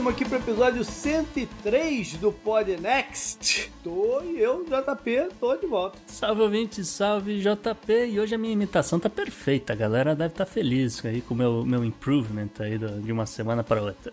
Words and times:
estamos 0.00 0.14
aqui 0.14 0.24
para 0.24 0.38
o 0.38 0.40
episódio 0.40 0.82
103 0.82 2.14
do 2.14 2.32
Pod 2.32 2.74
Next. 2.78 3.70
Tô 3.84 4.22
e 4.22 4.40
eu, 4.40 4.64
JP, 4.64 5.28
tô 5.38 5.54
de 5.56 5.66
volta. 5.66 5.98
Salve 6.06 6.40
ouvinte, 6.40 6.82
salve 6.84 7.38
JP. 7.38 8.06
E 8.06 8.18
hoje 8.18 8.34
a 8.34 8.38
minha 8.38 8.52
imitação 8.52 8.98
tá 8.98 9.10
perfeita. 9.10 9.74
A 9.74 9.76
galera 9.76 10.14
deve 10.14 10.32
estar 10.32 10.46
tá 10.46 10.50
feliz 10.50 11.04
aí 11.04 11.20
com 11.20 11.34
o 11.34 11.36
meu, 11.36 11.64
meu 11.66 11.84
improvement 11.84 12.48
aí 12.60 12.78
de 12.78 13.12
uma 13.12 13.26
semana 13.26 13.62
para 13.62 13.82
outra. 13.82 14.10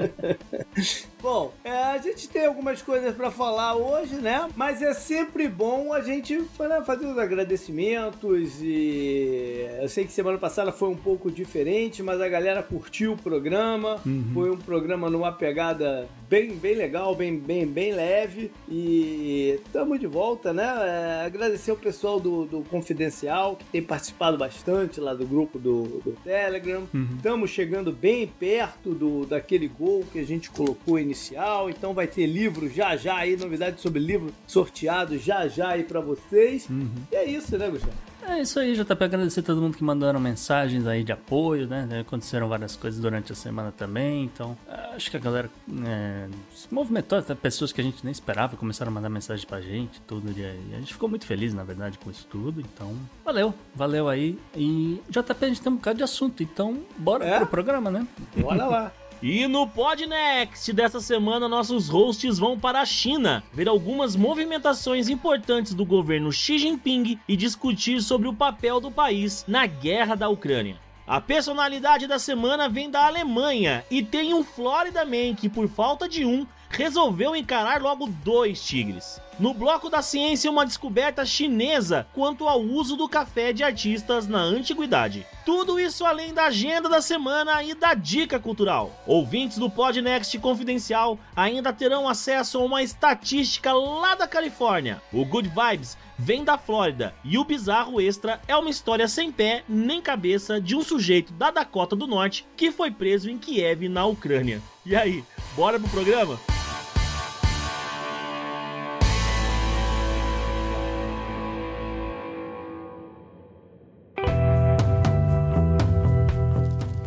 bom, 1.22 1.52
é, 1.64 1.72
a 1.72 1.98
gente 1.98 2.28
tem 2.28 2.44
algumas 2.44 2.82
coisas 2.82 3.14
para 3.14 3.30
falar 3.30 3.76
hoje, 3.76 4.16
né? 4.16 4.50
Mas 4.54 4.82
é 4.82 4.92
sempre 4.92 5.48
bom 5.48 5.94
a 5.94 6.02
gente 6.02 6.36
né, 6.36 6.82
fazer 6.84 7.06
os 7.06 7.16
agradecimentos 7.16 8.60
e 8.60 9.66
eu 9.80 9.88
sei 9.88 10.04
que 10.04 10.12
semana 10.12 10.36
passada 10.36 10.72
foi 10.72 10.90
um 10.90 10.96
pouco 10.96 11.30
diferente, 11.30 12.02
mas 12.02 12.20
a 12.20 12.28
galera 12.28 12.62
curtiu 12.62 13.12
o 13.12 13.16
programa. 13.16 13.98
Uhum. 14.04 14.30
Foi 14.34 14.50
um 14.50 14.58
programa 14.58 14.89
numa 14.96 15.32
pegada 15.32 16.08
bem, 16.28 16.52
bem 16.54 16.74
legal, 16.74 17.14
bem, 17.14 17.38
bem, 17.38 17.66
bem 17.66 17.92
leve. 17.92 18.50
E 18.68 19.58
estamos 19.64 19.98
de 19.98 20.06
volta, 20.06 20.52
né? 20.52 20.64
É, 20.64 21.26
agradecer 21.26 21.72
o 21.72 21.76
pessoal 21.76 22.20
do, 22.20 22.44
do 22.44 22.60
Confidencial, 22.62 23.56
que 23.56 23.64
tem 23.66 23.82
participado 23.82 24.38
bastante 24.38 25.00
lá 25.00 25.14
do 25.14 25.26
grupo 25.26 25.58
do, 25.58 26.00
do 26.04 26.16
Telegram. 26.22 26.86
Estamos 27.16 27.50
uhum. 27.50 27.54
chegando 27.54 27.92
bem 27.92 28.26
perto 28.26 28.94
do, 28.94 29.26
daquele 29.26 29.68
gol 29.68 30.04
que 30.12 30.18
a 30.18 30.24
gente 30.24 30.50
colocou 30.50 30.98
inicial. 30.98 31.68
Então 31.68 31.94
vai 31.94 32.06
ter 32.06 32.26
livro 32.26 32.68
já 32.68 32.96
já 32.96 33.16
aí, 33.16 33.36
novidades 33.36 33.80
sobre 33.80 34.00
livro 34.00 34.32
sorteado 34.46 35.18
já 35.18 35.48
já 35.48 35.70
aí 35.70 35.84
para 35.84 36.00
vocês. 36.00 36.68
Uhum. 36.68 36.90
E 37.10 37.16
é 37.16 37.24
isso, 37.24 37.56
né, 37.58 37.68
Gustavo? 37.68 38.09
É 38.30 38.42
isso 38.42 38.60
aí, 38.60 38.74
JP. 38.74 39.04
Agradecer 39.04 39.40
a 39.40 39.42
todo 39.42 39.60
mundo 39.60 39.76
que 39.76 39.82
mandaram 39.82 40.20
mensagens 40.20 40.86
aí 40.86 41.02
de 41.02 41.10
apoio, 41.10 41.66
né? 41.66 41.86
Aconteceram 42.00 42.48
várias 42.48 42.76
coisas 42.76 43.00
durante 43.00 43.32
a 43.32 43.34
semana 43.34 43.72
também, 43.72 44.24
então 44.24 44.56
acho 44.94 45.10
que 45.10 45.16
a 45.16 45.20
galera 45.20 45.50
é, 45.84 46.28
se 46.54 46.72
movimentou, 46.72 47.18
até 47.18 47.34
pessoas 47.34 47.72
que 47.72 47.80
a 47.80 47.84
gente 47.84 48.04
nem 48.04 48.12
esperava 48.12 48.56
começaram 48.56 48.92
a 48.92 48.94
mandar 48.94 49.08
mensagem 49.08 49.44
pra 49.46 49.60
gente, 49.60 50.00
tudo. 50.02 50.30
E 50.30 50.44
a 50.44 50.78
gente 50.78 50.92
ficou 50.92 51.08
muito 51.08 51.26
feliz, 51.26 51.52
na 51.52 51.64
verdade, 51.64 51.98
com 51.98 52.10
isso 52.10 52.26
tudo, 52.30 52.60
então 52.60 52.94
valeu, 53.24 53.52
valeu 53.74 54.08
aí. 54.08 54.38
E 54.54 55.02
JP, 55.08 55.44
a 55.44 55.48
gente 55.48 55.60
tem 55.60 55.72
um 55.72 55.76
bocado 55.76 55.98
de 55.98 56.04
assunto, 56.04 56.42
então 56.42 56.78
bora 56.96 57.24
é? 57.24 57.38
pro 57.38 57.48
programa, 57.48 57.90
né? 57.90 58.06
Bora 58.36 58.64
lá. 58.64 58.92
E 59.22 59.46
no 59.46 59.68
Podnext 59.68 60.72
dessa 60.72 60.98
semana, 60.98 61.46
nossos 61.46 61.90
hosts 61.90 62.38
vão 62.38 62.58
para 62.58 62.80
a 62.80 62.86
China 62.86 63.44
ver 63.52 63.68
algumas 63.68 64.16
movimentações 64.16 65.10
importantes 65.10 65.74
do 65.74 65.84
governo 65.84 66.32
Xi 66.32 66.58
Jinping 66.58 67.20
e 67.28 67.36
discutir 67.36 68.00
sobre 68.00 68.28
o 68.28 68.32
papel 68.32 68.80
do 68.80 68.90
país 68.90 69.44
na 69.46 69.66
guerra 69.66 70.14
da 70.14 70.30
Ucrânia. 70.30 70.78
A 71.10 71.20
personalidade 71.20 72.06
da 72.06 72.20
semana 72.20 72.68
vem 72.68 72.88
da 72.88 73.04
Alemanha 73.04 73.84
e 73.90 74.00
tem 74.00 74.32
um 74.32 74.44
Florida 74.44 75.04
Man 75.04 75.34
que, 75.34 75.48
por 75.48 75.68
falta 75.68 76.08
de 76.08 76.24
um, 76.24 76.46
resolveu 76.68 77.34
encarar 77.34 77.82
logo 77.82 78.06
dois 78.06 78.64
tigres. 78.64 79.20
No 79.36 79.52
bloco 79.52 79.90
da 79.90 80.02
ciência, 80.02 80.48
uma 80.48 80.64
descoberta 80.64 81.26
chinesa 81.26 82.06
quanto 82.14 82.46
ao 82.46 82.60
uso 82.60 82.94
do 82.94 83.08
café 83.08 83.52
de 83.52 83.64
artistas 83.64 84.28
na 84.28 84.38
antiguidade. 84.38 85.26
Tudo 85.44 85.80
isso 85.80 86.04
além 86.04 86.32
da 86.32 86.44
agenda 86.44 86.88
da 86.88 87.02
semana 87.02 87.60
e 87.64 87.74
da 87.74 87.92
dica 87.92 88.38
cultural. 88.38 88.92
Ouvintes 89.04 89.58
do 89.58 89.68
Podnext 89.68 90.38
Confidencial 90.38 91.18
ainda 91.34 91.72
terão 91.72 92.08
acesso 92.08 92.58
a 92.58 92.62
uma 92.62 92.84
estatística 92.84 93.72
lá 93.72 94.14
da 94.14 94.28
Califórnia. 94.28 95.02
O 95.12 95.24
Good 95.24 95.48
Vibes 95.48 95.98
vem 96.20 96.44
da 96.44 96.58
Flórida 96.58 97.14
e 97.24 97.38
o 97.38 97.44
bizarro 97.44 98.00
extra 98.00 98.40
é 98.46 98.54
uma 98.54 98.68
história 98.68 99.08
sem 99.08 99.32
pé 99.32 99.64
nem 99.66 100.02
cabeça 100.02 100.60
de 100.60 100.76
um 100.76 100.82
sujeito 100.82 101.32
da 101.32 101.50
Dakota 101.50 101.96
do 101.96 102.06
Norte 102.06 102.46
que 102.56 102.70
foi 102.70 102.90
preso 102.90 103.30
em 103.30 103.38
Kiev, 103.38 103.88
na 103.88 104.04
Ucrânia. 104.04 104.60
E 104.84 104.94
aí, 104.94 105.24
bora 105.56 105.80
pro 105.80 105.88
programa? 105.88 106.38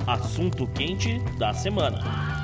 assunto 0.05 0.67
quente 0.67 1.19
da 1.37 1.53
semana. 1.53 2.42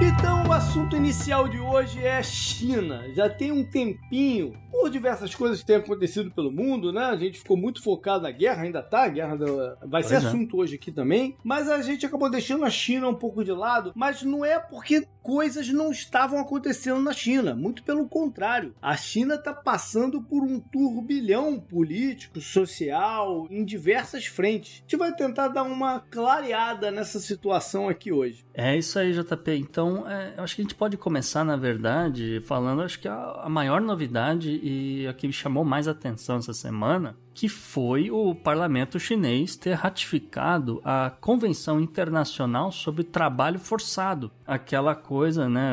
Então, 0.00 0.46
o 0.46 0.52
assunto 0.52 0.94
inicial 0.94 1.48
de 1.48 1.58
hoje 1.58 2.00
é 2.04 2.22
China. 2.22 3.12
Já 3.14 3.28
tem 3.28 3.50
um 3.50 3.64
tempinho 3.64 4.56
por 4.70 4.88
diversas 4.88 5.34
coisas 5.34 5.58
que 5.58 5.66
têm 5.66 5.76
acontecido 5.76 6.30
pelo 6.30 6.52
mundo, 6.52 6.92
né? 6.92 7.06
A 7.06 7.16
gente 7.16 7.40
ficou 7.40 7.56
muito 7.56 7.82
focado 7.82 8.22
na 8.22 8.30
guerra, 8.30 8.62
ainda 8.62 8.80
tá, 8.80 9.04
a 9.04 9.08
guerra 9.08 9.36
vai 9.84 10.04
ser 10.04 10.14
é. 10.14 10.16
assunto 10.18 10.56
hoje 10.56 10.76
aqui 10.76 10.92
também, 10.92 11.36
mas 11.42 11.68
a 11.68 11.82
gente 11.82 12.06
acabou 12.06 12.30
deixando 12.30 12.64
a 12.64 12.70
China 12.70 13.08
um 13.08 13.14
pouco 13.14 13.42
de 13.42 13.50
lado, 13.50 13.92
mas 13.96 14.22
não 14.22 14.44
é 14.44 14.60
porque 14.60 15.04
coisas 15.28 15.68
não 15.68 15.90
estavam 15.90 16.40
acontecendo 16.40 17.02
na 17.02 17.12
China, 17.12 17.54
muito 17.54 17.82
pelo 17.82 18.08
contrário. 18.08 18.74
A 18.80 18.96
China 18.96 19.34
está 19.34 19.52
passando 19.52 20.22
por 20.22 20.42
um 20.42 20.58
turbilhão 20.58 21.60
político, 21.60 22.40
social, 22.40 23.46
em 23.50 23.62
diversas 23.62 24.24
frentes. 24.24 24.76
A 24.78 24.80
gente 24.80 24.96
vai 24.96 25.14
tentar 25.14 25.48
dar 25.48 25.64
uma 25.64 26.00
clareada 26.00 26.90
nessa 26.90 27.20
situação 27.20 27.90
aqui 27.90 28.10
hoje. 28.10 28.46
É 28.54 28.74
isso 28.74 28.98
aí, 28.98 29.12
JP. 29.12 29.50
Então, 29.54 30.08
é, 30.08 30.32
eu 30.38 30.44
acho 30.44 30.56
que 30.56 30.62
a 30.62 30.64
gente 30.64 30.74
pode 30.74 30.96
começar, 30.96 31.44
na 31.44 31.58
verdade, 31.58 32.40
falando, 32.46 32.80
acho 32.80 32.98
que 32.98 33.06
a, 33.06 33.42
a 33.42 33.50
maior 33.50 33.82
novidade 33.82 34.58
e 34.62 35.06
a 35.06 35.12
que 35.12 35.26
me 35.26 35.32
chamou 35.34 35.62
mais 35.62 35.86
atenção 35.86 36.38
essa 36.38 36.54
semana, 36.54 37.14
que 37.38 37.48
foi 37.48 38.10
o 38.10 38.34
parlamento 38.34 38.98
chinês 38.98 39.54
ter 39.54 39.74
ratificado 39.74 40.80
a 40.84 41.08
Convenção 41.20 41.80
Internacional 41.80 42.72
sobre 42.72 43.04
Trabalho 43.04 43.60
Forçado. 43.60 44.28
Aquela 44.44 44.92
coisa, 44.96 45.48
né, 45.48 45.70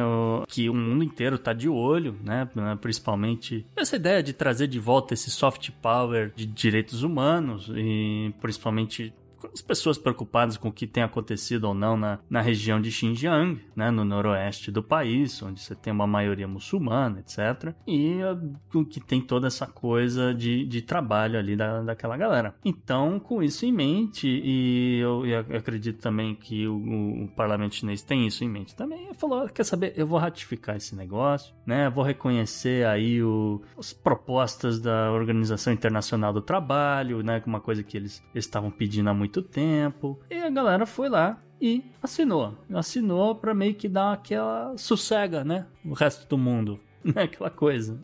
que 0.47 0.69
o 0.69 0.75
mundo 0.75 1.03
inteiro 1.03 1.37
está 1.37 1.53
de 1.53 1.67
olho, 1.67 2.19
né, 2.23 2.47
principalmente 2.79 3.65
essa 3.75 3.95
ideia 3.95 4.21
de 4.21 4.31
trazer 4.31 4.67
de 4.67 4.77
volta 4.77 5.15
esse 5.15 5.31
soft 5.31 5.71
power 5.81 6.31
de 6.35 6.45
direitos 6.45 7.01
humanos 7.01 7.71
e 7.75 8.31
principalmente 8.39 9.11
as 9.53 9.61
pessoas 9.61 9.97
preocupadas 9.97 10.57
com 10.57 10.69
o 10.69 10.73
que 10.73 10.87
tem 10.87 11.03
acontecido 11.03 11.65
ou 11.65 11.73
não 11.73 11.97
na, 11.97 12.19
na 12.29 12.41
região 12.41 12.79
de 12.79 12.91
Xinjiang, 12.91 13.61
né, 13.75 13.91
no 13.91 14.05
noroeste 14.05 14.71
do 14.71 14.83
país, 14.83 15.41
onde 15.41 15.61
você 15.61 15.75
tem 15.75 15.91
uma 15.91 16.07
maioria 16.07 16.47
muçulmana, 16.47 17.19
etc. 17.19 17.73
E 17.87 18.19
uh, 18.23 18.85
que 18.85 18.99
tem 18.99 19.21
toda 19.21 19.47
essa 19.47 19.65
coisa 19.65 20.33
de, 20.33 20.65
de 20.65 20.81
trabalho 20.81 21.39
ali 21.39 21.55
da, 21.55 21.81
daquela 21.81 22.17
galera. 22.17 22.55
Então, 22.63 23.19
com 23.19 23.41
isso 23.41 23.65
em 23.65 23.71
mente, 23.71 24.27
e 24.27 24.99
eu, 24.99 25.25
eu 25.25 25.39
acredito 25.57 26.01
também 26.01 26.35
que 26.35 26.67
o, 26.67 27.23
o, 27.23 27.27
parlamento 27.35 27.75
chinês 27.75 28.01
tem 28.01 28.27
isso 28.27 28.43
em 28.43 28.49
mente 28.49 28.75
também, 28.75 29.13
falou, 29.13 29.47
quer 29.49 29.63
saber, 29.63 29.93
eu 29.95 30.07
vou 30.07 30.19
ratificar 30.19 30.75
esse 30.75 30.95
negócio, 30.95 31.53
né, 31.65 31.89
vou 31.89 32.03
reconhecer 32.03 32.85
aí 32.85 33.21
o, 33.21 33.61
as 33.77 33.93
propostas 33.93 34.79
da 34.79 35.11
Organização 35.11 35.73
Internacional 35.73 36.33
do 36.33 36.41
Trabalho, 36.41 37.21
né, 37.23 37.41
uma 37.45 37.59
coisa 37.59 37.83
que 37.83 37.97
eles 37.97 38.23
estavam 38.33 38.71
pedindo 38.71 39.09
há 39.09 39.13
muito 39.13 39.34
muito 39.35 39.41
tempo. 39.41 40.19
E 40.29 40.35
a 40.35 40.49
galera 40.49 40.85
foi 40.85 41.09
lá 41.09 41.41
e 41.59 41.83
assinou. 42.01 42.55
Assinou 42.73 43.35
para 43.35 43.53
meio 43.53 43.75
que 43.75 43.89
dar 43.89 44.13
aquela 44.13 44.77
sossega, 44.77 45.43
né? 45.43 45.65
O 45.83 45.93
resto 45.93 46.27
do 46.27 46.37
mundo, 46.37 46.79
né? 47.03 47.23
Aquela 47.23 47.49
coisa. 47.49 47.99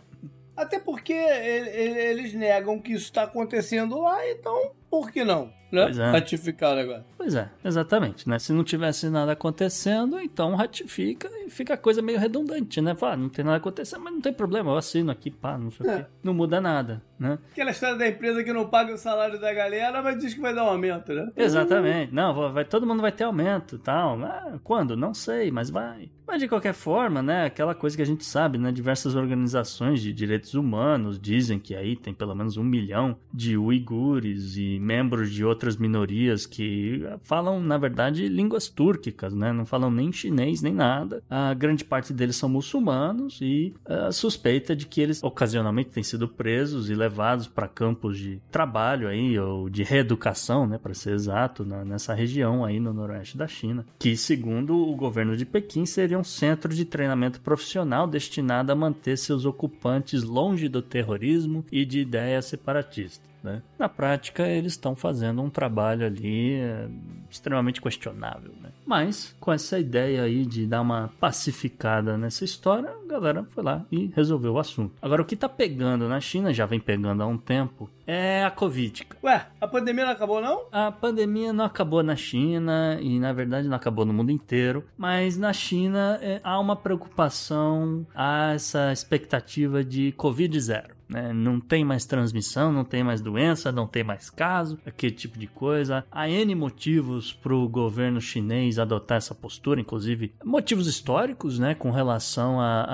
Até 0.55 0.79
porque 0.79 1.13
eles 1.13 2.33
negam 2.33 2.79
que 2.79 2.91
isso 2.91 3.05
está 3.05 3.23
acontecendo 3.23 3.99
lá, 4.01 4.27
então 4.29 4.71
por 4.91 5.09
que 5.09 5.23
não? 5.23 5.49
Né? 5.71 5.85
Pois 5.85 5.97
é. 5.97 6.11
Ratificar 6.11 6.75
negócio. 6.75 7.05
Pois 7.17 7.33
é, 7.33 7.49
exatamente, 7.63 8.27
né? 8.27 8.37
Se 8.37 8.51
não 8.51 8.61
tivesse 8.61 9.09
nada 9.09 9.31
acontecendo, 9.31 10.19
então 10.19 10.53
ratifica 10.53 11.29
e 11.45 11.49
fica 11.49 11.75
a 11.75 11.77
coisa 11.77 12.01
meio 12.01 12.19
redundante, 12.19 12.81
né? 12.81 12.93
Fala, 12.93 13.13
ah, 13.13 13.17
não 13.17 13.29
tem 13.29 13.45
nada 13.45 13.55
acontecendo, 13.55 14.01
mas 14.03 14.13
não 14.13 14.19
tem 14.19 14.33
problema, 14.33 14.71
eu 14.71 14.77
assino 14.77 15.09
aqui, 15.09 15.31
pá, 15.31 15.57
não 15.57 15.71
sei 15.71 15.89
é. 15.89 15.93
o 15.93 15.97
quê. 15.99 16.05
Não 16.21 16.33
muda 16.33 16.59
nada, 16.59 17.01
né? 17.17 17.39
Aquela 17.53 17.71
história 17.71 17.95
da 17.95 18.05
empresa 18.05 18.43
que 18.43 18.51
não 18.51 18.67
paga 18.67 18.93
o 18.93 18.97
salário 18.97 19.39
da 19.39 19.53
galera, 19.53 20.01
mas 20.01 20.19
diz 20.19 20.33
que 20.33 20.41
vai 20.41 20.53
dar 20.53 20.65
um 20.65 20.69
aumento, 20.69 21.13
né? 21.13 21.31
Exatamente. 21.37 22.13
Não, 22.13 22.51
vai, 22.51 22.65
todo 22.65 22.85
mundo 22.85 23.01
vai 23.01 23.13
ter 23.13 23.23
aumento 23.23 23.75
e 23.75 23.79
tal. 23.79 24.21
Ah, 24.23 24.59
quando? 24.65 24.97
Não 24.97 25.13
sei, 25.13 25.51
mas 25.51 25.69
vai. 25.69 26.09
Mas 26.31 26.39
de 26.39 26.47
qualquer 26.47 26.73
forma, 26.73 27.21
né? 27.21 27.45
Aquela 27.45 27.75
coisa 27.75 27.95
que 27.95 28.01
a 28.01 28.05
gente 28.05 28.23
sabe, 28.23 28.57
né? 28.57 28.71
Diversas 28.71 29.15
organizações 29.15 30.01
de 30.01 30.13
direitos 30.13 30.53
humanos 30.53 31.19
dizem 31.19 31.59
que 31.59 31.75
aí 31.75 31.95
tem 31.95 32.13
pelo 32.13 32.33
menos 32.33 32.55
um 32.55 32.63
milhão 32.63 33.17
de 33.33 33.57
uigures 33.57 34.55
e 34.55 34.79
membros 34.81 35.31
de 35.31 35.45
outras 35.45 35.77
minorias 35.77 36.45
que 36.45 37.03
falam, 37.21 37.59
na 37.61 37.77
verdade, 37.77 38.27
línguas 38.27 38.67
túrquicas, 38.67 39.33
né? 39.33 39.53
Não 39.53 39.65
falam 39.65 39.91
nem 39.91 40.11
chinês 40.11 40.61
nem 40.61 40.73
nada. 40.73 41.23
A 41.29 41.53
grande 41.53 41.85
parte 41.85 42.11
deles 42.11 42.35
são 42.35 42.49
muçulmanos 42.49 43.39
e 43.41 43.73
a 43.85 44.11
suspeita 44.11 44.75
de 44.75 44.85
que 44.85 45.01
eles 45.01 45.23
ocasionalmente 45.23 45.91
têm 45.91 46.03
sido 46.03 46.27
presos 46.27 46.89
e 46.89 46.95
levados 46.95 47.47
para 47.47 47.67
campos 47.67 48.17
de 48.17 48.41
trabalho 48.51 49.07
aí 49.07 49.37
ou 49.37 49.69
de 49.69 49.83
reeducação, 49.83 50.65
né, 50.65 50.77
para 50.77 50.93
ser 50.93 51.13
exato, 51.13 51.63
nessa 51.63 52.13
região 52.13 52.65
aí 52.65 52.79
no 52.79 52.93
noroeste 52.93 53.37
da 53.37 53.47
China, 53.47 53.85
que 53.99 54.17
segundo 54.17 54.75
o 54.75 54.95
governo 54.95 55.37
de 55.37 55.45
Pequim 55.45 55.85
seria 55.85 56.17
um 56.17 56.23
centro 56.23 56.73
de 56.73 56.85
treinamento 56.85 57.39
profissional 57.41 58.07
destinado 58.07 58.71
a 58.71 58.75
manter 58.75 59.17
seus 59.17 59.45
ocupantes 59.45 60.23
longe 60.23 60.67
do 60.67 60.81
terrorismo 60.81 61.65
e 61.71 61.85
de 61.85 61.99
ideias 61.99 62.45
separatistas. 62.45 63.30
Né? 63.43 63.61
Na 63.77 63.89
prática, 63.89 64.47
eles 64.47 64.73
estão 64.73 64.95
fazendo 64.95 65.41
um 65.41 65.49
trabalho 65.49 66.05
ali 66.05 66.53
é, 66.53 66.87
extremamente 67.29 67.81
questionável. 67.81 68.51
Né? 68.61 68.69
Mas, 68.85 69.35
com 69.39 69.51
essa 69.51 69.79
ideia 69.79 70.23
aí 70.23 70.45
de 70.45 70.67
dar 70.67 70.81
uma 70.81 71.09
pacificada 71.19 72.17
nessa 72.17 72.45
história, 72.45 72.89
a 72.89 73.07
galera 73.07 73.45
foi 73.51 73.63
lá 73.63 73.85
e 73.91 74.11
resolveu 74.15 74.53
o 74.53 74.59
assunto. 74.59 74.93
Agora, 75.01 75.21
o 75.21 75.25
que 75.25 75.35
tá 75.35 75.49
pegando 75.49 76.07
na 76.07 76.19
China, 76.19 76.53
já 76.53 76.65
vem 76.65 76.79
pegando 76.79 77.23
há 77.23 77.25
um 77.25 77.37
tempo, 77.37 77.89
é 78.05 78.43
a 78.43 78.51
Covid. 78.51 79.07
Ué, 79.23 79.47
a 79.59 79.67
pandemia 79.67 80.05
não 80.05 80.11
acabou, 80.11 80.41
não? 80.41 80.63
A 80.71 80.91
pandemia 80.91 81.53
não 81.53 81.65
acabou 81.65 82.03
na 82.03 82.15
China 82.15 82.97
e, 83.01 83.19
na 83.19 83.33
verdade, 83.33 83.67
não 83.67 83.75
acabou 83.75 84.05
no 84.05 84.13
mundo 84.13 84.31
inteiro, 84.31 84.85
mas 84.97 85.37
na 85.37 85.53
China 85.53 86.19
é, 86.21 86.39
há 86.43 86.59
uma 86.59 86.75
preocupação, 86.75 88.05
há 88.13 88.51
essa 88.53 88.91
expectativa 88.91 89.83
de 89.83 90.11
Covid 90.13 90.59
zero. 90.59 91.00
Né? 91.11 91.33
Não 91.33 91.59
tem 91.59 91.83
mais 91.83 92.05
transmissão, 92.05 92.71
não 92.71 92.85
tem 92.85 93.03
mais 93.03 93.19
doença, 93.19 93.71
não 93.71 93.85
tem 93.85 94.03
mais 94.03 94.29
caso, 94.29 94.79
aquele 94.85 95.13
tipo 95.13 95.37
de 95.37 95.47
coisa. 95.47 96.05
Há 96.09 96.29
N 96.29 96.55
motivos 96.55 97.33
para 97.33 97.53
o 97.53 97.67
governo 97.67 98.21
chinês 98.21 98.79
adotar 98.79 99.17
essa 99.17 99.35
postura, 99.35 99.81
inclusive 99.81 100.33
motivos 100.43 100.87
históricos, 100.87 101.59
né, 101.59 101.75
com 101.75 101.91
relação 101.91 102.61
a, 102.61 102.85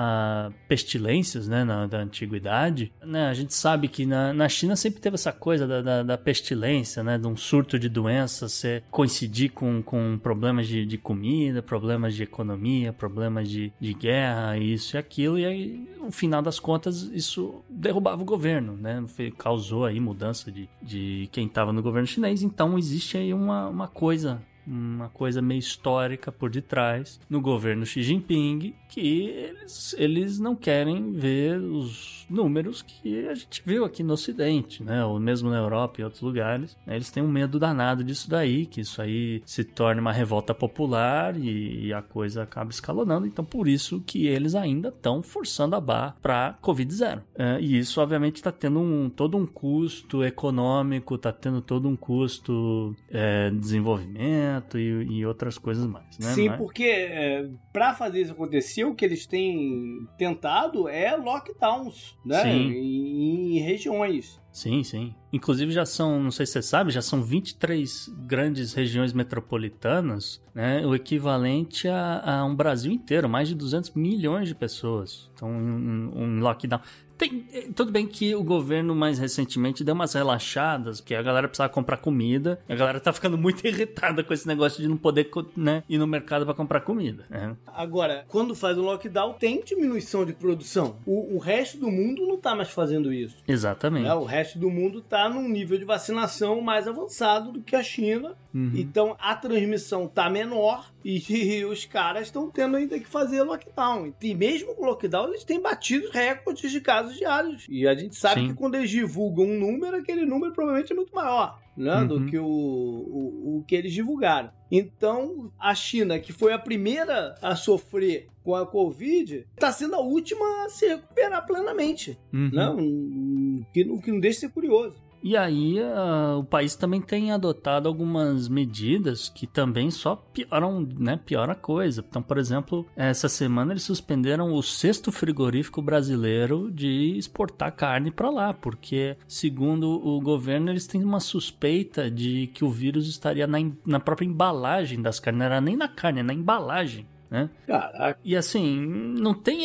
a 0.48 0.50
pestilências, 0.66 1.46
né, 1.46 1.62
na, 1.62 1.86
da 1.86 1.98
antiguidade. 1.98 2.92
Né, 3.04 3.28
a 3.28 3.34
gente 3.34 3.54
sabe 3.54 3.86
que 3.86 4.04
na, 4.04 4.32
na 4.32 4.48
China 4.48 4.74
sempre 4.74 5.00
teve 5.00 5.14
essa 5.14 5.32
coisa 5.32 5.66
da, 5.66 5.80
da, 5.80 6.02
da 6.02 6.18
pestilência, 6.18 7.04
né, 7.04 7.16
de 7.16 7.26
um 7.26 7.36
surto 7.36 7.78
de 7.78 7.88
doença 7.88 8.48
ser, 8.48 8.82
coincidir 8.90 9.52
com, 9.52 9.80
com 9.80 10.18
problemas 10.18 10.66
de, 10.66 10.84
de 10.84 10.98
comida, 10.98 11.62
problemas 11.62 12.16
de 12.16 12.24
economia, 12.24 12.92
problemas 12.92 13.48
de, 13.48 13.72
de 13.78 13.94
guerra, 13.94 14.58
isso 14.58 14.96
e 14.96 14.98
aquilo, 14.98 15.38
e 15.38 15.44
aí, 15.44 15.88
no 16.00 16.10
final 16.10 16.42
das 16.42 16.58
contas, 16.58 17.02
isso 17.02 17.62
derrubou 17.68 18.07
derrubava 18.08 18.22
o 18.22 18.24
governo, 18.24 18.76
né? 18.76 19.04
Causou 19.36 19.84
aí 19.84 20.00
mudança 20.00 20.50
de, 20.50 20.68
de 20.82 21.28
quem 21.32 21.46
estava 21.46 21.72
no 21.72 21.82
governo 21.82 22.06
chinês. 22.06 22.42
Então 22.42 22.78
existe 22.78 23.16
aí 23.18 23.34
uma, 23.34 23.68
uma 23.68 23.88
coisa 23.88 24.40
uma 24.68 25.08
coisa 25.08 25.40
meio 25.40 25.58
histórica 25.58 26.30
por 26.30 26.50
detrás 26.50 27.20
no 27.28 27.40
governo 27.40 27.86
Xi 27.86 28.02
Jinping 28.02 28.74
que 28.88 29.28
eles, 29.28 29.94
eles 29.98 30.38
não 30.38 30.56
querem 30.56 31.12
ver 31.12 31.58
os 31.58 32.26
números 32.28 32.82
que 32.82 33.26
a 33.26 33.34
gente 33.34 33.62
viu 33.64 33.84
aqui 33.84 34.02
no 34.02 34.14
Ocidente, 34.14 34.82
né? 34.82 35.04
Ou 35.04 35.20
mesmo 35.20 35.50
na 35.50 35.58
Europa 35.58 36.00
e 36.00 36.04
outros 36.04 36.22
lugares. 36.22 36.76
Né? 36.86 36.96
Eles 36.96 37.10
têm 37.10 37.22
um 37.22 37.28
medo 37.28 37.58
danado 37.58 38.02
disso 38.02 38.28
daí, 38.28 38.66
que 38.66 38.80
isso 38.80 39.00
aí 39.00 39.42
se 39.44 39.64
torne 39.64 40.00
uma 40.00 40.12
revolta 40.12 40.54
popular 40.54 41.36
e, 41.36 41.92
a 41.92 42.02
coisa 42.02 42.42
acaba 42.42 42.70
escalonando. 42.70 43.26
Então, 43.26 43.44
por 43.44 43.66
isso 43.66 44.02
que 44.04 44.26
eles 44.26 44.54
ainda 44.54 44.88
estão 44.88 45.22
forçando 45.22 45.74
a 45.74 45.80
barra 45.80 46.16
para 46.20 46.58
Covid-0. 46.62 47.22
É, 47.34 47.58
e 47.60 47.78
isso, 47.78 48.00
obviamente, 48.00 48.36
está 48.36 48.52
tendo 48.52 48.80
um, 48.80 49.08
todo 49.08 49.36
um 49.36 49.46
custo 49.46 50.24
econômico, 50.24 51.14
está 51.14 51.32
tendo 51.32 51.60
todo 51.60 51.88
um 51.88 51.96
custo 51.96 52.94
é, 53.10 53.50
desenvolvimento 53.50 54.57
e, 54.74 55.18
e, 55.18 55.26
outras 55.26 55.58
coisas 55.58 55.86
mais, 55.86 56.18
né? 56.18 56.32
Sim, 56.32 56.48
Mas... 56.48 56.58
porque 56.58 56.84
é, 56.84 57.48
para 57.72 57.94
fazer 57.94 58.22
isso 58.22 58.32
acontecer, 58.32 58.84
o 58.84 58.94
que 58.94 59.04
eles 59.04 59.26
têm 59.26 60.06
tentado 60.16 60.88
é 60.88 61.16
lockdowns 61.16 62.16
né? 62.24 62.42
Sim. 62.42 62.72
Em, 62.72 63.56
em 63.56 63.60
regiões. 63.60 64.40
Sim, 64.52 64.82
sim. 64.82 65.14
Inclusive 65.32 65.70
já 65.70 65.84
são, 65.84 66.22
não 66.22 66.30
sei 66.30 66.46
se 66.46 66.52
você 66.52 66.62
sabe, 66.62 66.90
já 66.90 67.02
são 67.02 67.22
23 67.22 68.12
grandes 68.26 68.72
regiões 68.72 69.12
metropolitanas, 69.12 70.42
né? 70.54 70.84
O 70.84 70.94
equivalente 70.94 71.86
a, 71.86 72.40
a 72.40 72.44
um 72.44 72.54
Brasil 72.54 72.90
inteiro, 72.90 73.28
mais 73.28 73.48
de 73.48 73.54
200 73.54 73.92
milhões 73.92 74.48
de 74.48 74.54
pessoas. 74.54 75.30
Então, 75.34 75.48
um, 75.48 76.12
um 76.14 76.40
lockdown. 76.40 76.80
Tem, 77.18 77.44
eh, 77.52 77.68
tudo 77.74 77.90
bem 77.90 78.06
que 78.06 78.32
o 78.36 78.44
governo 78.44 78.94
mais 78.94 79.18
recentemente 79.18 79.82
deu 79.82 79.92
umas 79.92 80.14
relaxadas, 80.14 81.00
que 81.00 81.16
a 81.16 81.20
galera 81.20 81.48
precisava 81.48 81.68
comprar 81.68 81.96
comida. 81.96 82.60
A 82.68 82.76
galera 82.76 83.00
tá 83.00 83.12
ficando 83.12 83.36
muito 83.36 83.62
irritada 83.66 84.22
com 84.22 84.32
esse 84.32 84.46
negócio 84.46 84.80
de 84.80 84.88
não 84.88 84.96
poder 84.96 85.28
né, 85.56 85.82
ir 85.88 85.98
no 85.98 86.06
mercado 86.06 86.44
para 86.44 86.54
comprar 86.54 86.80
comida. 86.82 87.26
Né? 87.28 87.56
Agora, 87.66 88.24
quando 88.28 88.54
faz 88.54 88.78
o 88.78 88.82
lockdown, 88.82 89.32
tem 89.32 89.60
diminuição 89.64 90.24
de 90.24 90.32
produção. 90.32 90.98
O, 91.04 91.34
o, 91.34 91.38
resto 91.38 91.78
do 91.78 91.90
mundo 91.90 92.24
não 92.24 92.36
tá 92.36 92.54
mais 92.54 92.70
fazendo 92.70 93.12
isso. 93.12 93.36
Exatamente. 93.48 94.04
Né? 94.04 94.14
O 94.14 94.24
resto 94.24 94.37
do 94.58 94.70
mundo 94.70 95.00
tá 95.00 95.28
num 95.28 95.48
nível 95.48 95.78
de 95.78 95.84
vacinação 95.84 96.60
mais 96.60 96.86
avançado 96.86 97.52
do 97.52 97.62
que 97.62 97.74
a 97.74 97.82
China. 97.82 98.36
Uhum. 98.54 98.72
Então 98.74 99.16
a 99.20 99.34
transmissão 99.34 100.06
tá 100.06 100.28
menor 100.30 100.90
e, 101.04 101.18
e 101.58 101.64
os 101.64 101.84
caras 101.84 102.28
estão 102.28 102.50
tendo 102.50 102.76
ainda 102.76 102.98
que 102.98 103.06
fazer 103.06 103.42
lockdown. 103.42 104.12
E 104.20 104.34
mesmo 104.34 104.74
com 104.74 104.86
lockdown, 104.86 105.28
eles 105.28 105.44
têm 105.44 105.60
batido 105.60 106.10
recordes 106.10 106.70
de 106.70 106.80
casos 106.80 107.16
diários. 107.16 107.66
E 107.68 107.86
a 107.86 107.94
gente 107.94 108.16
sabe 108.16 108.42
Sim. 108.42 108.48
que 108.48 108.54
quando 108.54 108.74
eles 108.76 108.90
divulgam 108.90 109.44
um 109.44 109.58
número, 109.58 109.96
aquele 109.96 110.24
número 110.24 110.52
provavelmente 110.52 110.92
é 110.92 110.96
muito 110.96 111.14
maior. 111.14 111.58
Né, 111.78 111.94
uhum. 112.00 112.06
do 112.08 112.26
que 112.26 112.36
o, 112.36 112.44
o, 112.44 113.58
o 113.58 113.64
que 113.64 113.76
eles 113.76 113.92
divulgaram. 113.92 114.50
Então, 114.70 115.52
a 115.58 115.74
China, 115.74 116.18
que 116.18 116.32
foi 116.32 116.52
a 116.52 116.58
primeira 116.58 117.36
a 117.40 117.54
sofrer 117.54 118.26
com 118.42 118.54
a 118.54 118.66
Covid, 118.66 119.46
está 119.54 119.70
sendo 119.70 119.94
a 119.94 120.00
última 120.00 120.64
a 120.64 120.68
se 120.68 120.88
recuperar 120.88 121.46
plenamente. 121.46 122.18
Uhum. 122.32 122.50
Né? 122.52 122.68
O, 122.68 123.72
que, 123.72 123.82
o 123.88 124.00
que 124.00 124.10
não 124.10 124.18
deixa 124.18 124.40
de 124.40 124.46
ser 124.46 124.52
curioso. 124.52 125.07
E 125.28 125.36
aí 125.36 125.78
uh, 125.78 126.38
o 126.38 126.44
país 126.44 126.74
também 126.74 127.02
tem 127.02 127.32
adotado 127.32 127.86
algumas 127.86 128.48
medidas 128.48 129.28
que 129.28 129.46
também 129.46 129.90
só 129.90 130.16
pioram, 130.16 130.88
né? 130.98 131.20
Piora 131.22 131.52
a 131.52 131.54
coisa. 131.54 132.02
Então, 132.08 132.22
por 132.22 132.38
exemplo, 132.38 132.86
essa 132.96 133.28
semana 133.28 133.74
eles 133.74 133.82
suspenderam 133.82 134.54
o 134.54 134.62
sexto 134.62 135.12
frigorífico 135.12 135.82
brasileiro 135.82 136.70
de 136.70 137.14
exportar 137.18 137.76
carne 137.76 138.10
para 138.10 138.30
lá, 138.30 138.54
porque 138.54 139.18
segundo 139.28 140.02
o 140.02 140.18
governo 140.18 140.70
eles 140.70 140.86
têm 140.86 141.04
uma 141.04 141.20
suspeita 141.20 142.10
de 142.10 142.46
que 142.46 142.64
o 142.64 142.70
vírus 142.70 143.06
estaria 143.06 143.46
na, 143.46 143.58
na 143.84 144.00
própria 144.00 144.24
embalagem 144.24 145.02
das 145.02 145.20
carnes, 145.20 145.40
não 145.40 145.44
era 145.44 145.60
nem 145.60 145.76
na 145.76 145.88
carne, 145.88 146.20
é 146.20 146.22
na 146.22 146.32
embalagem 146.32 147.06
né? 147.30 147.50
Caraca. 147.66 148.18
E 148.24 148.36
assim, 148.36 148.80
não 149.18 149.34
tem. 149.34 149.64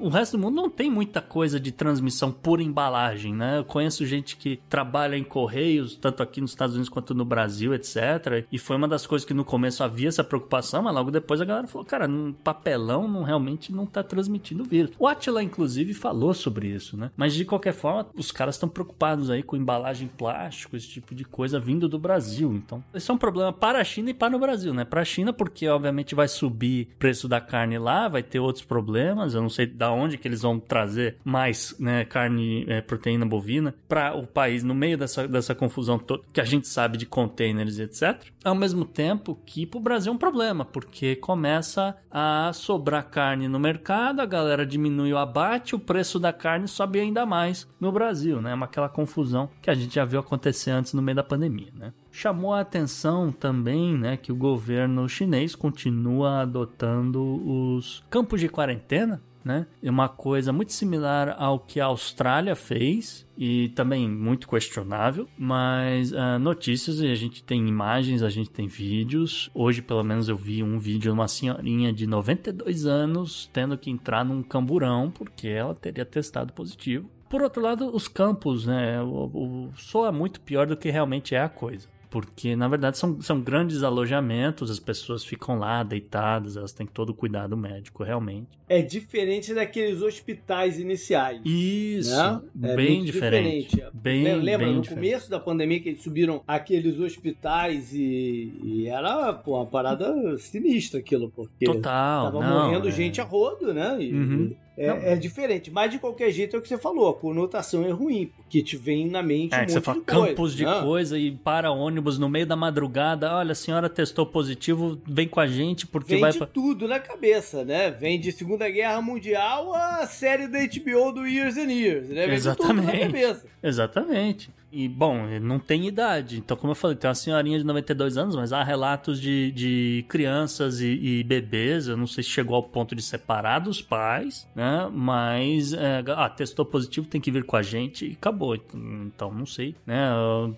O 0.00 0.08
resto 0.08 0.36
do 0.36 0.42
mundo 0.42 0.56
não 0.56 0.68
tem 0.68 0.90
muita 0.90 1.20
coisa 1.20 1.60
de 1.60 1.70
transmissão 1.70 2.32
por 2.32 2.60
embalagem, 2.60 3.34
né? 3.34 3.58
Eu 3.58 3.64
conheço 3.64 4.04
gente 4.06 4.36
que 4.36 4.60
trabalha 4.68 5.16
em 5.16 5.24
correios, 5.24 5.94
tanto 5.96 6.22
aqui 6.22 6.40
nos 6.40 6.50
Estados 6.50 6.74
Unidos 6.74 6.88
quanto 6.88 7.14
no 7.14 7.24
Brasil, 7.24 7.74
etc. 7.74 8.46
E 8.50 8.58
foi 8.58 8.76
uma 8.76 8.88
das 8.88 9.06
coisas 9.06 9.26
que 9.26 9.34
no 9.34 9.44
começo 9.44 9.84
havia 9.84 10.08
essa 10.08 10.24
preocupação, 10.24 10.82
mas 10.82 10.94
logo 10.94 11.10
depois 11.10 11.40
a 11.40 11.44
galera 11.44 11.66
falou: 11.66 11.86
cara, 11.86 12.08
um 12.08 12.32
papelão 12.32 13.06
não, 13.06 13.22
realmente 13.22 13.72
não 13.72 13.86
tá 13.86 14.02
transmitindo 14.02 14.64
vírus. 14.64 14.92
O 14.98 15.06
Atila, 15.06 15.42
inclusive, 15.42 15.94
falou 15.94 16.34
sobre 16.34 16.68
isso, 16.68 16.96
né? 16.96 17.10
Mas 17.16 17.34
de 17.34 17.44
qualquer 17.44 17.72
forma, 17.72 18.06
os 18.14 18.32
caras 18.32 18.56
estão 18.56 18.68
preocupados 18.68 19.30
aí 19.30 19.42
com 19.42 19.56
embalagem 19.56 20.08
plástico, 20.08 20.76
esse 20.76 20.88
tipo 20.88 21.14
de 21.14 21.24
coisa 21.24 21.60
vindo 21.60 21.88
do 21.88 21.98
Brasil. 21.98 22.52
Então, 22.52 22.82
esse 22.92 23.10
é 23.10 23.14
um 23.14 23.18
problema 23.18 23.52
para 23.52 23.80
a 23.80 23.84
China 23.84 24.10
e 24.10 24.14
para 24.14 24.36
o 24.36 24.40
Brasil, 24.40 24.74
né? 24.74 24.84
Para 24.84 25.02
a 25.02 25.04
China, 25.04 25.32
porque 25.32 25.68
obviamente 25.68 26.14
vai 26.14 26.28
subir 26.28 26.79
preço 26.98 27.28
da 27.28 27.40
carne 27.40 27.78
lá, 27.78 28.08
vai 28.08 28.22
ter 28.22 28.40
outros 28.40 28.64
problemas. 28.64 29.34
Eu 29.34 29.42
não 29.42 29.48
sei 29.48 29.66
da 29.66 29.90
onde 29.90 30.18
que 30.18 30.26
eles 30.26 30.42
vão 30.42 30.58
trazer 30.58 31.16
mais 31.24 31.74
né, 31.78 32.04
carne, 32.04 32.64
é, 32.68 32.80
proteína 32.80 33.26
bovina 33.26 33.74
para 33.88 34.14
o 34.14 34.26
país 34.26 34.62
no 34.62 34.74
meio 34.74 34.98
dessa, 34.98 35.26
dessa 35.26 35.54
confusão 35.54 35.98
toda 35.98 36.22
que 36.32 36.40
a 36.40 36.44
gente 36.44 36.68
sabe 36.68 36.98
de 36.98 37.06
containers 37.06 37.78
e 37.78 37.82
etc. 37.82 38.24
Ao 38.44 38.54
mesmo 38.54 38.84
tempo 38.84 39.38
que 39.44 39.66
para 39.66 39.78
o 39.78 39.82
Brasil 39.82 40.12
é 40.12 40.14
um 40.14 40.18
problema, 40.18 40.64
porque 40.64 41.16
começa 41.16 41.96
a 42.10 42.52
sobrar 42.52 43.08
carne 43.10 43.48
no 43.48 43.58
mercado, 43.58 44.20
a 44.20 44.26
galera 44.26 44.66
diminui 44.66 45.12
o 45.12 45.18
abate, 45.18 45.74
o 45.74 45.78
preço 45.78 46.18
da 46.18 46.32
carne 46.32 46.68
sobe 46.68 47.00
ainda 47.00 47.24
mais 47.26 47.68
no 47.80 47.92
Brasil, 47.92 48.40
né? 48.40 48.52
É 48.52 48.64
aquela 48.64 48.88
confusão 48.88 49.48
que 49.60 49.70
a 49.70 49.74
gente 49.74 49.94
já 49.94 50.04
viu 50.04 50.20
acontecer 50.20 50.70
antes 50.70 50.92
no 50.92 51.02
meio 51.02 51.16
da 51.16 51.22
pandemia, 51.22 51.72
né? 51.74 51.92
Chamou 52.12 52.52
a 52.52 52.60
atenção 52.60 53.30
também 53.30 53.96
né, 53.96 54.16
que 54.16 54.32
o 54.32 54.36
governo 54.36 55.08
chinês 55.08 55.54
continua 55.54 56.42
adotando 56.42 57.22
os 57.22 58.04
campos 58.10 58.40
de 58.40 58.48
quarentena, 58.48 59.22
né? 59.44 59.66
É 59.82 59.90
uma 59.90 60.08
coisa 60.08 60.52
muito 60.52 60.72
similar 60.72 61.34
ao 61.38 61.58
que 61.58 61.80
a 61.80 61.86
Austrália 61.86 62.54
fez 62.54 63.26
e 63.36 63.70
também 63.70 64.08
muito 64.08 64.48
questionável, 64.48 65.26
mas 65.38 66.12
uh, 66.12 66.38
notícias 66.38 67.00
a 67.00 67.14
gente 67.14 67.42
tem 67.42 67.66
imagens, 67.66 68.22
a 68.22 68.28
gente 68.28 68.50
tem 68.50 68.66
vídeos. 68.66 69.50
Hoje, 69.54 69.80
pelo 69.80 70.04
menos, 70.04 70.28
eu 70.28 70.36
vi 70.36 70.62
um 70.62 70.78
vídeo 70.78 71.00
de 71.00 71.10
uma 71.10 71.28
senhorinha 71.28 71.92
de 71.92 72.06
92 72.06 72.86
anos 72.86 73.48
tendo 73.52 73.78
que 73.78 73.90
entrar 73.90 74.24
num 74.24 74.42
camburão 74.42 75.10
porque 75.10 75.48
ela 75.48 75.74
teria 75.74 76.04
testado 76.04 76.52
positivo. 76.52 77.08
Por 77.28 77.42
outro 77.42 77.62
lado, 77.62 77.94
os 77.94 78.08
campos, 78.08 78.66
né? 78.66 79.00
O, 79.00 79.30
o, 79.32 79.70
soa 79.76 80.12
muito 80.12 80.40
pior 80.40 80.66
do 80.66 80.76
que 80.76 80.90
realmente 80.90 81.34
é 81.34 81.40
a 81.40 81.48
coisa 81.48 81.88
porque 82.10 82.56
na 82.56 82.66
verdade 82.66 82.98
são, 82.98 83.22
são 83.22 83.40
grandes 83.40 83.84
alojamentos, 83.84 84.70
as 84.70 84.80
pessoas 84.80 85.24
ficam 85.24 85.58
lá 85.58 85.82
deitadas, 85.84 86.56
elas 86.56 86.72
têm 86.72 86.86
todo 86.86 87.10
o 87.10 87.14
cuidado 87.14 87.56
médico, 87.56 88.02
realmente. 88.02 88.48
É 88.68 88.82
diferente 88.82 89.54
daqueles 89.54 90.02
hospitais 90.02 90.78
iniciais. 90.78 91.40
Isso, 91.44 92.16
né? 92.54 92.70
é 92.70 92.76
bem 92.76 93.04
diferente. 93.04 93.70
diferente. 93.70 93.90
Bem, 93.94 94.24
Lembra, 94.24 94.66
bem 94.66 94.74
no 94.74 94.82
diferente. 94.82 95.10
começo 95.10 95.30
da 95.30 95.38
pandemia 95.40 95.80
que 95.80 95.88
eles 95.90 96.02
subiram 96.02 96.42
aqueles 96.46 96.98
hospitais 96.98 97.92
e, 97.92 98.52
e 98.62 98.86
era 98.88 99.32
pô, 99.32 99.56
uma 99.56 99.66
parada 99.66 100.12
sinistra 100.38 100.98
aquilo, 101.00 101.30
porque 101.30 101.64
Total, 101.64 102.24
tava 102.32 102.44
não, 102.44 102.64
morrendo 102.64 102.88
é... 102.88 102.92
gente 102.92 103.20
a 103.20 103.24
rodo, 103.24 103.72
né? 103.72 103.96
E, 104.00 104.12
uhum. 104.12 104.56
É, 104.80 105.12
é, 105.12 105.16
diferente. 105.16 105.70
Mas 105.70 105.90
de 105.90 105.98
qualquer 105.98 106.30
jeito 106.30 106.56
é 106.56 106.58
o 106.58 106.62
que 106.62 106.68
você 106.68 106.78
falou, 106.78 107.08
a 107.08 107.14
conotação 107.14 107.84
é 107.84 107.90
ruim, 107.90 108.32
porque 108.36 108.62
te 108.62 108.76
vem 108.76 109.06
na 109.06 109.22
mente 109.22 109.54
é, 109.54 109.58
um 109.58 109.60
monte 109.60 109.72
você 109.72 109.80
fala 109.80 109.98
de 109.98 110.04
campos 110.04 110.54
de 110.54 110.64
né? 110.64 110.80
coisa 110.82 111.18
e 111.18 111.32
para 111.32 111.70
ônibus 111.70 112.18
no 112.18 112.28
meio 112.28 112.46
da 112.46 112.56
madrugada. 112.56 113.32
Olha, 113.34 113.52
a 113.52 113.54
senhora 113.54 113.88
testou 113.88 114.24
positivo, 114.24 114.98
vem 115.06 115.28
com 115.28 115.40
a 115.40 115.46
gente 115.46 115.86
porque 115.86 116.14
vem 116.14 116.20
vai. 116.20 116.32
Vem 116.32 116.40
de 116.40 116.46
tudo 116.46 116.88
na 116.88 116.98
cabeça, 116.98 117.64
né? 117.64 117.90
Vem 117.90 118.18
de 118.18 118.32
Segunda 118.32 118.68
Guerra 118.70 119.02
Mundial 119.02 119.74
a 119.74 120.06
série 120.06 120.48
da 120.48 120.58
HBO 120.60 121.12
do 121.12 121.26
Years 121.26 121.56
and 121.56 121.72
Years, 121.72 122.08
né? 122.08 122.26
Vem 122.26 122.34
Exatamente. 122.34 123.42
Exatamente. 123.62 124.50
E, 124.72 124.88
bom, 124.88 125.26
não 125.40 125.58
tem 125.58 125.86
idade. 125.86 126.38
Então, 126.38 126.56
como 126.56 126.70
eu 126.70 126.74
falei, 126.74 126.96
tem 126.96 127.08
uma 127.08 127.14
senhorinha 127.14 127.58
de 127.58 127.64
92 127.64 128.16
anos, 128.16 128.36
mas 128.36 128.52
há 128.52 128.62
relatos 128.62 129.20
de, 129.20 129.50
de 129.52 130.04
crianças 130.08 130.80
e, 130.80 130.86
e 130.86 131.24
bebês. 131.24 131.88
Eu 131.88 131.96
não 131.96 132.06
sei 132.06 132.22
se 132.22 132.30
chegou 132.30 132.54
ao 132.54 132.62
ponto 132.62 132.94
de 132.94 133.02
separar 133.02 133.58
dos 133.58 133.82
pais, 133.82 134.48
né? 134.54 134.88
Mas, 134.92 135.72
é, 135.72 136.04
ah, 136.08 136.28
testou 136.28 136.64
positivo, 136.64 137.06
tem 137.08 137.20
que 137.20 137.30
vir 137.30 137.44
com 137.44 137.56
a 137.56 137.62
gente 137.62 138.06
e 138.06 138.12
acabou. 138.12 138.54
Então, 138.54 139.32
não 139.32 139.46
sei, 139.46 139.74
né? 139.84 140.08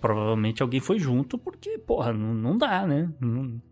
Provavelmente 0.01 0.63
alguém 0.63 0.81
foi 0.81 0.99
junto 0.99 1.39
porque, 1.39 1.79
porra, 1.79 2.13
não, 2.13 2.35
não 2.35 2.59
dá, 2.59 2.87
né? 2.87 3.11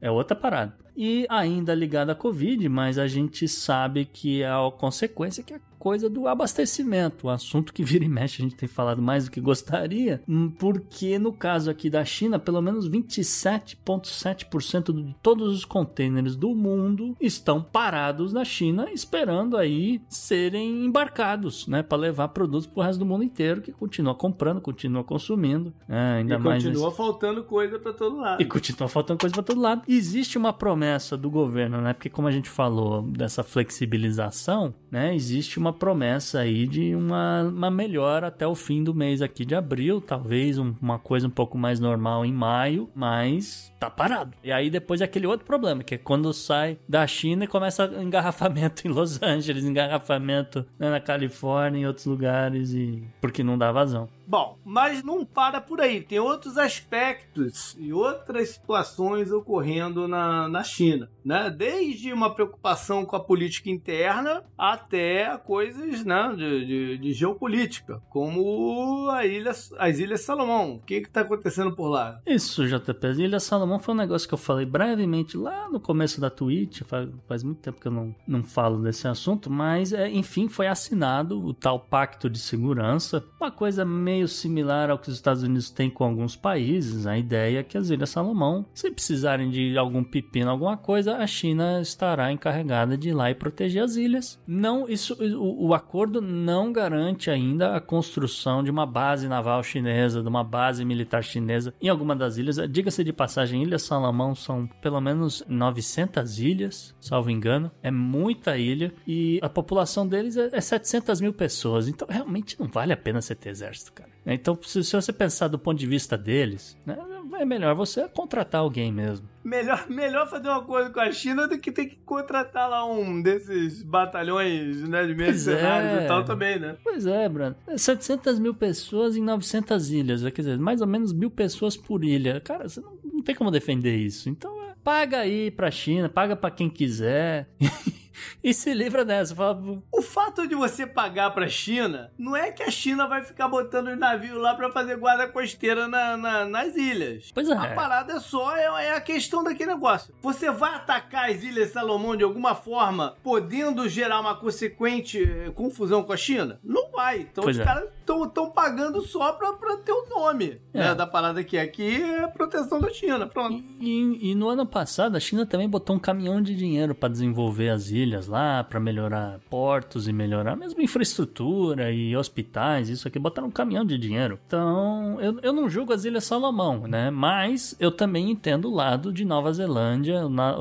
É 0.00 0.10
outra 0.10 0.36
parada. 0.36 0.74
E 0.96 1.26
ainda 1.28 1.74
ligado 1.74 2.10
à 2.10 2.14
Covid, 2.14 2.68
mas 2.68 2.98
a 2.98 3.06
gente 3.06 3.48
sabe 3.48 4.04
que 4.04 4.42
é 4.42 4.48
a 4.48 4.70
consequência 4.70 5.42
que 5.42 5.54
a 5.54 5.60
coisa 5.80 6.08
do 6.10 6.28
abastecimento, 6.28 7.26
um 7.26 7.30
assunto 7.30 7.72
que 7.72 7.82
vira 7.82 8.04
e 8.04 8.08
mexe 8.08 8.42
a 8.42 8.44
gente 8.44 8.54
tem 8.54 8.68
falado 8.68 9.00
mais 9.00 9.24
do 9.24 9.30
que 9.30 9.40
gostaria, 9.40 10.22
hum, 10.28 10.50
porque 10.50 11.18
no 11.18 11.32
caso 11.32 11.70
aqui 11.70 11.88
da 11.88 12.04
China, 12.04 12.38
pelo 12.38 12.60
menos 12.60 12.86
27,7% 12.88 14.92
de 14.92 15.16
todos 15.22 15.54
os 15.54 15.64
contêineres 15.64 16.36
do 16.36 16.54
mundo 16.54 17.16
estão 17.18 17.62
parados 17.62 18.34
na 18.34 18.44
China, 18.44 18.90
esperando 18.92 19.56
aí 19.56 20.02
serem 20.08 20.84
embarcados, 20.84 21.66
né, 21.66 21.82
para 21.82 21.96
levar 21.96 22.28
produtos 22.28 22.66
para 22.66 22.80
o 22.80 22.82
resto 22.84 22.98
do 22.98 23.06
mundo 23.06 23.24
inteiro, 23.24 23.62
que 23.62 23.72
continua 23.72 24.14
comprando, 24.14 24.60
continua 24.60 25.02
consumindo, 25.02 25.72
né, 25.88 26.18
ainda 26.18 26.34
e 26.34 26.38
mais 26.38 26.62
continua 26.62 26.86
nesse... 26.86 26.96
faltando 26.96 27.42
coisa 27.44 27.78
para 27.78 27.94
todo 27.94 28.18
lado. 28.18 28.42
E 28.42 28.44
continua 28.44 28.88
faltando 28.88 29.20
coisa 29.20 29.32
para 29.32 29.42
todo 29.42 29.58
lado. 29.58 29.80
Existe 29.88 30.36
uma 30.36 30.52
promessa 30.52 30.89
do 31.16 31.30
governo, 31.30 31.80
né, 31.80 31.92
porque 31.92 32.08
como 32.10 32.28
a 32.28 32.30
gente 32.30 32.48
falou 32.48 33.02
dessa 33.02 33.42
flexibilização, 33.42 34.74
né, 34.90 35.14
existe 35.14 35.58
uma 35.58 35.72
promessa 35.72 36.40
aí 36.40 36.66
de 36.66 36.94
uma, 36.94 37.42
uma 37.42 37.70
melhora 37.70 38.26
até 38.26 38.46
o 38.46 38.54
fim 38.54 38.82
do 38.82 38.94
mês 38.94 39.22
aqui 39.22 39.44
de 39.44 39.54
abril, 39.54 40.00
talvez 40.00 40.58
um, 40.58 40.74
uma 40.80 40.98
coisa 40.98 41.26
um 41.26 41.30
pouco 41.30 41.56
mais 41.56 41.80
normal 41.80 42.24
em 42.24 42.32
maio, 42.32 42.88
mas 42.94 43.72
tá 43.78 43.88
parado. 43.88 44.36
E 44.42 44.52
aí 44.52 44.70
depois 44.70 45.00
é 45.00 45.04
aquele 45.04 45.26
outro 45.26 45.46
problema, 45.46 45.82
que 45.82 45.94
é 45.94 45.98
quando 45.98 46.32
sai 46.32 46.78
da 46.88 47.06
China 47.06 47.44
e 47.44 47.48
começa 47.48 47.84
engarrafamento 48.00 48.86
em 48.86 48.90
Los 48.90 49.22
Angeles, 49.22 49.64
engarrafamento 49.64 50.66
né, 50.78 50.90
na 50.90 51.00
Califórnia, 51.00 51.80
em 51.80 51.86
outros 51.86 52.06
lugares, 52.06 52.72
e 52.72 53.02
porque 53.20 53.42
não 53.42 53.56
dá 53.56 53.72
vazão. 53.72 54.08
Bom, 54.30 54.60
mas 54.64 55.02
não 55.02 55.24
para 55.24 55.60
por 55.60 55.80
aí. 55.80 56.00
Tem 56.00 56.20
outros 56.20 56.56
aspectos 56.56 57.76
e 57.76 57.92
outras 57.92 58.50
situações 58.50 59.32
ocorrendo 59.32 60.06
na, 60.06 60.48
na 60.48 60.62
China, 60.62 61.10
né? 61.24 61.50
Desde 61.50 62.12
uma 62.12 62.34
preocupação 62.34 63.04
com 63.04 63.16
a 63.16 63.20
política 63.20 63.70
interna 63.70 64.42
até 64.56 65.36
coisas 65.38 66.04
né, 66.04 66.34
de, 66.36 66.66
de, 66.66 66.98
de 66.98 67.12
geopolítica, 67.12 68.00
como 68.10 69.08
a 69.10 69.26
ilha, 69.26 69.52
as 69.78 69.98
Ilhas 69.98 70.22
Salomão. 70.22 70.76
O 70.76 70.80
que 70.80 70.94
está 70.94 71.22
acontecendo 71.22 71.74
por 71.74 71.88
lá? 71.88 72.20
Isso, 72.26 72.66
JP. 72.66 73.06
As 73.06 73.18
Ilhas 73.18 73.42
Salomão 73.42 73.78
foi 73.78 73.94
um 73.94 73.98
negócio 73.98 74.28
que 74.28 74.34
eu 74.34 74.38
falei 74.38 74.66
brevemente 74.66 75.36
lá 75.36 75.68
no 75.68 75.80
começo 75.80 76.20
da 76.20 76.30
Twitch. 76.30 76.82
Faz, 76.82 77.08
faz 77.26 77.42
muito 77.42 77.60
tempo 77.60 77.80
que 77.80 77.88
eu 77.88 77.92
não, 77.92 78.14
não 78.26 78.42
falo 78.42 78.82
desse 78.82 79.08
assunto, 79.08 79.50
mas 79.50 79.92
é, 79.92 80.08
enfim, 80.08 80.48
foi 80.48 80.66
assinado 80.66 81.44
o 81.44 81.52
tal 81.52 81.80
Pacto 81.80 82.28
de 82.28 82.38
Segurança. 82.38 83.24
Uma 83.40 83.50
coisa 83.50 83.84
meio 83.84 84.28
similar 84.28 84.90
ao 84.90 84.98
que 84.98 85.08
os 85.08 85.14
Estados 85.14 85.42
Unidos 85.42 85.70
têm 85.70 85.90
com 85.90 86.04
alguns 86.04 86.36
países. 86.36 87.06
A 87.06 87.18
ideia 87.18 87.60
é 87.60 87.62
que 87.62 87.76
as 87.76 87.90
Ilhas 87.90 88.10
Salomão, 88.10 88.66
se 88.74 88.90
precisarem 88.90 89.50
de 89.50 89.76
algum 89.76 90.04
pepino, 90.04 90.50
alguma 90.50 90.76
coisa, 90.76 91.09
a 91.16 91.26
China 91.26 91.80
estará 91.80 92.32
encarregada 92.32 92.96
de 92.96 93.10
ir 93.10 93.14
lá 93.14 93.30
e 93.30 93.34
proteger 93.34 93.82
as 93.82 93.96
ilhas. 93.96 94.38
Não, 94.46 94.88
isso, 94.88 95.16
o, 95.20 95.68
o 95.68 95.74
acordo 95.74 96.20
não 96.20 96.72
garante 96.72 97.30
ainda 97.30 97.76
a 97.76 97.80
construção 97.80 98.62
de 98.62 98.70
uma 98.70 98.86
base 98.86 99.28
naval 99.28 99.62
chinesa, 99.62 100.22
de 100.22 100.28
uma 100.28 100.44
base 100.44 100.84
militar 100.84 101.22
chinesa 101.22 101.74
em 101.80 101.88
alguma 101.88 102.14
das 102.14 102.36
ilhas. 102.36 102.56
Diga-se 102.70 103.04
de 103.04 103.12
passagem, 103.12 103.62
Ilhas 103.62 103.82
Salomão 103.82 104.34
são 104.34 104.66
pelo 104.80 105.00
menos 105.00 105.44
900 105.48 106.38
ilhas, 106.40 106.94
salvo 107.00 107.30
engano. 107.30 107.70
É 107.82 107.90
muita 107.90 108.56
ilha 108.56 108.92
e 109.06 109.38
a 109.42 109.48
população 109.48 110.06
deles 110.06 110.36
é 110.36 110.60
700 110.60 111.20
mil 111.20 111.32
pessoas. 111.32 111.88
Então 111.88 112.06
realmente 112.08 112.58
não 112.58 112.68
vale 112.68 112.92
a 112.92 112.96
pena 112.96 113.20
você 113.20 113.34
ter 113.34 113.50
exército, 113.50 113.92
cara. 113.92 114.10
Então, 114.26 114.58
se, 114.62 114.84
se 114.84 114.94
você 114.94 115.12
pensar 115.12 115.48
do 115.48 115.58
ponto 115.58 115.78
de 115.78 115.86
vista 115.86 116.16
deles, 116.16 116.76
né, 116.84 116.96
é 117.40 117.44
melhor 117.44 117.74
você 117.74 118.06
contratar 118.08 118.60
alguém 118.60 118.92
mesmo. 118.92 119.26
Melhor, 119.42 119.86
melhor 119.88 120.28
fazer 120.28 120.48
um 120.48 120.52
acordo 120.52 120.92
com 120.92 121.00
a 121.00 121.10
China 121.10 121.48
do 121.48 121.58
que 121.58 121.72
ter 121.72 121.86
que 121.86 121.96
contratar 122.04 122.68
lá 122.68 122.84
um 122.84 123.22
desses 123.22 123.82
batalhões 123.82 124.86
né, 124.86 125.06
de 125.06 125.14
mercenários 125.14 126.00
é. 126.00 126.04
e 126.04 126.06
tal 126.06 126.24
também, 126.24 126.58
né? 126.58 126.76
Pois 126.84 127.06
é, 127.06 127.28
Bruno. 127.28 127.56
700 127.74 128.38
mil 128.38 128.54
pessoas 128.54 129.16
em 129.16 129.22
900 129.22 129.90
ilhas, 129.90 130.22
quer 130.22 130.42
dizer, 130.42 130.58
mais 130.58 130.82
ou 130.82 130.86
menos 130.86 131.12
mil 131.12 131.30
pessoas 131.30 131.76
por 131.76 132.04
ilha. 132.04 132.40
Cara, 132.40 132.68
você 132.68 132.80
não, 132.80 132.98
não 133.02 133.22
tem 133.22 133.34
como 133.34 133.50
defender 133.50 133.96
isso. 133.96 134.28
Então, 134.28 134.52
é, 134.64 134.74
paga 134.84 135.20
aí 135.20 135.50
pra 135.50 135.70
China, 135.70 136.10
paga 136.10 136.36
para 136.36 136.50
quem 136.50 136.68
quiser. 136.68 137.48
e 138.42 138.52
se 138.52 138.72
livra 138.72 139.04
dessa. 139.04 139.34
Fala... 139.34 139.60
O 139.92 140.02
fato 140.02 140.46
de 140.46 140.54
você 140.54 140.86
pagar 140.86 141.30
pra 141.30 141.48
China 141.48 142.10
não 142.18 142.36
é 142.36 142.50
que 142.50 142.62
a 142.62 142.70
China 142.70 143.06
vai 143.06 143.22
ficar 143.22 143.48
botando 143.48 143.88
os 143.88 143.98
navios 143.98 144.38
lá 144.38 144.54
para 144.54 144.70
fazer 144.70 144.96
guarda 144.96 145.28
costeira 145.28 145.88
na, 145.88 146.16
na, 146.16 146.44
nas 146.44 146.76
ilhas. 146.76 147.30
Pois 147.32 147.48
é. 147.48 147.54
A 147.54 147.74
parada 147.74 148.14
é 148.14 148.20
só 148.20 148.56
é, 148.56 148.86
é, 148.86 148.94
a 148.94 149.00
questão 149.00 149.42
daquele 149.42 149.72
negócio. 149.72 150.14
Você 150.22 150.50
vai 150.50 150.74
atacar 150.74 151.30
as 151.30 151.42
Ilhas 151.42 151.70
Salomão 151.70 152.16
de 152.16 152.24
alguma 152.24 152.54
forma, 152.54 153.16
podendo 153.22 153.88
gerar 153.88 154.20
uma 154.20 154.34
consequente 154.34 155.22
eh, 155.22 155.50
confusão 155.54 156.02
com 156.02 156.12
a 156.12 156.16
China? 156.16 156.58
Não 156.62 156.90
vai. 156.90 157.20
Então 157.20 157.44
pois 157.44 157.56
os 157.56 157.62
é. 157.62 157.64
caras 157.64 157.88
estão 158.00 158.50
pagando 158.50 159.02
só 159.02 159.32
pra, 159.32 159.52
pra 159.52 159.76
ter 159.76 159.92
o 159.92 160.08
nome 160.08 160.60
é. 160.74 160.78
né, 160.78 160.94
da 160.94 161.06
parada 161.06 161.42
que 161.44 161.56
aqui 161.56 162.02
é 162.02 162.26
proteção 162.26 162.80
da 162.80 162.90
China. 162.90 163.26
Pronto. 163.26 163.62
E, 163.80 164.18
e, 164.20 164.30
e, 164.30 164.34
no 164.34 164.48
ano 164.48 164.66
passado 164.66 165.16
a 165.16 165.20
China 165.20 165.46
também 165.46 165.68
botou 165.68 165.96
um 165.96 165.98
caminhão 165.98 166.42
de 166.42 166.54
dinheiro 166.54 166.94
para 166.94 167.08
desenvolver 167.08 167.70
as 167.70 167.90
ilhas 167.90 167.99
lá, 168.26 168.64
para 168.64 168.80
melhorar 168.80 169.40
portos 169.48 170.08
e 170.08 170.12
melhorar 170.12 170.56
mesmo 170.56 170.82
infraestrutura 170.82 171.90
e 171.90 172.16
hospitais, 172.16 172.88
isso 172.88 173.06
aqui, 173.06 173.18
botaram 173.18 173.48
um 173.48 173.50
caminhão 173.52 173.84
de 173.84 173.98
dinheiro. 173.98 174.38
Então, 174.46 175.20
eu, 175.20 175.38
eu 175.42 175.52
não 175.52 175.68
julgo 175.68 175.92
as 175.92 176.04
Ilhas 176.04 176.24
Salomão, 176.24 176.86
né? 176.86 177.10
Mas 177.10 177.76
eu 177.78 177.90
também 177.90 178.30
entendo 178.30 178.68
o 178.68 178.74
lado 178.74 179.12
de 179.12 179.24
Nova 179.24 179.52
Zelândia, 179.52 180.28
na, 180.28 180.56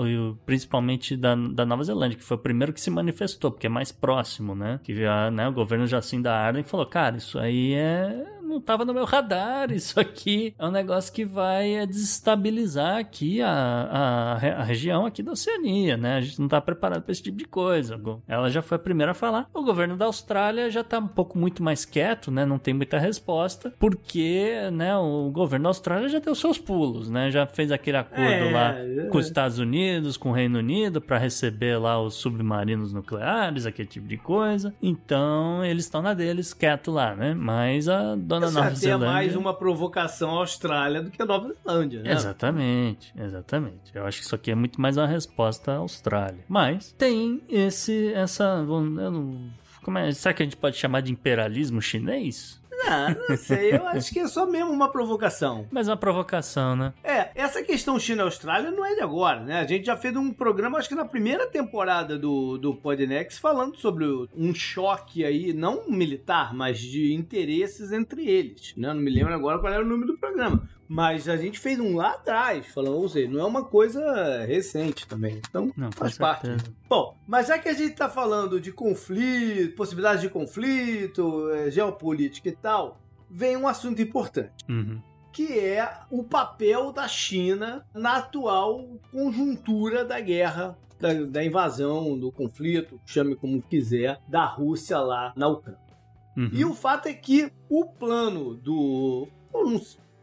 principalmente 0.46 1.16
da, 1.16 1.36
da 1.36 1.66
Nova 1.66 1.84
Zelândia, 1.84 2.18
que 2.18 2.24
foi 2.24 2.38
o 2.38 2.40
primeiro 2.40 2.74
que 2.74 2.82
se 2.82 2.90
manifestou, 2.90 3.52
porque 3.52 3.68
é 3.68 3.70
mais 3.70 3.92
próximo, 3.92 4.56
né? 4.56 4.80
Que 4.84 4.94
né, 5.32 5.48
o 5.48 5.54
governo 5.54 5.88
Jacinda 5.88 6.34
Ardern 6.34 6.64
falou, 6.64 6.86
cara, 6.86 7.18
isso 7.18 7.38
aí 7.38 7.74
é 7.74 8.39
não 8.50 8.60
tava 8.60 8.84
no 8.84 8.94
meu 8.94 9.06
radar. 9.06 9.72
Isso 9.74 10.00
aqui 10.00 10.54
é 10.58 10.66
um 10.66 10.72
negócio 10.72 11.14
que 11.14 11.24
vai 11.24 11.76
é, 11.76 11.86
desestabilizar 11.86 12.98
aqui 12.98 13.42
a, 13.42 13.50
a, 13.50 14.34
a, 14.34 14.64
região 14.64 15.06
aqui 15.06 15.24
da 15.24 15.32
Oceania, 15.32 15.96
né? 15.96 16.18
A 16.18 16.22
gente 16.22 16.40
não 16.40 16.48
tá 16.48 16.60
preparado 16.60 17.04
para 17.04 17.12
esse 17.12 17.24
tipo 17.24 17.38
de 17.38 17.46
coisa. 17.46 18.00
Ela 18.28 18.50
já 18.50 18.62
foi 18.62 18.76
a 18.76 18.80
primeira 18.80 19.12
a 19.12 19.16
falar. 19.16 19.48
O 19.54 19.64
governo 19.64 19.96
da 19.96 20.06
Austrália 20.06 20.70
já 20.70 20.84
tá 20.84 21.00
um 21.00 21.08
pouco 21.08 21.38
muito 21.38 21.64
mais 21.64 21.86
quieto, 21.86 22.32
né? 22.32 22.46
Não 22.46 22.58
tem 22.58 22.74
muita 22.74 22.98
resposta, 22.98 23.74
porque, 23.80 24.70
né, 24.74 24.96
o 24.98 25.30
governo 25.32 25.64
da 25.64 25.70
Austrália 25.70 26.10
já 26.10 26.20
deu 26.20 26.34
seus 26.36 26.58
pulos, 26.58 27.10
né? 27.10 27.30
Já 27.30 27.46
fez 27.46 27.72
aquele 27.72 27.98
acordo 27.98 28.24
é, 28.24 28.52
lá 28.52 28.76
é. 28.78 29.08
com 29.10 29.18
os 29.18 29.28
Estados 29.28 29.60
Unidos, 29.60 30.18
com 30.18 30.30
o 30.30 30.34
Reino 30.34 30.60
Unido 30.60 31.00
para 31.00 31.18
receber 31.18 31.78
lá 31.78 32.02
os 32.02 32.16
submarinos 32.16 32.94
nucleares, 32.94 33.66
aquele 33.66 33.88
tipo 33.88 34.08
de 34.08 34.18
coisa. 34.18 34.74
Então, 34.82 35.64
eles 35.64 35.86
estão 35.86 36.02
na 36.02 36.14
deles, 36.14 36.54
quieto 36.54 36.92
lá, 36.92 37.16
né? 37.16 37.34
Mas 37.34 37.88
a 37.88 38.16
na 38.40 38.52
Nova 38.52 38.76
Zelândia. 38.76 39.06
é 39.06 39.12
mais 39.12 39.36
uma 39.36 39.54
provocação 39.54 40.32
à 40.32 40.40
Austrália 40.40 41.02
do 41.02 41.12
que 41.12 41.22
a 41.22 41.26
Nova 41.26 41.54
Zelândia, 41.64 42.02
né? 42.02 42.12
Exatamente, 42.12 43.14
exatamente. 43.18 43.92
Eu 43.94 44.06
acho 44.06 44.20
que 44.20 44.26
isso 44.26 44.36
aqui 44.36 44.52
é 44.52 44.56
muito 44.56 44.80
mais 44.80 44.98
uma 44.98 45.08
resposta 45.08 45.72
à 45.72 45.76
Austrália. 45.78 46.44
Mas 46.48 46.92
tem 46.94 47.42
esse, 47.50 48.14
essa, 48.14 48.44
eu 48.68 48.82
não, 48.82 49.50
como 49.82 49.98
é, 49.98 50.12
será 50.12 50.34
que 50.34 50.44
a 50.44 50.46
gente 50.46 50.58
pode 50.58 50.78
chamar 50.78 51.02
de 51.02 51.12
imperialismo 51.12 51.82
chinês? 51.82 52.59
Não, 52.86 53.16
não 53.30 53.38
sei. 53.38 53.76
Eu 53.76 53.88
acho 53.88 54.12
que 54.12 54.20
é 54.20 54.28
só 54.28 54.46
mesmo 54.46 54.72
uma 54.72 54.92
provocação. 54.92 55.68
Mas 55.72 55.88
uma 55.88 55.98
provocação, 55.98 56.76
né? 56.76 56.94
É, 57.04 57.30
essa 57.36 57.62
questão 57.62 58.00
China-Austrália 58.00 58.72
não 58.72 58.86
é 58.86 58.96
de 58.96 59.02
agora, 59.02 59.42
né? 59.42 59.60
A 59.60 59.66
gente 59.66 59.86
já 59.86 59.98
fez 59.98 60.16
um 60.16 60.32
programa, 60.32 60.78
acho 60.78 60.90
que 60.90 60.96
na 60.96 61.06
primeira 61.06 61.46
temporada 61.48 62.18
do, 62.18 62.58
do 62.58 62.74
Podnex, 62.76 63.38
falando 63.38 63.78
sobre 63.78 64.06
um 64.36 64.54
choque 64.54 65.26
aí, 65.26 65.54
não 65.54 65.90
militar, 65.90 66.54
mas 66.54 66.80
de 66.80 67.14
interesses 67.14 67.92
entre 67.92 68.28
eles, 68.28 68.74
né? 68.76 68.94
Não 68.94 69.02
me 69.02 69.12
lembro 69.12 69.34
agora 69.34 69.60
qual 69.60 69.74
era 69.74 69.84
o 69.84 69.88
nome 69.88 70.06
do 70.06 70.18
programa 70.18 70.68
Mas 70.92 71.30
a 71.30 71.38
gente 71.38 71.60
fez 71.60 71.80
um 71.80 71.96
lá 71.96 72.14
atrás, 72.14 72.66
falando, 72.66 72.96
ou 72.98 73.08
seja, 73.08 73.30
não 73.32 73.40
é 73.40 73.46
uma 73.46 73.64
coisa 73.64 74.44
recente 74.46 75.08
também. 75.08 75.40
Então, 75.48 75.72
Não, 75.78 75.92
faz 75.92 76.18
parte. 76.18 76.48
certeza. 76.48 76.74
Bom, 76.90 77.16
mas 77.28 77.48
já 77.48 77.60
que 77.60 77.70
a 77.70 77.74
gente 77.74 77.94
tá 77.94 78.10
falando 78.10 78.60
de 78.60 78.72
conflito, 78.72 79.76
possibilidades 79.76 80.22
de 80.22 80.30
conflito, 80.30 81.52
eh, 81.52 81.70
geopolítica 81.70 82.50
e 82.50 82.54
tal, 82.56 82.98
vem 83.30 83.56
um 83.56 83.68
assunto 83.68 84.02
importante. 84.02 84.66
Uhum. 84.68 85.00
que 85.32 85.60
é 85.60 85.88
o 86.10 86.24
papel 86.24 86.92
da 86.92 87.08
China 87.08 87.86
na 87.94 88.18
atual 88.18 89.00
conjuntura 89.12 90.04
da 90.04 90.20
guerra, 90.20 90.76
da, 91.00 91.14
da 91.14 91.46
invasão, 91.46 92.18
do 92.18 92.32
conflito, 92.32 93.00
chame 93.06 93.36
como 93.36 93.62
quiser, 93.62 94.20
da 94.28 94.44
Rússia 94.44 95.00
lá 95.00 95.32
na 95.36 95.48
Ucrânia. 95.48 95.80
Uhum. 96.36 96.50
E 96.52 96.66
o 96.66 96.74
fato 96.74 97.08
é 97.08 97.14
que 97.14 97.52
o 97.70 97.86
plano 97.86 98.56
do. 98.56 99.28
Eu 99.54 99.70
não 99.70 99.80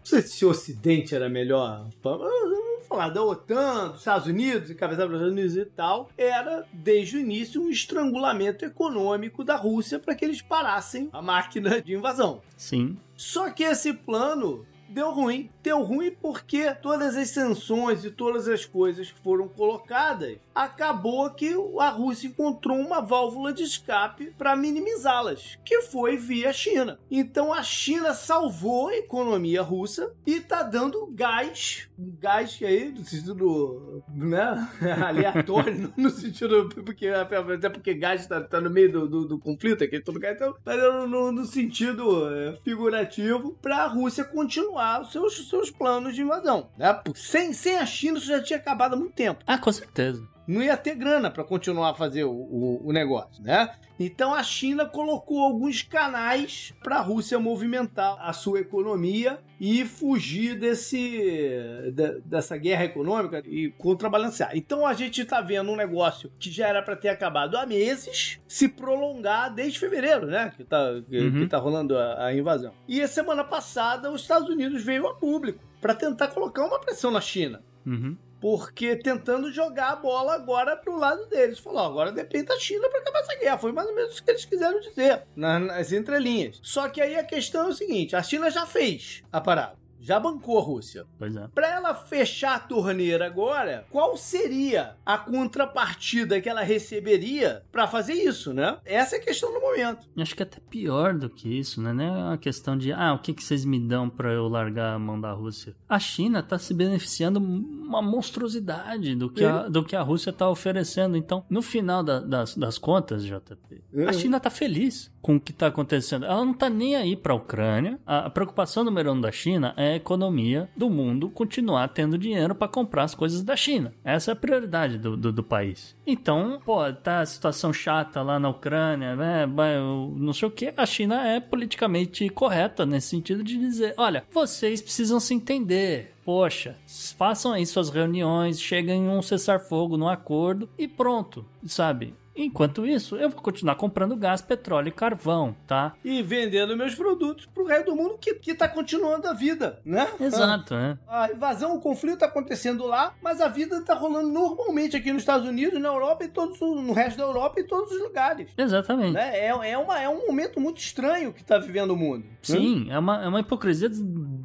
sei 0.06 0.22
se 0.22 0.44
o 0.44 0.50
Ocidente 0.50 1.14
era 1.14 1.28
melhor. 1.28 1.88
Vamos 2.00 2.86
falar 2.86 3.08
da 3.08 3.24
OTAN, 3.24 3.88
dos 3.88 3.98
Estados 3.98 4.28
Unidos, 4.28 4.70
encabeçado 4.70 5.08
pelos 5.08 5.20
Estados 5.20 5.32
Unidos 5.32 5.56
e 5.56 5.64
tal, 5.64 6.08
era, 6.16 6.64
desde 6.72 7.16
o 7.16 7.20
início, 7.20 7.60
um 7.60 7.68
estrangulamento 7.68 8.64
econômico 8.64 9.42
da 9.42 9.56
Rússia 9.56 9.98
para 9.98 10.14
que 10.14 10.24
eles 10.24 10.40
parassem 10.40 11.08
a 11.12 11.20
máquina 11.20 11.82
de 11.82 11.94
invasão. 11.94 12.40
Sim. 12.56 12.96
Só 13.16 13.50
que 13.50 13.64
esse 13.64 13.92
plano 13.92 14.64
deu 14.88 15.10
ruim. 15.10 15.50
Deu 15.62 15.82
ruim 15.82 16.10
porque 16.10 16.72
todas 16.74 17.16
as 17.16 17.30
sanções 17.30 18.04
e 18.04 18.10
todas 18.10 18.48
as 18.48 18.64
coisas 18.64 19.10
que 19.10 19.20
foram 19.20 19.48
colocadas, 19.48 20.38
acabou 20.54 21.28
que 21.30 21.54
a 21.78 21.88
Rússia 21.90 22.28
encontrou 22.28 22.78
uma 22.78 23.00
válvula 23.00 23.52
de 23.52 23.62
escape 23.62 24.32
para 24.38 24.56
minimizá-las, 24.56 25.58
que 25.64 25.82
foi 25.82 26.16
via 26.16 26.52
China. 26.52 26.98
Então 27.10 27.52
a 27.52 27.62
China 27.62 28.14
salvou 28.14 28.88
a 28.88 28.96
economia 28.96 29.62
russa 29.62 30.12
e 30.26 30.40
tá 30.40 30.62
dando 30.62 31.06
gás, 31.12 31.88
gás 31.98 32.54
que 32.56 32.64
aí 32.64 32.90
no 32.90 33.04
sentido, 33.04 34.02
né, 34.08 34.68
aleatório, 35.04 35.92
no 35.96 36.10
sentido 36.10 36.68
porque 36.84 37.08
até 37.08 37.68
porque 37.68 37.94
gás 37.94 38.26
tá, 38.26 38.40
tá 38.40 38.60
no 38.60 38.70
meio 38.70 38.90
do, 38.90 39.08
do, 39.08 39.28
do 39.28 39.38
conflito 39.38 39.84
aqui, 39.84 40.00
todo 40.00 40.20
gás, 40.20 40.36
então, 40.36 40.54
mas 40.64 40.76
no, 41.08 41.32
no 41.32 41.44
sentido 41.44 42.30
é, 42.30 42.58
figurativo 42.62 43.56
para 43.60 43.78
a 43.78 43.86
Rússia 43.86 44.24
continuar 44.24 44.75
os 44.76 45.12
seus, 45.12 45.48
seus 45.48 45.70
planos 45.70 46.14
de 46.14 46.22
invasão. 46.22 46.68
Né? 46.76 47.00
Sem, 47.14 47.52
sem 47.52 47.76
a 47.78 47.86
China 47.86 48.18
isso 48.18 48.26
já 48.26 48.42
tinha 48.42 48.58
acabado 48.58 48.94
há 48.94 48.96
muito 48.96 49.12
tempo 49.14 49.42
Ah, 49.46 49.58
com 49.58 49.72
certeza. 49.72 50.26
Não 50.46 50.62
ia 50.62 50.76
ter 50.76 50.94
grana 50.94 51.30
para 51.30 51.42
continuar 51.44 51.90
a 51.90 51.94
fazer 51.94 52.24
o, 52.24 52.30
o, 52.30 52.88
o 52.88 52.92
negócio, 52.92 53.42
né? 53.42 53.70
Então 53.98 54.34
a 54.34 54.42
China 54.42 54.84
colocou 54.84 55.40
alguns 55.42 55.82
canais 55.82 56.74
para 56.84 56.96
a 56.96 57.00
Rússia 57.00 57.38
movimentar 57.38 58.16
a 58.20 58.32
sua 58.32 58.60
economia 58.60 59.38
e 59.58 59.84
fugir 59.86 60.58
desse 60.58 61.90
da- 61.94 62.18
dessa 62.24 62.56
guerra 62.56 62.84
econômica 62.84 63.42
e 63.46 63.70
contrabalancear. 63.78 64.50
Então 64.54 64.86
a 64.86 64.92
gente 64.94 65.22
está 65.22 65.40
vendo 65.40 65.70
um 65.70 65.76
negócio 65.76 66.30
que 66.38 66.50
já 66.50 66.68
era 66.68 66.82
para 66.82 66.94
ter 66.96 67.08
acabado 67.08 67.56
há 67.56 67.64
meses 67.66 68.38
se 68.46 68.68
prolongar 68.68 69.54
desde 69.54 69.78
fevereiro, 69.78 70.26
né? 70.26 70.52
Que 70.56 70.64
tá, 70.64 70.86
que, 71.08 71.18
Uhum. 71.18 71.48
tá 71.48 71.58
rolando 71.58 71.96
a, 71.98 72.26
a 72.26 72.34
invasão. 72.34 72.72
E 72.86 73.00
a 73.00 73.08
semana 73.08 73.44
passada 73.44 74.10
os 74.12 74.20
Estados 74.22 74.48
Unidos 74.48 74.82
veio 74.84 75.06
a 75.08 75.14
público 75.14 75.64
para 75.80 75.94
tentar 75.94 76.28
colocar 76.28 76.64
uma 76.66 76.78
pressão 76.80 77.10
na 77.10 77.20
China 77.20 77.62
Uhum. 77.86 78.16
Porque 78.48 78.94
tentando 78.94 79.52
jogar 79.52 79.88
a 79.90 79.96
bola 79.96 80.34
agora 80.34 80.76
pro 80.76 80.96
lado 80.96 81.26
deles. 81.26 81.58
Falou, 81.58 81.80
agora 81.80 82.12
depende 82.12 82.44
da 82.44 82.56
China 82.60 82.88
pra 82.88 83.00
acabar 83.00 83.18
essa 83.18 83.34
guerra. 83.34 83.58
Foi 83.58 83.72
mais 83.72 83.88
ou 83.88 83.94
menos 83.96 84.16
o 84.16 84.22
que 84.24 84.30
eles 84.30 84.44
quiseram 84.44 84.78
dizer 84.78 85.22
na- 85.34 85.58
nas 85.58 85.90
entrelinhas. 85.90 86.60
Só 86.62 86.88
que 86.88 87.00
aí 87.00 87.16
a 87.16 87.24
questão 87.24 87.64
é 87.66 87.68
o 87.70 87.74
seguinte: 87.74 88.14
a 88.14 88.22
China 88.22 88.48
já 88.48 88.64
fez 88.64 89.24
a 89.32 89.40
parada. 89.40 89.74
Já 90.06 90.20
bancou 90.20 90.58
a 90.58 90.62
Rússia. 90.62 91.04
Pois 91.18 91.34
é. 91.34 91.48
Pra 91.54 91.68
ela 91.68 91.92
fechar 91.94 92.54
a 92.54 92.60
torneira 92.60 93.26
agora, 93.26 93.84
qual 93.90 94.16
seria 94.16 94.94
a 95.04 95.18
contrapartida 95.18 96.40
que 96.40 96.48
ela 96.48 96.62
receberia 96.62 97.62
pra 97.72 97.88
fazer 97.88 98.12
isso, 98.14 98.54
né? 98.54 98.78
Essa 98.84 99.16
é 99.16 99.18
a 99.18 99.22
questão 99.22 99.52
do 99.52 99.60
momento. 99.60 100.06
Acho 100.16 100.34
que 100.36 100.42
é 100.42 100.46
até 100.46 100.58
pior 100.70 101.14
do 101.14 101.28
que 101.28 101.48
isso, 101.58 101.82
né? 101.82 101.92
Não 101.92 102.04
é 102.04 102.10
uma 102.28 102.38
questão 102.38 102.78
de, 102.78 102.92
ah, 102.92 103.14
o 103.14 103.18
que, 103.18 103.34
que 103.34 103.42
vocês 103.42 103.64
me 103.64 103.80
dão 103.80 104.08
pra 104.08 104.30
eu 104.32 104.46
largar 104.48 104.94
a 104.94 104.98
mão 104.98 105.20
da 105.20 105.32
Rússia? 105.32 105.74
A 105.88 105.98
China 105.98 106.40
tá 106.42 106.56
se 106.58 106.72
beneficiando 106.72 107.40
uma 107.40 108.00
monstruosidade 108.00 109.14
do 109.16 109.30
que, 109.30 109.44
a, 109.44 109.68
do 109.68 109.84
que 109.84 109.96
a 109.96 110.02
Rússia 110.02 110.32
tá 110.32 110.48
oferecendo. 110.48 111.16
Então, 111.16 111.44
no 111.50 111.62
final 111.62 112.02
da- 112.02 112.20
das, 112.20 112.56
das 112.56 112.78
contas, 112.78 113.24
JP, 113.24 113.82
Uhum. 113.92 114.08
a 114.08 114.12
China 114.12 114.38
tá 114.38 114.50
feliz 114.50 115.10
com 115.22 115.36
o 115.36 115.40
que 115.40 115.52
tá 115.52 115.66
acontecendo. 115.68 116.24
Ela 116.24 116.44
não 116.44 116.54
tá 116.54 116.68
nem 116.70 116.94
aí 116.94 117.16
pra 117.16 117.34
Ucrânia. 117.34 117.98
A, 118.06 118.26
a 118.26 118.30
preocupação 118.30 118.84
número 118.84 119.12
um 119.12 119.20
da 119.20 119.32
China 119.32 119.74
é 119.76 119.95
economia 119.96 120.68
do 120.76 120.88
mundo 120.88 121.28
continuar 121.30 121.88
tendo 121.88 122.18
dinheiro 122.18 122.54
pra 122.54 122.68
comprar 122.68 123.04
as 123.04 123.14
coisas 123.14 123.42
da 123.42 123.56
China. 123.56 123.92
Essa 124.04 124.30
é 124.30 124.32
a 124.32 124.36
prioridade 124.36 124.98
do, 124.98 125.16
do, 125.16 125.32
do 125.32 125.42
país. 125.42 125.96
Então, 126.06 126.60
pô, 126.64 126.92
tá 126.92 127.20
a 127.20 127.26
situação 127.26 127.72
chata 127.72 128.22
lá 128.22 128.38
na 128.38 128.48
Ucrânia, 128.48 129.16
né? 129.16 129.46
Não 129.46 130.32
sei 130.32 130.48
o 130.48 130.50
que. 130.50 130.72
A 130.76 130.86
China 130.86 131.26
é 131.26 131.40
politicamente 131.40 132.28
correta 132.28 132.86
nesse 132.86 133.08
sentido 133.08 133.42
de 133.42 133.58
dizer: 133.58 133.94
olha, 133.96 134.24
vocês 134.30 134.80
precisam 134.80 135.18
se 135.20 135.34
entender. 135.34 136.14
Poxa, 136.24 136.76
façam 137.16 137.52
aí 137.52 137.64
suas 137.64 137.88
reuniões, 137.88 138.60
cheguem 138.60 139.04
em 139.04 139.08
um 139.08 139.22
cessar-fogo, 139.22 139.96
num 139.96 140.08
acordo 140.08 140.68
e 140.76 140.88
pronto, 140.88 141.44
sabe? 141.64 142.14
Enquanto 142.36 142.86
isso, 142.86 143.16
eu 143.16 143.30
vou 143.30 143.40
continuar 143.40 143.76
comprando 143.76 144.16
gás, 144.16 144.42
petróleo 144.42 144.88
e 144.88 144.92
carvão, 144.92 145.56
tá? 145.66 145.94
E 146.04 146.22
vendendo 146.22 146.76
meus 146.76 146.94
produtos 146.94 147.46
pro 147.46 147.64
resto 147.64 147.86
do 147.86 147.96
mundo 147.96 148.18
que, 148.20 148.34
que 148.34 148.54
tá 148.54 148.68
continuando 148.68 149.26
a 149.26 149.32
vida, 149.32 149.80
né? 149.84 150.08
Exato, 150.20 150.74
né? 150.74 150.98
A 151.08 151.30
invasão, 151.32 151.76
o 151.76 151.80
conflito 151.80 152.18
tá 152.18 152.26
acontecendo 152.26 152.86
lá, 152.86 153.14
mas 153.22 153.40
a 153.40 153.48
vida 153.48 153.80
tá 153.82 153.94
rolando 153.94 154.28
normalmente 154.28 154.96
aqui 154.96 155.12
nos 155.12 155.22
Estados 155.22 155.48
Unidos, 155.48 155.80
na 155.80 155.88
Europa 155.88 156.24
e 156.24 156.28
todos, 156.28 156.60
no 156.60 156.92
resto 156.92 157.16
da 157.16 157.24
Europa 157.24 157.60
e 157.60 157.64
todos 157.64 157.90
os 157.92 158.02
lugares. 158.02 158.50
Exatamente. 158.56 159.14
Né? 159.14 159.38
É, 159.38 159.70
é, 159.70 159.78
uma, 159.78 160.00
é 160.00 160.08
um 160.08 160.26
momento 160.26 160.60
muito 160.60 160.78
estranho 160.78 161.32
que 161.32 161.42
tá 161.42 161.58
vivendo 161.58 161.92
o 161.92 161.96
mundo. 161.96 162.24
né? 162.24 162.30
Sim, 162.42 162.86
é 162.90 162.98
uma, 162.98 163.24
é 163.24 163.28
uma 163.28 163.40
hipocrisia 163.40 163.88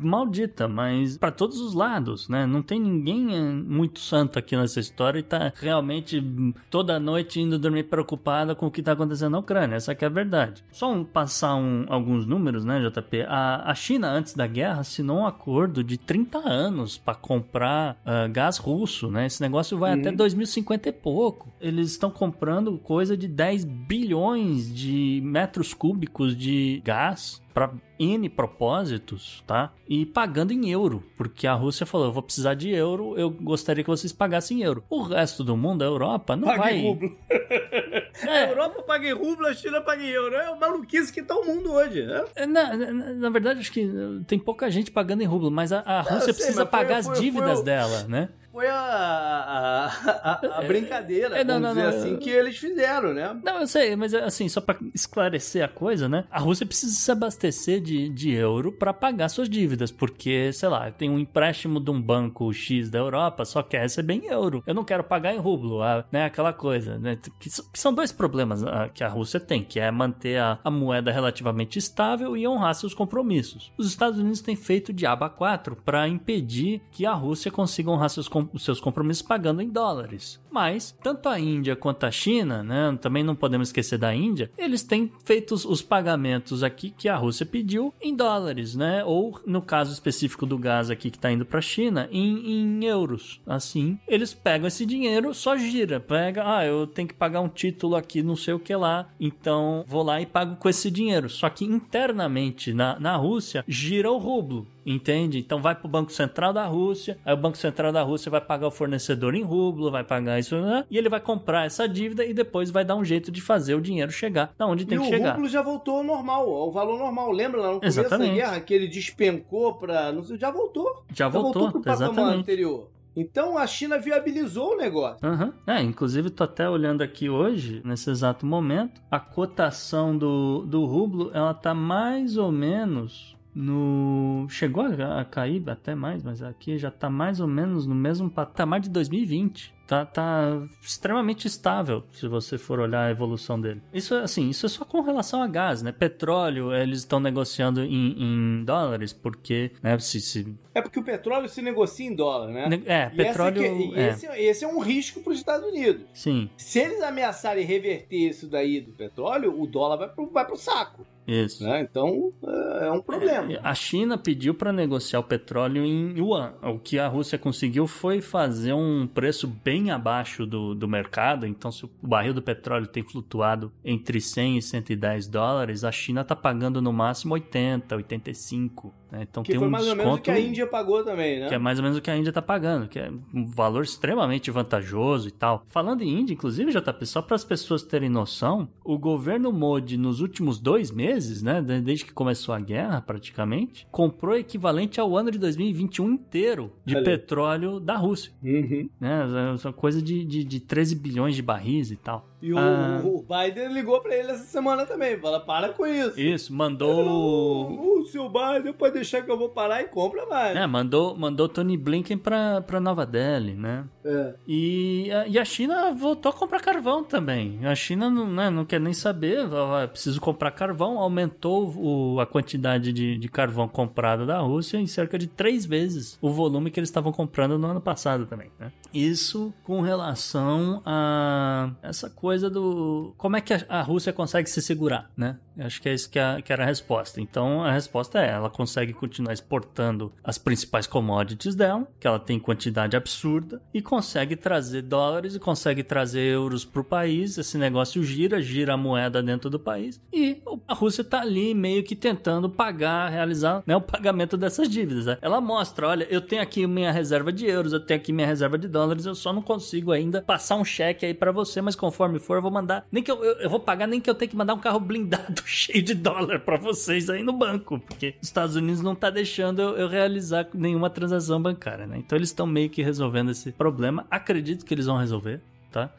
maldita, 0.01 0.67
mas 0.67 1.17
pra 1.17 1.31
todos 1.31 1.59
os 1.59 1.73
lados, 1.73 2.27
né? 2.27 2.45
Não 2.45 2.61
tem 2.61 2.79
ninguém 2.79 3.35
é, 3.35 3.41
muito 3.41 3.99
santo 3.99 4.39
aqui 4.39 4.55
nessa 4.55 4.79
história 4.79 5.19
e 5.19 5.23
tá 5.23 5.51
realmente 5.55 6.21
toda 6.69 6.99
noite 6.99 7.39
indo 7.39 7.59
dormir 7.59 7.80
preocupada 7.83 8.53
com 8.55 8.67
o 8.67 8.71
que 8.71 8.81
tá 8.83 8.91
acontecendo 8.93 9.31
na 9.31 9.39
Ucrânia. 9.39 9.75
Essa 9.75 9.93
que 9.95 10.03
é 10.03 10.07
a 10.07 10.11
verdade. 10.11 10.63
Só 10.71 10.91
um, 10.91 11.03
passar 11.03 11.55
um- 11.55 11.85
alguns 11.89 12.25
números, 12.25 12.63
né, 12.65 12.79
JP? 12.81 13.21
A, 13.27 13.69
a 13.71 13.75
China, 13.75 14.09
antes 14.09 14.33
da 14.33 14.47
guerra, 14.47 14.81
assinou 14.81 15.19
um 15.19 15.25
acordo 15.25 15.83
de 15.83 15.97
30 15.97 16.37
anos 16.39 16.97
pra 16.97 17.13
comprar 17.15 17.97
ah, 18.05 18.27
gás 18.27 18.57
russo, 18.57 19.09
né? 19.09 19.25
Esse 19.25 19.41
negócio 19.41 19.77
vai 19.77 19.93
Uhum. 19.93 19.99
até 20.01 20.11
2050 20.11 20.89
e 20.89 20.91
pouco. 20.91 21.51
Eles 21.59 21.91
estão 21.91 22.09
comprando 22.09 22.77
coisa 22.77 23.15
de 23.17 23.27
10 23.27 23.65
bilhões 23.65 24.73
de 24.73 25.21
metros 25.23 25.73
cúbicos 25.73 26.35
de 26.35 26.81
gás 26.83 27.41
para 27.53 27.71
N 27.99 28.29
propósitos, 28.29 29.43
tá? 29.45 29.71
E 29.87 30.05
pagando 30.05 30.51
em 30.53 30.69
euro, 30.71 31.03
porque 31.17 31.45
a 31.45 31.53
Rússia 31.53 31.85
falou: 31.85 32.07
eu 32.07 32.11
vou 32.13 32.23
precisar 32.23 32.53
de 32.53 32.69
euro, 32.69 33.17
eu 33.17 33.29
gostaria 33.29 33.83
que 33.83 33.89
vocês 33.89 34.13
pagassem 34.13 34.59
em 34.59 34.63
euro. 34.63 34.83
O 34.89 35.01
resto 35.01 35.43
do 35.43 35.55
mundo, 35.57 35.81
a 35.83 35.85
Europa, 35.85 36.35
não 36.35 36.47
Paga 36.47 36.61
vai. 36.63 36.77
em 36.77 36.87
rublo. 36.87 37.17
A 38.27 38.29
É, 38.29 38.49
Europa 38.51 38.81
paga 38.83 39.07
em 39.07 39.13
rublo, 39.13 39.47
a 39.47 39.53
China 39.53 39.81
paga 39.81 40.03
em 40.03 40.09
euro. 40.09 40.35
É 40.35 40.49
o 40.51 40.59
maluquice 40.59 41.11
que 41.11 41.23
tá 41.23 41.35
o 41.35 41.45
mundo 41.45 41.71
hoje, 41.71 42.03
né? 42.05 42.23
na, 42.47 42.75
na, 42.77 42.91
na 43.13 43.29
verdade, 43.29 43.59
acho 43.61 43.71
que 43.71 43.89
tem 44.27 44.37
pouca 44.37 44.69
gente 44.69 44.91
pagando 44.91 45.21
em 45.23 45.25
rublo, 45.25 45.49
mas 45.49 45.71
a, 45.71 45.81
a 45.85 45.99
eu 45.99 46.03
Rússia 46.03 46.19
sei, 46.25 46.33
precisa 46.33 46.61
foi- 46.61 46.71
pagar 46.71 47.03
foi- 47.03 47.13
as 47.13 47.19
dívidas 47.19 47.51
foi 47.53 47.61
o- 47.61 47.63
dela, 47.63 48.03
né? 48.03 48.29
Foi 48.51 48.67
a, 48.67 48.75
a, 48.75 49.85
a- 49.87 50.59
a 50.59 50.61
brincadeira, 50.63 51.37
é, 51.37 51.43
não, 51.43 51.59
vamos 51.61 51.61
não, 51.61 51.73
dizer 51.75 51.83
não, 51.95 51.99
assim, 52.01 52.11
eu- 52.13 52.19
que 52.19 52.29
eles 52.29 52.57
fizeram, 52.57 53.13
né? 53.13 53.39
Não, 53.43 53.61
eu 53.61 53.67
sei, 53.67 53.95
mas 53.95 54.13
assim, 54.13 54.47
só 54.49 54.59
pra 54.61 54.77
esclarecer 54.93 55.63
a 55.63 55.67
coisa, 55.67 56.09
né? 56.09 56.25
A 56.29 56.39
Rússia 56.39 56.65
precisa 56.65 56.93
se 56.93 57.11
abastecer 57.11 57.79
de, 57.81 58.09
de 58.09 58.31
euro 58.33 58.71
pra 58.71 58.93
pagar 58.93 59.29
suas 59.29 59.49
dívidas, 59.49 59.91
porque, 59.91 60.51
sei 60.53 60.69
lá, 60.69 60.91
tem 60.91 61.09
um 61.09 61.17
empréstimo 61.19 61.79
de 61.79 61.89
um 61.91 62.01
banco 62.01 62.51
X 62.53 62.89
da 62.89 62.99
Europa, 62.99 63.45
só 63.45 63.63
quer 63.63 63.81
receber 63.81 64.15
em 64.15 64.25
euro. 64.27 64.61
Eu 64.67 64.73
não 64.73 64.83
quero 64.83 65.03
pagar 65.03 65.33
em 65.33 65.39
rublo, 65.39 65.79
né? 66.11 66.25
Aquela 66.25 66.51
coisa, 66.53 66.97
né? 66.97 67.17
Que, 67.39 67.49
que 67.49 67.49
são 67.73 67.93
dois 67.93 68.11
problemas 68.11 68.61
que 68.93 69.03
a 69.03 69.07
Rússia 69.07 69.39
tem, 69.39 69.63
que 69.63 69.79
é 69.79 69.89
manter 69.91 70.39
a, 70.39 70.59
a 70.63 70.69
moeda 70.71 71.11
relativamente 71.11 71.79
estável 71.79 72.35
e 72.35 72.47
honrar 72.47 72.75
seus 72.75 72.93
compromissos. 72.93 73.71
Os 73.77 73.87
Estados 73.87 74.19
Unidos 74.19 74.41
têm 74.41 74.55
feito 74.55 74.91
de 74.91 75.05
aba 75.05 75.29
4 75.29 75.75
para 75.85 76.07
impedir 76.07 76.81
que 76.91 77.05
a 77.05 77.13
Rússia 77.13 77.49
consiga 77.51 77.89
honrar 77.89 78.09
seus, 78.09 78.27
com- 78.47 78.57
seus 78.57 78.81
compromissos 78.81 79.21
pagando 79.23 79.61
em 79.61 79.69
dólares. 79.69 80.39
Mas, 80.51 80.95
tanto 81.01 81.29
a 81.29 81.39
Índia 81.39 81.75
quanto 81.75 82.05
a 82.05 82.11
China, 82.11 82.63
né, 82.63 82.97
também 83.01 83.23
não 83.23 83.35
podemos 83.35 83.69
esquecer 83.69 83.97
da 83.97 84.13
Índia, 84.13 84.51
eles 84.57 84.83
têm 84.83 85.11
feito 85.23 85.53
os 85.53 85.81
pagamentos 85.81 86.63
aqui 86.63 86.89
que 86.89 87.07
a 87.07 87.15
Rússia 87.15 87.45
pediu 87.45 87.93
em 88.01 88.15
dólares, 88.15 88.75
né? 88.75 89.03
Ou, 89.05 89.39
no 89.45 89.61
caso 89.61 89.93
específico 89.93 90.45
do 90.45 90.57
gás 90.57 90.89
aqui 90.89 91.09
que 91.09 91.17
está 91.17 91.31
indo 91.31 91.45
para 91.45 91.59
a 91.59 91.61
China, 91.61 92.09
em, 92.11 92.51
em 92.51 92.85
euros. 92.85 93.39
Assim, 93.45 93.97
eles 94.07 94.33
pegam 94.33 94.67
esse 94.67 94.85
dinheiro, 94.85 95.33
só 95.33 95.55
gira. 95.55 95.99
Pega, 95.99 96.57
ah, 96.57 96.65
eu 96.65 96.85
tenho 96.85 97.07
que 97.07 97.13
pagar 97.13 97.41
um 97.41 97.49
título 97.49 97.95
aqui, 97.95 98.21
não 98.21 98.35
sei 98.35 98.53
o 98.53 98.59
que 98.59 98.75
lá, 98.75 99.07
então 99.19 99.85
vou 99.87 100.03
lá 100.03 100.19
e 100.21 100.25
pago 100.25 100.55
com 100.57 100.67
esse 100.67 100.91
dinheiro. 100.91 101.29
Só 101.29 101.49
que 101.49 101.63
internamente 101.65 102.73
na, 102.73 102.99
na 102.99 103.15
Rússia, 103.15 103.63
gira 103.67 104.11
o 104.11 104.17
rublo. 104.17 104.67
Entende? 104.85 105.37
Então 105.37 105.61
vai 105.61 105.75
para 105.75 105.85
o 105.85 105.89
Banco 105.89 106.11
Central 106.11 106.51
da 106.51 106.65
Rússia, 106.65 107.17
aí 107.23 107.33
o 107.33 107.37
Banco 107.37 107.57
Central 107.57 107.91
da 107.91 108.01
Rússia 108.01 108.31
vai 108.31 108.41
pagar 108.41 108.67
o 108.67 108.71
fornecedor 108.71 109.35
em 109.35 109.43
rublo, 109.43 109.91
vai 109.91 110.03
pagar 110.03 110.39
isso, 110.41 110.59
né? 110.59 110.85
e 110.89 110.97
ele 110.97 111.09
vai 111.09 111.19
comprar 111.19 111.65
essa 111.65 111.87
dívida 111.87 112.25
e 112.25 112.33
depois 112.33 112.69
vai 112.69 112.83
dar 112.83 112.95
um 112.95 113.03
jeito 113.03 113.31
de 113.31 113.41
fazer 113.41 113.75
o 113.75 113.81
dinheiro 113.81 114.11
chegar 114.11 114.53
da 114.57 114.67
onde 114.67 114.85
tem 114.85 114.97
e 114.97 115.01
que 115.01 115.07
chegar. 115.07 115.29
O 115.29 115.33
rublo 115.33 115.49
já 115.49 115.61
voltou 115.61 115.97
ao 115.97 116.03
normal, 116.03 116.49
ao 116.49 116.71
valor 116.71 116.97
normal. 116.97 117.31
Lembra 117.31 117.61
lá 117.61 117.67
no 117.73 117.79
começo 117.79 117.99
exatamente. 117.99 118.29
da 118.29 118.35
guerra 118.35 118.59
que 118.59 118.73
ele 118.73 118.87
despencou 118.87 119.75
para, 119.75 120.11
não 120.11 120.23
sei, 120.23 120.37
já 120.37 120.51
voltou. 120.51 121.03
Já, 121.09 121.25
já 121.25 121.27
voltou, 121.29 121.63
voltou 121.63 121.81
pro 121.81 121.81
patamar 121.81 122.33
anterior. 122.33 122.89
Então 123.15 123.57
a 123.57 123.67
China 123.67 123.97
viabilizou 123.97 124.73
o 124.73 124.77
negócio. 124.77 125.27
Uhum. 125.27 125.51
É, 125.67 125.81
inclusive 125.81 126.29
tô 126.29 126.43
até 126.43 126.69
olhando 126.69 127.01
aqui 127.01 127.29
hoje, 127.29 127.81
nesse 127.83 128.09
exato 128.09 128.45
momento, 128.45 129.01
a 129.09 129.19
cotação 129.19 130.17
do, 130.17 130.65
do 130.65 130.85
rublo, 130.85 131.29
ela 131.33 131.53
tá 131.53 131.73
mais 131.73 132.37
ou 132.37 132.51
menos 132.51 133.35
no 133.53 134.47
chegou 134.49 134.85
a, 134.85 135.19
a, 135.19 135.25
cair 135.25 135.61
até 135.69 135.93
mais, 135.93 136.23
mas 136.23 136.41
aqui 136.41 136.77
já 136.77 136.87
está 136.87 137.09
mais 137.09 137.41
ou 137.41 137.47
menos 137.47 137.85
no 137.85 137.93
mesmo 137.93 138.29
patamar 138.29 138.79
de 138.79 138.89
2020. 138.89 139.73
Tá, 139.91 140.05
tá 140.05 140.63
extremamente 140.81 141.49
estável 141.49 142.05
se 142.13 142.25
você 142.25 142.57
for 142.57 142.79
olhar 142.79 143.07
a 143.07 143.11
evolução 143.11 143.59
dele. 143.59 143.81
Isso 143.93 144.15
assim, 144.15 144.49
isso 144.49 144.65
é 144.65 144.69
só 144.69 144.85
com 144.85 145.01
relação 145.01 145.43
a 145.43 145.47
gás, 145.47 145.81
né? 145.81 145.91
Petróleo, 145.91 146.73
eles 146.73 146.99
estão 146.99 147.19
negociando 147.19 147.83
em, 147.83 148.15
em, 148.17 148.63
dólares 148.63 149.11
porque, 149.11 149.69
né, 149.83 149.99
se, 149.99 150.21
se, 150.21 150.55
É 150.73 150.81
porque 150.81 150.97
o 150.97 151.03
petróleo 151.03 151.49
se 151.49 151.61
negocia 151.61 152.07
em 152.07 152.15
dólar, 152.15 152.47
né? 152.47 152.81
É, 152.85 153.11
e 153.13 153.17
petróleo. 153.17 153.61
Aqui, 153.61 153.99
é. 153.99 154.07
Esse, 154.07 154.27
esse, 154.27 154.63
é 154.63 154.67
um 154.69 154.79
risco 154.79 155.19
para 155.19 155.33
os 155.33 155.39
Estados 155.39 155.67
Unidos. 155.67 156.03
Sim. 156.13 156.49
Se 156.55 156.79
eles 156.79 157.01
ameaçarem 157.01 157.65
reverter 157.65 158.29
isso 158.29 158.47
daí 158.47 158.79
do 158.79 158.93
petróleo, 158.93 159.61
o 159.61 159.67
dólar 159.67 159.97
vai 159.97 160.07
pro, 160.07 160.25
vai 160.27 160.45
pro 160.45 160.55
saco. 160.55 161.05
Isso. 161.27 161.63
Né? 161.63 161.81
Então 161.81 162.33
é, 162.43 162.87
é 162.87 162.91
um 162.91 163.01
problema. 163.01 163.59
A 163.63 163.73
China 163.73 164.17
pediu 164.17 164.53
para 164.53 164.71
negociar 164.71 165.19
o 165.19 165.23
petróleo 165.23 165.85
em 165.85 166.17
yuan. 166.17 166.53
O 166.61 166.79
que 166.79 166.99
a 166.99 167.07
Rússia 167.07 167.37
conseguiu 167.37 167.87
foi 167.87 168.21
fazer 168.21 168.73
um 168.73 169.07
preço 169.07 169.47
bem 169.47 169.91
abaixo 169.91 170.45
do, 170.45 170.73
do 170.73 170.87
mercado. 170.87 171.45
Então, 171.45 171.71
se 171.71 171.85
o 171.85 171.89
barril 172.01 172.33
do 172.33 172.41
petróleo 172.41 172.87
tem 172.87 173.03
flutuado 173.03 173.71
entre 173.83 174.19
100 174.19 174.57
e 174.57 174.61
110 174.61 175.27
dólares, 175.27 175.83
a 175.83 175.91
China 175.91 176.21
está 176.21 176.35
pagando 176.35 176.81
no 176.81 176.91
máximo 176.91 177.33
80, 177.33 177.95
85. 177.95 179.01
Né? 179.11 179.27
Então 179.29 179.43
que 179.43 179.51
tem 179.51 179.59
foi 179.59 179.67
um 179.67 179.71
mais 179.71 179.83
desconto, 179.83 179.99
ou 179.99 180.05
menos 180.05 180.19
o 180.19 180.23
que 180.23 180.31
a 180.31 180.39
Índia 180.39 180.65
pagou 180.65 181.03
também, 181.03 181.41
né? 181.41 181.49
Que 181.49 181.55
é 181.55 181.57
mais 181.57 181.77
ou 181.77 181.83
menos 181.83 181.97
o 181.97 182.01
que 182.01 182.09
a 182.09 182.15
Índia 182.15 182.29
está 182.29 182.41
pagando, 182.41 182.87
que 182.87 182.97
é 182.97 183.11
um 183.33 183.45
valor 183.45 183.83
extremamente 183.83 184.49
vantajoso 184.49 185.27
e 185.27 185.31
tal. 185.31 185.65
Falando 185.67 186.01
em 186.01 186.21
Índia, 186.21 186.33
inclusive, 186.33 186.71
JP, 186.71 187.05
só 187.05 187.21
para 187.21 187.35
as 187.35 187.43
pessoas 187.43 187.83
terem 187.83 188.09
noção, 188.09 188.69
o 188.85 188.97
governo 188.97 189.51
Modi 189.51 189.97
nos 189.97 190.21
últimos 190.21 190.59
dois 190.59 190.91
meses, 190.91 191.20
né, 191.41 191.61
desde 191.61 192.05
que 192.05 192.13
começou 192.13 192.53
a 192.53 192.59
guerra 192.59 193.01
praticamente, 193.01 193.87
comprou 193.91 194.35
equivalente 194.35 194.99
ao 194.99 195.15
ano 195.15 195.31
de 195.31 195.37
2021 195.37 196.11
inteiro 196.11 196.73
de 196.85 196.95
Ali. 196.95 197.05
petróleo 197.05 197.79
da 197.79 197.95
Rússia. 197.95 198.31
Uhum. 198.43 198.89
Né, 198.99 199.23
é 199.67 199.71
coisa 199.73 200.01
de, 200.01 200.25
de, 200.25 200.43
de 200.43 200.59
13 200.59 200.95
bilhões 200.95 201.35
de 201.35 201.41
barris 201.41 201.91
e 201.91 201.95
tal. 201.95 202.30
E 202.41 202.53
o, 202.53 202.57
ah. 202.57 203.01
o 203.03 203.23
Biden 203.23 203.73
ligou 203.73 204.01
para 204.01 204.15
ele 204.15 204.31
essa 204.31 204.45
semana 204.45 204.85
também, 204.85 205.17
fala, 205.19 205.39
para 205.39 205.69
com 205.69 205.85
isso. 205.85 206.19
Isso, 206.19 206.53
mandou... 206.53 207.99
o 207.99 208.05
seu 208.05 208.29
Biden 208.29 208.73
pode 208.73 208.95
deixar 208.95 209.21
que 209.21 209.31
eu 209.31 209.37
vou 209.37 209.49
parar 209.49 209.81
e 209.81 209.85
compra 209.85 210.25
mais. 210.25 210.55
É, 210.55 210.65
mandou, 210.65 211.15
mandou 211.15 211.47
Tony 211.47 211.77
Blinken 211.77 212.17
pra, 212.17 212.61
pra 212.61 212.79
Nova 212.79 213.05
Delhi, 213.05 213.53
né? 213.53 213.85
É. 214.03 214.33
E, 214.47 215.09
e 215.27 215.37
a 215.37 215.45
China 215.45 215.93
voltou 215.93 216.31
a 216.31 216.33
comprar 216.33 216.61
carvão 216.61 217.03
também. 217.03 217.65
A 217.65 217.75
China 217.75 218.09
não, 218.09 218.27
né, 218.27 218.49
não 218.49 218.65
quer 218.65 218.79
nem 218.79 218.93
saber, 218.93 219.47
preciso 219.91 220.19
comprar 220.19 220.51
carvão, 220.51 220.97
aumentou 220.97 221.71
o, 221.77 222.19
a 222.19 222.25
quantidade 222.25 222.91
de, 222.91 223.17
de 223.17 223.29
carvão 223.29 223.67
comprado 223.67 224.25
da 224.25 224.39
Rússia 224.39 224.77
em 224.77 224.87
cerca 224.87 225.17
de 225.17 225.27
três 225.27 225.65
vezes 225.65 226.17
o 226.21 226.29
volume 226.29 226.71
que 226.71 226.79
eles 226.79 226.89
estavam 226.89 227.11
comprando 227.11 227.57
no 227.57 227.67
ano 227.67 227.81
passado 227.81 228.25
também, 228.25 228.51
né? 228.59 228.71
Isso 228.93 229.53
com 229.63 229.81
relação 229.81 230.81
a 230.85 231.71
essa 231.81 232.09
coisa 232.09 232.30
do... 232.49 233.13
Como 233.17 233.35
é 233.35 233.41
que 233.41 233.53
a 233.67 233.81
Rússia 233.81 234.13
consegue 234.13 234.49
se 234.49 234.61
segurar, 234.61 235.09
né? 235.15 235.37
Acho 235.65 235.81
que 235.81 235.89
é 235.89 235.93
isso 235.93 236.09
que, 236.09 236.19
a, 236.19 236.41
que 236.41 236.51
era 236.51 236.63
a 236.63 236.65
resposta. 236.65 237.21
Então, 237.21 237.63
a 237.63 237.71
resposta 237.71 238.19
é, 238.19 238.29
ela 238.29 238.49
consegue 238.49 238.93
continuar 238.93 239.33
exportando 239.33 240.11
as 240.23 240.37
principais 240.37 240.87
commodities 240.87 241.55
dela, 241.55 241.87
que 241.99 242.07
ela 242.07 242.19
tem 242.19 242.39
quantidade 242.39 242.95
absurda, 242.95 243.61
e 243.73 243.81
consegue 243.81 244.35
trazer 244.35 244.81
dólares 244.81 245.35
e 245.35 245.39
consegue 245.39 245.83
trazer 245.83 246.21
euros 246.21 246.65
para 246.65 246.81
o 246.81 246.83
país. 246.83 247.37
Esse 247.37 247.57
negócio 247.57 248.03
gira, 248.03 248.41
gira 248.41 248.73
a 248.73 248.77
moeda 248.77 249.21
dentro 249.21 249.49
do 249.49 249.59
país. 249.59 250.01
E 250.11 250.41
a 250.67 250.73
Rússia 250.73 251.01
está 251.01 251.21
ali 251.21 251.53
meio 251.53 251.83
que 251.83 251.95
tentando 251.95 252.49
pagar, 252.49 253.09
realizar 253.09 253.63
né, 253.65 253.75
o 253.75 253.81
pagamento 253.81 254.37
dessas 254.37 254.69
dívidas. 254.69 255.05
Né? 255.05 255.17
Ela 255.21 255.41
mostra: 255.41 255.87
olha, 255.87 256.07
eu 256.09 256.21
tenho 256.21 256.41
aqui 256.41 256.65
minha 256.67 256.91
reserva 256.91 257.31
de 257.31 257.45
euros, 257.45 257.73
eu 257.73 257.79
tenho 257.79 257.99
aqui 257.99 258.11
minha 258.11 258.27
reserva 258.27 258.57
de 258.57 258.67
dólares, 258.67 259.05
eu 259.05 259.15
só 259.15 259.31
não 259.33 259.41
consigo 259.41 259.91
ainda 259.91 260.21
passar 260.21 260.55
um 260.55 260.65
cheque 260.65 261.05
aí 261.05 261.13
para 261.13 261.31
você, 261.31 261.61
mas 261.61 261.75
conforme 261.75 262.19
for, 262.19 262.37
eu 262.37 262.41
vou 262.41 262.51
mandar. 262.51 262.85
Nem 262.91 263.03
que 263.03 263.11
eu, 263.11 263.23
eu, 263.23 263.33
eu 263.39 263.49
vou 263.49 263.59
pagar, 263.59 263.87
nem 263.87 263.99
que 263.99 264.09
eu 264.09 264.15
tenha 264.15 264.29
que 264.29 264.35
mandar 264.35 264.53
um 264.53 264.59
carro 264.59 264.79
blindado 264.79 265.41
cheio 265.51 265.83
de 265.83 265.93
dólar 265.93 266.39
para 266.39 266.57
vocês 266.57 267.09
aí 267.09 267.21
no 267.21 267.33
banco, 267.33 267.79
porque 267.79 268.15
os 268.21 268.27
Estados 268.27 268.55
Unidos 268.55 268.81
não 268.81 268.95
tá 268.95 269.09
deixando 269.09 269.61
eu, 269.61 269.77
eu 269.77 269.87
realizar 269.87 270.47
nenhuma 270.53 270.89
transação 270.89 271.41
bancária, 271.41 271.85
né? 271.85 271.97
Então 271.97 272.17
eles 272.17 272.29
estão 272.29 272.47
meio 272.47 272.69
que 272.69 272.81
resolvendo 272.81 273.31
esse 273.31 273.51
problema. 273.51 274.05
Acredito 274.09 274.65
que 274.65 274.73
eles 274.73 274.85
vão 274.85 274.97
resolver, 274.97 275.41
tá? 275.71 275.91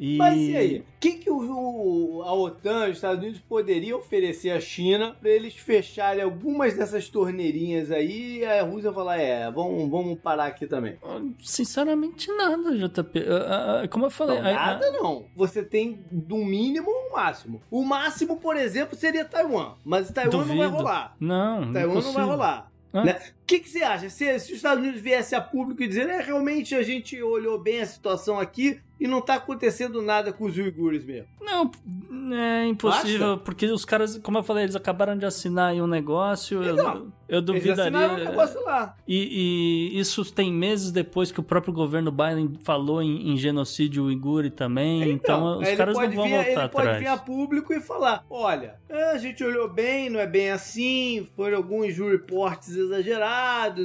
E... 0.00 0.16
Mas 0.16 0.40
e 0.40 0.56
aí? 0.56 0.78
O 0.78 0.84
que, 0.98 1.12
que 1.12 1.30
o, 1.30 2.22
a 2.24 2.32
OTAN, 2.32 2.86
os 2.86 2.96
Estados 2.96 3.22
Unidos, 3.22 3.38
poderia 3.46 3.94
oferecer 3.94 4.48
à 4.50 4.58
China 4.58 5.14
para 5.20 5.28
eles 5.28 5.54
fecharem 5.54 6.22
algumas 6.22 6.74
dessas 6.74 7.10
torneirinhas 7.10 7.90
aí 7.90 8.38
e 8.38 8.44
a 8.46 8.62
Rússia 8.62 8.90
falar: 8.94 9.18
é, 9.18 9.50
vamos, 9.50 9.90
vamos 9.90 10.18
parar 10.18 10.46
aqui 10.46 10.66
também? 10.66 10.96
Sinceramente, 11.42 12.32
nada, 12.32 12.74
JP. 12.74 13.24
Como 13.90 14.06
eu 14.06 14.10
falei. 14.10 14.36
Não, 14.36 14.54
nada 14.54 14.86
a... 14.86 14.92
não. 14.92 15.26
Você 15.36 15.62
tem 15.62 16.02
do 16.10 16.36
mínimo 16.36 16.88
ao 16.88 17.12
máximo. 17.12 17.60
O 17.70 17.84
máximo, 17.84 18.38
por 18.38 18.56
exemplo, 18.56 18.96
seria 18.96 19.26
Taiwan. 19.26 19.74
Mas 19.84 20.10
Taiwan 20.10 20.30
Duvido. 20.30 20.54
não 20.54 20.56
vai 20.56 20.78
rolar. 20.78 21.16
Não, 21.20 21.72
Taiwan 21.74 21.94
não, 21.94 22.00
não 22.00 22.12
vai 22.12 22.24
rolar. 22.24 22.70
Né? 22.92 23.20
O 23.50 23.52
que, 23.52 23.58
que 23.58 23.68
você 23.68 23.82
acha? 23.82 24.08
Se, 24.08 24.38
se, 24.38 24.52
os 24.52 24.58
Estados 24.58 24.80
Unidos 24.80 25.00
viesse 25.00 25.34
a 25.34 25.40
público 25.40 25.82
e 25.82 25.88
dizer, 25.88 26.08
é, 26.08 26.22
realmente 26.22 26.72
a 26.76 26.84
gente 26.84 27.20
olhou 27.20 27.58
bem 27.58 27.80
a 27.80 27.86
situação 27.86 28.38
aqui, 28.38 28.80
e 29.00 29.08
não 29.08 29.22
tá 29.22 29.36
acontecendo 29.36 30.02
nada 30.02 30.30
com 30.30 30.44
os 30.44 30.58
uigures 30.58 31.02
mesmo. 31.06 31.26
Não, 31.40 31.70
é 32.36 32.66
impossível, 32.66 33.30
Basta? 33.30 33.44
porque 33.44 33.66
os 33.66 33.84
caras, 33.84 34.18
como 34.18 34.36
eu 34.36 34.42
falei, 34.42 34.64
eles 34.64 34.76
acabaram 34.76 35.16
de 35.16 35.24
assinar 35.24 35.70
aí 35.70 35.80
um 35.80 35.86
negócio. 35.86 36.62
Então, 36.62 37.10
eu, 37.26 37.36
eu 37.36 37.42
duvidaria. 37.42 37.98
Eles 37.98 38.12
um 38.12 38.24
negócio 38.30 38.62
lá. 38.62 38.94
E, 39.08 39.94
e, 39.94 39.98
isso 39.98 40.22
tem 40.30 40.52
meses 40.52 40.92
depois 40.92 41.32
que 41.32 41.40
o 41.40 41.42
próprio 41.42 41.72
governo 41.72 42.12
Biden 42.12 42.58
falou 42.62 43.02
em, 43.02 43.32
em 43.32 43.38
genocídio 43.38 44.04
uigure 44.04 44.50
também. 44.50 45.10
Então, 45.10 45.60
então 45.60 45.70
os 45.70 45.76
caras 45.76 45.96
não 45.96 46.10
vão 46.10 46.24
vir, 46.24 46.30
voltar 46.30 46.50
ele 46.50 46.60
atrás. 46.60 46.74
Ele 46.74 46.86
pode 46.92 46.98
vir 46.98 47.06
a 47.08 47.16
público 47.16 47.72
e 47.72 47.80
falar: 47.80 48.24
olha, 48.28 48.74
é, 48.86 49.12
a 49.12 49.18
gente 49.18 49.42
olhou 49.42 49.66
bem, 49.66 50.10
não 50.10 50.20
é 50.20 50.26
bem 50.26 50.50
assim, 50.50 51.26
foram 51.34 51.56
alguns 51.56 51.96
reports 51.96 52.76
exagerados 52.76 53.39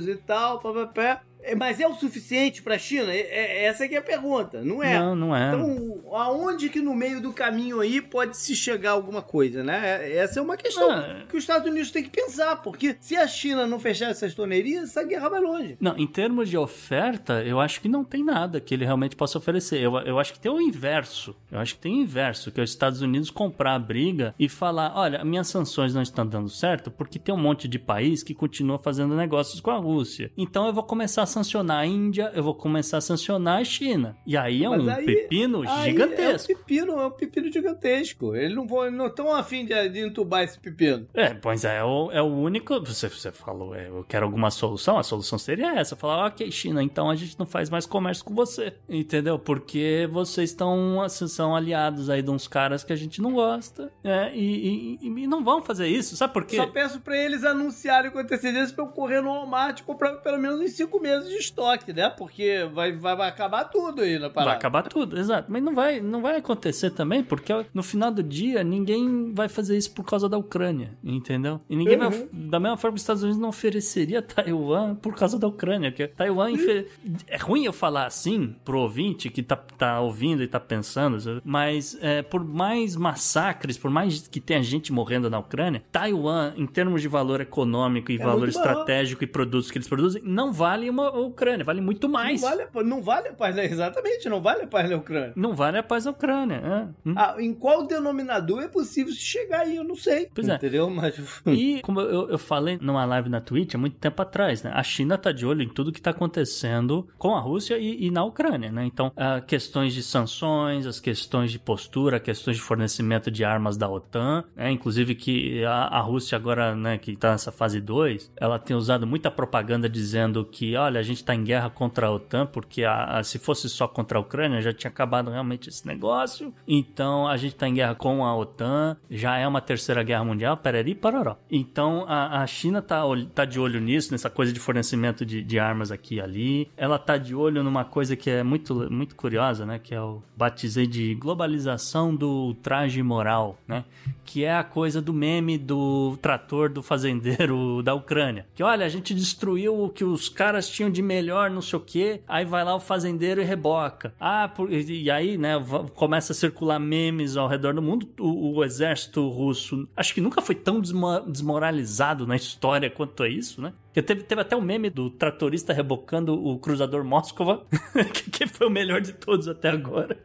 e 0.08 0.16
tal, 0.16 0.60
papapé. 0.60 1.22
É, 1.46 1.56
mas 1.56 1.80
é 1.80 1.88
o 1.88 1.94
suficiente 1.94 2.62
para 2.62 2.76
a 2.76 2.80
China? 2.80 3.14
É, 3.14 3.20
é, 3.20 3.66
essa 3.66 3.86
é 3.86 3.98
a 3.98 4.02
pergunta, 4.02 4.64
não 4.64 4.82
é? 4.82 5.00
Não, 5.00 5.16
não 5.16 5.36
é. 5.36 5.50
Então, 5.50 6.04
aonde 6.14 6.70
que 6.70 6.82
no 6.82 6.96
meio 6.96 7.22
do 7.22 7.32
caminho 7.32 7.80
aí 7.80 8.02
pode 8.02 8.36
se 8.36 8.56
chegar 8.56 8.92
alguma 8.92 9.22
coisa, 9.22 9.64
né? 9.64 10.12
Essa 10.16 10.40
é 10.40 10.44
uma 10.44 10.58
questão 10.58 10.90
ah. 10.90 11.24
que 11.30 11.38
os 11.38 11.44
Estados 11.44 11.70
Unidos 11.70 11.92
têm 11.92 12.04
que 12.04 12.10
pensar, 12.10 12.58
porque 12.58 12.98
se 13.00 13.16
a 13.16 13.28
China 13.28 13.68
não 13.68 13.80
fechar 13.80 14.10
essas 14.10 14.34
torneirias, 14.34 14.90
essa 14.90 15.04
guerra 15.04 15.30
vai 15.30 15.40
longe. 15.40 15.78
Não, 15.80 15.96
em 15.98 16.08
termos 16.08 16.50
de 16.50 16.58
oferta, 16.58 17.44
eu 17.44 17.60
acho 17.60 17.80
que 17.80 17.88
não 17.88 18.04
tem 18.04 18.24
nada 18.24 18.60
que 18.60 18.74
ele 18.74 18.86
realmente 18.86 19.16
possa 19.16 19.38
oferecer. 19.38 19.80
Eu, 19.80 19.96
eu 20.00 20.20
acho 20.20 20.34
que 20.34 20.40
tem 20.40 20.52
o 20.52 20.60
inverso. 20.60 21.36
Eu 21.52 21.60
acho 21.60 21.76
que 21.76 21.82
tem 21.82 21.94
o 21.94 22.02
inverso, 22.02 22.52
que 22.52 22.60
é 22.60 22.64
os 22.64 22.72
Estados 22.72 23.02
Unidos 23.02 23.30
comprar 23.30 23.76
a 23.76 23.80
briga 23.80 24.34
e 24.40 24.50
falar, 24.50 24.94
olha, 24.96 25.24
minhas 25.24 25.48
sanções 25.48 25.94
não 25.94 26.02
estão 26.02 26.26
dando 26.26 26.50
certo 26.50 26.90
porque 26.90 27.20
tem 27.20 27.34
um 27.34 27.38
monte 27.38 27.68
de 27.68 27.78
país 27.78 28.24
que 28.24 28.34
continua 28.34 28.80
fazendo 28.80 29.16
negócios 29.16 29.60
com 29.60 29.70
a 29.70 29.78
Rússia. 29.78 30.32
Então 30.38 30.66
eu 30.66 30.74
vou 30.74 30.84
começar 30.84 31.22
a 31.22 31.26
sancionar 31.36 31.80
a 31.80 31.86
Índia, 31.86 32.32
eu 32.34 32.42
vou 32.44 32.56
começar 32.56 32.98
a 32.98 33.02
sancionar 33.02 33.60
a 33.62 33.64
China. 33.64 34.16
E 34.26 34.36
aí 34.38 34.64
é 34.64 34.70
Mas 34.70 34.84
um 34.84 34.90
aí- 34.90 35.06
pepino 35.06 35.64
Aí 35.70 35.92
gigantesco. 35.92 36.52
É 36.52 36.56
um 36.56 36.58
pepino, 36.58 37.00
é 37.00 37.06
um 37.08 37.12
pepino 37.12 37.52
gigantesco. 37.52 38.36
Eles 38.36 38.56
não 38.56 38.66
vão, 38.68 38.90
não 38.92 39.08
estão 39.08 39.34
afim 39.34 39.66
de, 39.66 39.90
de 39.90 40.00
entubar 40.00 40.44
esse 40.44 40.58
pepino. 40.60 41.08
É, 41.14 41.34
pois 41.34 41.66
é, 41.66 41.78
é 41.78 41.84
o, 41.84 42.12
é 42.12 42.22
o 42.22 42.26
único. 42.26 42.80
Você, 42.80 43.10
você 43.10 43.32
falou, 43.32 43.76
é, 43.76 43.88
eu 43.90 44.04
quero 44.08 44.26
alguma 44.26 44.50
solução. 44.50 44.98
A 44.98 45.04
solução 45.04 45.38
seria 45.38 45.76
essa: 45.76 45.96
falar, 45.96 46.28
ok, 46.28 46.50
China, 46.52 46.82
então 46.82 47.10
a 47.10 47.16
gente 47.16 47.38
não 47.38 47.46
faz 47.46 47.70
mais 47.70 47.86
comércio 47.86 48.24
com 48.24 48.34
você. 48.34 48.74
Entendeu? 48.90 49.38
Porque 49.38 50.08
vocês 50.12 50.50
estão 50.52 51.02
assim, 51.02 51.28
são 51.28 51.56
aliados 51.56 52.10
aí 52.10 52.22
de 52.22 52.30
uns 52.32 52.48
caras 52.48 52.84
que 52.84 52.94
a 52.94 52.96
gente 52.96 53.22
não 53.22 53.34
gosta. 53.34 53.92
É, 54.04 54.32
e, 54.36 54.98
e- 55.02 55.08
e 55.08 55.28
não 55.28 55.44
vão 55.44 55.62
fazer 55.62 55.88
isso. 55.88 56.16
Sabe 56.16 56.34
por 56.34 56.46
quê? 56.46 56.56
Só 56.58 56.68
peço 56.68 57.00
pra 57.02 57.18
eles 57.18 57.44
anunciarem 57.44 58.12
com 58.12 58.20
antecedência 58.20 58.74
pra 58.76 58.86
eu 58.86 58.90
correr 58.90 59.22
no 59.22 59.30
Walmart 59.30 59.80
e 59.80 59.84
comprar 59.84 60.14
pelo 60.18 60.38
menos 60.38 60.60
uns 60.60 60.72
5 60.72 61.00
meses 61.00 61.25
de 61.30 61.36
estoque, 61.36 61.94
né? 61.94 62.10
Porque 62.10 62.68
vai, 62.74 62.92
vai, 62.94 63.16
vai 63.16 63.30
acabar 63.30 63.66
tudo 63.66 64.02
aí 64.02 64.18
na 64.20 64.30
parada. 64.30 64.52
Vai 64.52 64.58
acabar 64.58 64.84
tudo, 64.84 65.18
exato. 65.18 65.52
Mas 65.52 65.62
não 65.64 65.74
vai, 65.76 66.00
não 66.00 66.22
vai 66.22 66.38
acontecer 66.38 66.92
também, 66.92 67.24
porque 67.24 67.54
no 67.74 67.84
final 67.84 68.12
do 68.12 68.24
dia 68.24 68.64
ninguém 68.64 69.34
vai 69.34 69.48
fazer 69.50 69.78
isso 69.78 69.92
por 69.94 70.04
causa 70.06 70.28
da 70.30 70.38
Ucrânia, 70.38 70.92
entendeu? 71.04 71.60
E 71.70 71.76
ninguém 71.76 71.98
vai. 71.98 72.08
Uhum. 72.10 72.28
Da 72.50 72.60
mesma 72.60 72.78
forma 72.78 72.94
que 72.94 72.98
os 72.98 73.02
Estados 73.04 73.24
Unidos 73.24 73.40
não 73.42 73.50
ofereceria 73.50 74.22
Taiwan 74.24 74.96
por 74.96 75.16
causa 75.16 75.38
da 75.40 75.48
Ucrânia. 75.48 75.92
Porque 75.92 76.08
Taiwan. 76.08 76.52
infe- 76.52 76.88
É 77.28 77.38
ruim 77.38 77.66
eu 77.66 77.74
falar 77.74 78.06
assim 78.06 78.56
pro 78.64 78.80
ouvinte 78.80 79.30
que 79.30 79.42
tá, 79.44 79.56
tá 79.56 80.00
ouvindo 80.00 80.44
e 80.44 80.48
tá 80.48 80.60
pensando, 80.60 81.42
mas 81.44 81.98
é, 82.02 82.22
por 82.22 82.44
mais 82.44 82.96
massacres, 82.96 83.78
por 83.78 83.90
mais 83.92 84.28
que 84.28 84.40
tenha 84.40 84.62
gente 84.62 84.92
morrendo 84.92 85.30
na 85.30 85.40
Ucrânia, 85.40 85.84
Taiwan, 85.92 86.54
em 86.58 86.66
termos 86.66 87.02
de 87.02 87.08
valor 87.08 87.42
econômico 87.42 88.12
e 88.12 88.16
É 88.16 88.18
valor 88.18 88.48
estratégico 88.50 89.24
e 89.24 89.28
produtos 89.28 89.72
que 89.72 89.78
eles 89.78 89.88
produzem, 89.88 90.22
não 90.26 90.52
vale 90.52 90.90
uma 90.90 91.15
Ucrânia, 91.22 91.64
vale 91.66 91.82
muito 91.82 92.08
mais. 92.10 92.42
Não 92.42 92.50
vale, 92.50 92.62
a- 92.64 92.84
não 92.84 93.02
vale 93.02 93.28
a 93.30 93.34
paz, 93.34 93.56
né? 93.56 93.66
Exatamente, 93.66 94.28
não 94.30 94.42
vale 94.42 94.64
a 94.64 94.68
paz 94.68 94.90
na 94.90 94.96
Ucrânia. 94.98 95.34
Não 95.36 95.54
vale 95.54 95.78
a 95.78 95.84
paz 95.84 96.04
da 96.06 96.12
Ucrânia. 96.12 96.56
é. 96.56 97.10
Hum. 97.10 97.14
Ah, 97.18 97.36
em 97.40 97.54
qual 97.54 97.86
denominador 97.88 98.62
é 98.64 98.68
possível 98.68 99.14
se 99.14 99.20
chegar 99.20 99.62
aí? 99.62 99.76
Eu 99.76 99.84
não 99.84 99.96
sei. 99.96 100.30
Pois 100.34 100.48
é. 100.48 100.56
Entendeu? 100.56 100.90
Mas. 100.90 101.16
E 101.48 101.82
como 101.82 102.02
eu, 102.02 102.30
eu 102.30 102.38
falei 102.38 102.78
numa 102.82 103.06
live 103.06 103.30
na 103.30 103.40
Twitch 103.40 103.76
há 103.76 103.78
muito 103.78 103.98
tempo 103.98 104.22
atrás, 104.22 104.62
né? 104.64 104.72
A 104.74 104.84
China 104.84 105.18
tá 105.18 105.32
de 105.32 105.46
olho 105.46 105.62
em 105.62 105.70
tudo 105.70 105.92
que 105.92 106.02
tá 106.02 106.12
acontecendo 106.12 107.08
com 107.18 107.36
a 107.36 107.40
Rússia 107.40 107.78
e, 107.78 108.06
e 108.06 108.12
na 108.12 108.24
Ucrânia, 108.24 108.72
né? 108.72 108.86
Então, 108.86 109.12
ah, 109.16 109.42
questões 109.42 109.94
de 109.94 110.04
sanções, 110.04 110.86
as 110.86 111.00
questões 111.00 111.52
de 111.52 111.60
postura, 111.60 112.20
questões 112.20 112.58
de 112.58 112.62
fornecimento 112.62 113.32
de 113.32 113.44
armas 113.44 113.78
da 113.78 113.90
OTAN, 113.90 114.44
né? 114.56 114.72
Inclusive 114.72 115.16
que 115.16 115.64
a, 115.64 115.72
a 115.86 116.00
Rússia 116.02 116.36
agora, 116.36 116.76
né, 116.76 116.98
que 116.98 117.16
tá 117.16 117.32
nessa 117.32 117.52
fase 117.52 117.80
2, 117.82 118.32
ela 118.38 118.60
tem 118.60 118.76
usado 118.76 119.08
muita 119.08 119.32
propaganda 119.32 119.90
dizendo 119.90 120.44
que, 120.46 120.76
olha, 120.76 120.95
a 120.98 121.04
gente 121.04 121.24
tá 121.24 121.34
em 121.36 121.44
guerra 121.44 121.70
contra 121.70 122.08
a 122.08 122.12
OTAN, 122.12 122.46
porque 122.46 122.84
a, 122.84 123.18
a- 123.20 123.24
se 123.24 123.38
fosse 123.40 123.70
só 123.70 123.88
contra 123.88 124.18
a 124.18 124.22
Ucrânia, 124.22 124.62
já 124.62 124.74
tinha 124.74 124.90
acabado 124.90 125.30
realmente 125.32 125.70
esse 125.70 125.86
negócio. 125.88 126.54
Então, 126.68 127.28
a 127.28 127.38
gente 127.38 127.56
tá 127.56 127.68
em 127.68 127.74
guerra 127.74 127.96
com 127.96 128.26
a 128.26 128.36
OTAN, 128.36 128.98
já 129.10 129.38
é 129.38 129.48
uma 129.48 129.62
terceira 129.62 130.04
guerra 130.04 130.24
mundial, 130.24 130.58
pereri 130.58 130.96
pararó. 130.96 131.36
Então, 131.52 132.06
a, 132.08 132.42
a 132.42 132.48
China 132.48 132.82
tá, 132.82 133.06
ol- 133.06 133.26
tá 133.26 133.46
de 133.46 133.60
olho 133.60 133.80
nisso, 133.80 134.12
nessa 134.12 134.30
coisa 134.30 134.52
de 134.54 134.60
fornecimento 134.60 135.26
de, 135.26 135.42
de 135.44 135.60
armas 135.60 135.92
aqui 135.92 136.16
e 136.16 136.22
ali. 136.22 136.70
Ela 136.78 136.98
tá 136.98 137.18
de 137.18 137.34
olho 137.36 137.64
numa 137.64 137.84
coisa 137.86 138.16
que 138.16 138.30
é 138.30 138.44
muito, 138.44 138.92
muito 138.92 139.16
curiosa, 139.16 139.66
né? 139.66 139.80
Que 139.80 139.94
é 139.96 140.02
o 140.02 140.22
batizei 140.36 140.88
de 140.88 141.14
globalização 141.16 142.16
do 142.16 142.54
traje 142.56 143.02
moral, 143.04 143.58
né? 143.68 143.84
Que 144.24 144.44
é 144.44 144.56
a 144.56 144.64
coisa 144.64 145.02
do 145.02 145.14
meme 145.14 145.58
do 145.58 146.18
trator 146.22 146.70
do 146.70 146.82
fazendeiro 146.82 147.82
da 147.84 147.94
Ucrânia. 147.94 148.46
Que 148.56 148.64
olha, 148.64 148.86
a 148.86 148.90
gente 148.90 149.14
destruiu 149.14 149.84
o 149.84 149.90
que 149.90 150.04
os 150.04 150.28
caras 150.30 150.68
tinham 150.68 150.85
de 150.90 151.02
melhor, 151.02 151.50
não 151.50 151.62
sei 151.62 151.78
o 151.78 151.82
quê. 151.82 152.22
Aí 152.28 152.46
vai 152.46 152.64
lá 152.64 152.76
o 152.76 152.80
fazendeiro 152.80 153.42
e 153.42 153.44
reboca. 153.44 154.14
Ah, 154.20 154.48
por- 154.48 154.72
e 154.72 155.10
aí, 155.12 155.38
né, 155.38 155.54
começa 155.94 156.32
a 156.32 156.36
circular 156.36 156.80
memes 156.80 157.38
ao 157.38 157.48
redor 157.48 157.74
do 157.74 157.82
mundo. 157.82 158.08
O, 158.20 158.58
o 158.58 158.64
exército 158.64 159.28
russo, 159.30 159.88
acho 159.96 160.14
que 160.14 160.22
nunca 160.22 160.42
foi 160.42 160.56
tão 160.56 160.80
desmo- 160.80 161.22
desmoralizado 161.28 162.26
na 162.28 162.36
história 162.36 162.90
quanto 162.90 163.24
é 163.24 163.30
isso, 163.30 163.62
né? 163.62 163.74
Teve, 163.94 164.24
teve 164.24 164.42
até 164.42 164.56
o 164.58 164.62
meme 164.62 164.90
do 164.90 165.10
tratorista 165.10 165.72
rebocando 165.72 166.34
o 166.34 166.60
cruzador 166.60 167.04
Moskova, 167.06 167.66
que, 168.14 168.30
que 168.30 168.46
foi 168.48 168.68
o 168.68 168.70
melhor 168.70 169.00
de 169.00 169.14
todos 169.14 169.48
até 169.48 169.70
agora. 169.70 170.18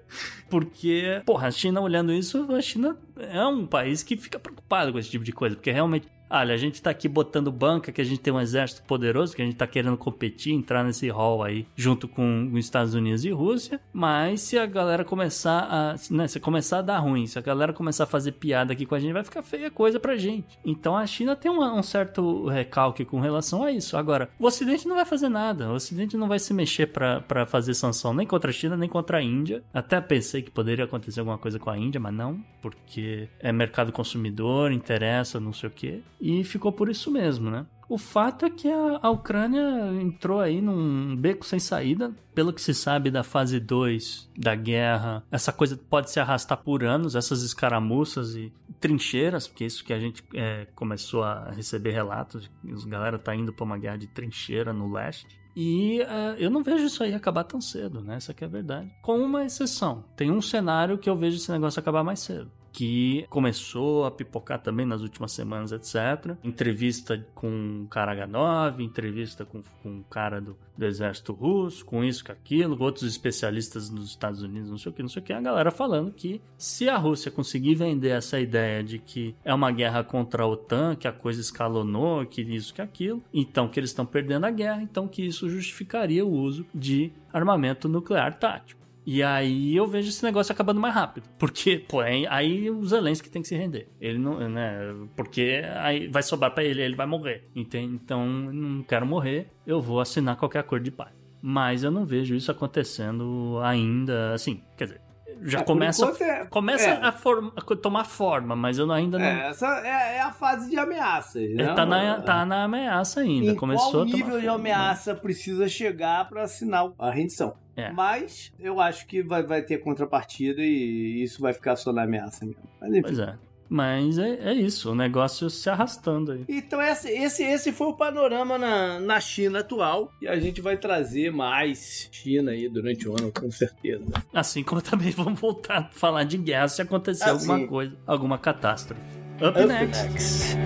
Porque, 0.48 1.22
porra, 1.24 1.46
a 1.46 1.50
China 1.52 1.80
olhando 1.80 2.12
isso, 2.12 2.50
a 2.52 2.60
China 2.60 2.96
é 3.16 3.44
um 3.46 3.64
país 3.66 4.02
que 4.02 4.16
fica 4.16 4.38
preocupado 4.40 4.92
com 4.92 4.98
esse 4.98 5.08
tipo 5.10 5.24
de 5.24 5.30
coisa, 5.32 5.54
porque 5.54 5.70
realmente 5.70 6.08
Olha, 6.30 6.54
a 6.54 6.56
gente 6.56 6.80
tá 6.80 6.90
aqui 6.90 7.08
botando 7.08 7.50
banca, 7.50 7.90
que 7.90 8.00
a 8.00 8.04
gente 8.04 8.20
tem 8.20 8.32
um 8.32 8.40
exército 8.40 8.82
poderoso, 8.86 9.34
que 9.34 9.42
a 9.42 9.44
gente 9.44 9.56
tá 9.56 9.66
querendo 9.66 9.96
competir, 9.96 10.52
entrar 10.52 10.84
nesse 10.84 11.08
hall 11.08 11.42
aí, 11.42 11.66
junto 11.74 12.06
com 12.06 12.48
os 12.52 12.58
Estados 12.64 12.94
Unidos 12.94 13.24
e 13.24 13.30
Rússia. 13.30 13.80
Mas 13.92 14.40
se 14.42 14.56
a 14.58 14.64
galera 14.66 15.04
começar 15.04 15.66
a. 15.70 15.94
Né, 16.10 16.28
se 16.28 16.38
começar 16.38 16.78
a 16.78 16.82
dar 16.82 16.98
ruim, 16.98 17.26
se 17.26 17.38
a 17.38 17.42
galera 17.42 17.72
começar 17.72 18.04
a 18.04 18.06
fazer 18.06 18.32
piada 18.32 18.72
aqui 18.72 18.86
com 18.86 18.94
a 18.94 18.98
gente, 19.00 19.12
vai 19.12 19.24
ficar 19.24 19.42
feia 19.42 19.70
coisa 19.70 19.98
pra 19.98 20.16
gente. 20.16 20.58
Então 20.64 20.96
a 20.96 21.06
China 21.06 21.34
tem 21.34 21.50
uma- 21.50 21.72
um 21.74 21.82
certo 21.82 22.46
recalque 22.46 23.04
com 23.04 23.18
relação 23.20 23.62
a 23.64 23.72
isso. 23.72 23.96
Agora, 23.96 24.28
o 24.38 24.46
Ocidente 24.46 24.86
não 24.86 24.96
vai 24.96 25.04
fazer 25.04 25.28
nada. 25.28 25.68
O 25.70 25.74
Ocidente 25.74 26.16
não 26.16 26.28
vai 26.28 26.38
se 26.38 26.54
mexer 26.54 26.86
pra 26.86 27.44
fazer 27.46 27.74
sanção 27.74 28.14
nem 28.14 28.26
contra 28.26 28.50
a 28.50 28.52
China, 28.54 28.76
nem 28.76 28.88
contra 28.88 29.18
a 29.18 29.22
Índia. 29.22 29.62
Até 29.74 30.00
pensei 30.00 30.42
que 30.42 30.50
poderia 30.50 30.84
acontecer 30.84 31.20
alguma 31.20 31.38
coisa 31.38 31.58
com 31.58 31.70
a 31.70 31.76
Índia, 31.78 32.00
mas 32.00 32.14
não, 32.14 32.40
porque 32.62 33.28
é 33.40 33.50
mercado 33.52 33.90
consumidor, 33.92 34.70
interessa, 34.70 35.40
não 35.40 35.52
sei 35.52 35.68
o 35.68 35.72
quê. 35.72 36.00
E 36.20 36.44
ficou 36.44 36.72
por 36.72 36.88
isso 36.88 37.10
mesmo, 37.10 37.50
né? 37.50 37.66
O 37.90 37.98
fato 37.98 38.46
é 38.46 38.50
que 38.50 38.68
a, 38.70 39.10
Ucrânia 39.10 39.60
entrou 40.00 40.38
aí 40.38 40.60
num 40.60 41.16
beco 41.16 41.44
sem 41.44 41.58
saída. 41.58 42.14
Pelo 42.32 42.52
que 42.52 42.62
se 42.62 42.72
sabe 42.72 43.10
da 43.10 43.24
fase 43.24 43.58
2 43.58 44.30
da 44.38 44.54
guerra, 44.54 45.24
essa 45.28 45.52
coisa 45.52 45.76
pode 45.76 46.08
se 46.08 46.20
arrastar 46.20 46.58
por 46.58 46.84
anos, 46.84 47.16
essas 47.16 47.42
escaramuças 47.42 48.36
e 48.36 48.52
trincheiras, 48.78 49.48
porque 49.48 49.64
é 49.64 49.66
isso 49.66 49.84
que 49.84 49.92
a 49.92 49.98
gente 49.98 50.22
é, 50.34 50.68
começou 50.76 51.24
a 51.24 51.50
receber 51.50 51.90
relatos, 51.90 52.48
os 52.64 52.84
galera 52.84 53.18
tá 53.18 53.34
indo 53.34 53.52
pra 53.52 53.64
uma 53.64 53.76
guerra 53.76 53.96
de 53.96 54.06
trincheira 54.06 54.72
no 54.72 54.92
leste. 54.92 55.40
E 55.56 56.00
eh, 56.00 56.36
eu 56.38 56.48
não 56.48 56.62
vejo 56.62 56.84
isso 56.84 57.02
aí 57.02 57.12
acabar 57.12 57.42
tão 57.42 57.60
cedo, 57.60 58.00
né? 58.00 58.14
Essa 58.14 58.32
que 58.32 58.44
é 58.44 58.46
a 58.46 58.50
verdade. 58.50 58.88
Com 59.02 59.18
uma 59.18 59.44
exceção. 59.44 60.04
Tem 60.16 60.30
um 60.30 60.40
cenário 60.40 60.96
que 60.96 61.10
eu 61.10 61.16
vejo 61.16 61.36
esse 61.36 61.50
negócio 61.50 61.80
acabar 61.80 62.04
mais 62.04 62.20
cedo. 62.20 62.50
Que 62.72 63.26
começou 63.28 64.04
a 64.04 64.10
pipocar 64.10 64.60
também 64.60 64.86
nas 64.86 65.02
últimas 65.02 65.32
semanas, 65.32 65.72
etc. 65.72 66.36
Entrevista 66.42 67.26
com 67.34 67.82
o 67.84 67.88
Karaganov, 67.88 68.80
entrevista 68.80 69.44
com, 69.44 69.62
com 69.82 69.98
o 69.98 70.04
cara 70.04 70.40
do, 70.40 70.56
do 70.76 70.86
exército 70.86 71.32
russo, 71.32 71.84
com 71.84 72.02
isso, 72.04 72.24
com 72.24 72.32
aquilo, 72.32 72.80
outros 72.80 73.04
especialistas 73.04 73.90
nos 73.90 74.08
Estados 74.08 74.42
Unidos, 74.42 74.70
não 74.70 74.78
sei 74.78 74.90
o 74.90 74.94
que, 74.94 75.02
não 75.02 75.08
sei 75.08 75.20
o 75.20 75.24
que. 75.24 75.32
A 75.32 75.40
galera 75.40 75.70
falando 75.70 76.12
que 76.12 76.40
se 76.56 76.88
a 76.88 76.96
Rússia 76.96 77.30
conseguir 77.30 77.74
vender 77.74 78.10
essa 78.10 78.40
ideia 78.40 78.82
de 78.82 78.98
que 78.98 79.34
é 79.44 79.52
uma 79.52 79.70
guerra 79.70 80.02
contra 80.02 80.42
a 80.42 80.46
OTAN, 80.46 80.96
que 80.96 81.08
a 81.08 81.12
coisa 81.12 81.40
escalonou, 81.40 82.24
que 82.26 82.42
isso, 82.42 82.72
que 82.72 82.82
aquilo, 82.82 83.22
então 83.32 83.68
que 83.68 83.78
eles 83.78 83.90
estão 83.90 84.06
perdendo 84.06 84.46
a 84.46 84.50
guerra, 84.50 84.82
então 84.82 85.06
que 85.06 85.24
isso 85.24 85.48
justificaria 85.48 86.24
o 86.24 86.30
uso 86.30 86.66
de 86.74 87.12
armamento 87.32 87.88
nuclear 87.88 88.38
tático. 88.38 88.79
E 89.04 89.22
aí 89.22 89.74
eu 89.74 89.86
vejo 89.86 90.08
esse 90.08 90.22
negócio 90.22 90.52
acabando 90.52 90.80
mais 90.80 90.94
rápido. 90.94 91.28
Porque, 91.38 91.78
pô, 91.78 92.00
aí, 92.00 92.70
o 92.70 92.84
Zelensky 92.84 93.30
tem 93.30 93.42
que 93.42 93.48
se 93.48 93.56
render. 93.56 93.88
Ele 94.00 94.18
não, 94.18 94.48
né? 94.48 94.94
Porque 95.16 95.62
aí 95.76 96.06
vai 96.08 96.22
sobrar 96.22 96.52
pra 96.52 96.62
ele, 96.64 96.82
ele 96.82 96.96
vai 96.96 97.06
morrer. 97.06 97.48
Entende? 97.54 97.94
Então, 97.94 98.26
não 98.26 98.82
quero 98.82 99.06
morrer, 99.06 99.48
eu 99.66 99.80
vou 99.80 100.00
assinar 100.00 100.36
qualquer 100.36 100.60
acordo 100.60 100.84
de 100.84 100.90
paz. 100.90 101.12
Mas 101.42 101.82
eu 101.82 101.90
não 101.90 102.04
vejo 102.04 102.34
isso 102.34 102.50
acontecendo 102.50 103.58
ainda, 103.62 104.34
assim, 104.34 104.62
quer 104.76 104.84
dizer, 104.84 105.00
já 105.42 105.60
É, 105.60 105.62
começa, 105.62 106.06
é- 106.22 106.44
começa 106.46 106.88
é. 106.90 107.02
a, 107.04 107.12
forma- 107.12 107.52
a 107.56 107.76
tomar 107.76 108.04
forma, 108.04 108.54
mas 108.56 108.78
eu 108.78 108.90
ainda 108.92 109.18
não. 109.18 109.24
É, 109.24 109.48
essa 109.48 109.66
é, 109.84 110.16
é 110.16 110.20
a 110.20 110.32
fase 110.32 110.68
de 110.70 110.78
ameaças, 110.78 111.50
né? 111.54 111.74
Tá 111.74 111.84
na, 111.86 112.20
tá 112.20 112.44
na 112.44 112.64
ameaça 112.64 113.20
ainda. 113.20 113.52
em 113.52 113.54
Começou 113.56 113.90
qual 113.92 114.04
nível 114.04 114.38
de 114.40 114.46
forma. 114.46 114.54
ameaça 114.54 115.14
precisa 115.14 115.68
chegar 115.68 116.28
para 116.28 116.42
assinar 116.42 116.90
a 116.98 117.10
rendição. 117.10 117.54
É. 117.76 117.90
Mas 117.92 118.52
eu 118.58 118.80
acho 118.80 119.06
que 119.06 119.22
vai, 119.22 119.42
vai 119.42 119.62
ter 119.62 119.78
contrapartida 119.78 120.60
e 120.60 121.22
isso 121.22 121.40
vai 121.40 121.52
ficar 121.52 121.76
só 121.76 121.92
na 121.92 122.02
ameaça 122.02 122.44
mesmo. 122.44 122.62
Mas, 122.80 122.90
enfim. 122.90 123.02
Pois 123.02 123.18
é. 123.18 123.34
Mas 123.72 124.18
é, 124.18 124.50
é 124.50 124.52
isso, 124.52 124.90
o 124.90 124.94
negócio 124.96 125.48
se 125.48 125.70
arrastando 125.70 126.32
aí. 126.32 126.44
Então 126.48 126.82
esse, 126.82 127.08
esse, 127.08 127.44
esse 127.44 127.70
foi 127.70 127.86
o 127.86 127.92
panorama 127.94 128.58
na, 128.58 128.98
na 128.98 129.20
China 129.20 129.60
atual 129.60 130.12
e 130.20 130.26
a 130.26 130.38
gente 130.40 130.60
vai 130.60 130.76
trazer 130.76 131.30
mais 131.30 132.08
China 132.10 132.50
aí 132.50 132.68
durante 132.68 133.08
o 133.08 133.12
ano, 133.12 133.30
com 133.32 133.48
certeza. 133.48 134.04
Assim 134.34 134.64
como 134.64 134.82
também 134.82 135.12
vamos 135.12 135.38
voltar 135.38 135.78
a 135.78 135.84
falar 135.92 136.24
de 136.24 136.36
guerra 136.36 136.66
se 136.66 136.82
acontecer 136.82 137.22
Ah, 137.24 137.30
alguma 137.30 137.64
coisa, 137.68 137.96
alguma 138.04 138.38
catástrofe. 138.38 139.00
Up, 139.36 139.56
Up 139.58 139.64
next. 139.66 140.04
next. 140.08 140.56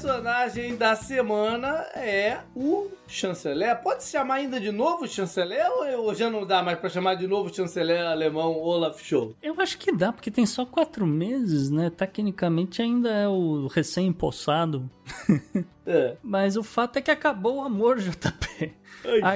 Personagem 0.00 0.76
da 0.76 0.94
semana 0.94 1.84
é 1.92 2.38
o 2.54 2.88
chanceler. 3.08 3.82
Pode 3.82 4.04
se 4.04 4.12
chamar 4.12 4.34
ainda 4.34 4.60
de 4.60 4.70
novo 4.70 5.08
chanceler 5.08 5.66
ou 5.98 6.14
já 6.14 6.30
não 6.30 6.46
dá 6.46 6.62
mais 6.62 6.78
para 6.78 6.88
chamar 6.88 7.16
de 7.16 7.26
novo 7.26 7.52
chanceler 7.52 8.06
alemão 8.06 8.56
Olaf 8.60 9.02
Scholz? 9.02 9.34
Eu 9.42 9.60
acho 9.60 9.76
que 9.76 9.90
dá, 9.90 10.12
porque 10.12 10.30
tem 10.30 10.46
só 10.46 10.64
quatro 10.64 11.04
meses, 11.04 11.68
né? 11.68 11.90
Tecnicamente 11.90 12.80
ainda 12.80 13.10
é 13.10 13.26
o 13.26 13.66
recém-empossado. 13.66 14.88
É. 15.88 16.16
Mas 16.22 16.56
o 16.56 16.62
fato 16.62 16.98
é 16.98 17.00
que 17.00 17.10
acabou 17.10 17.56
o 17.56 17.60
amor, 17.62 17.96
JP. 17.98 18.74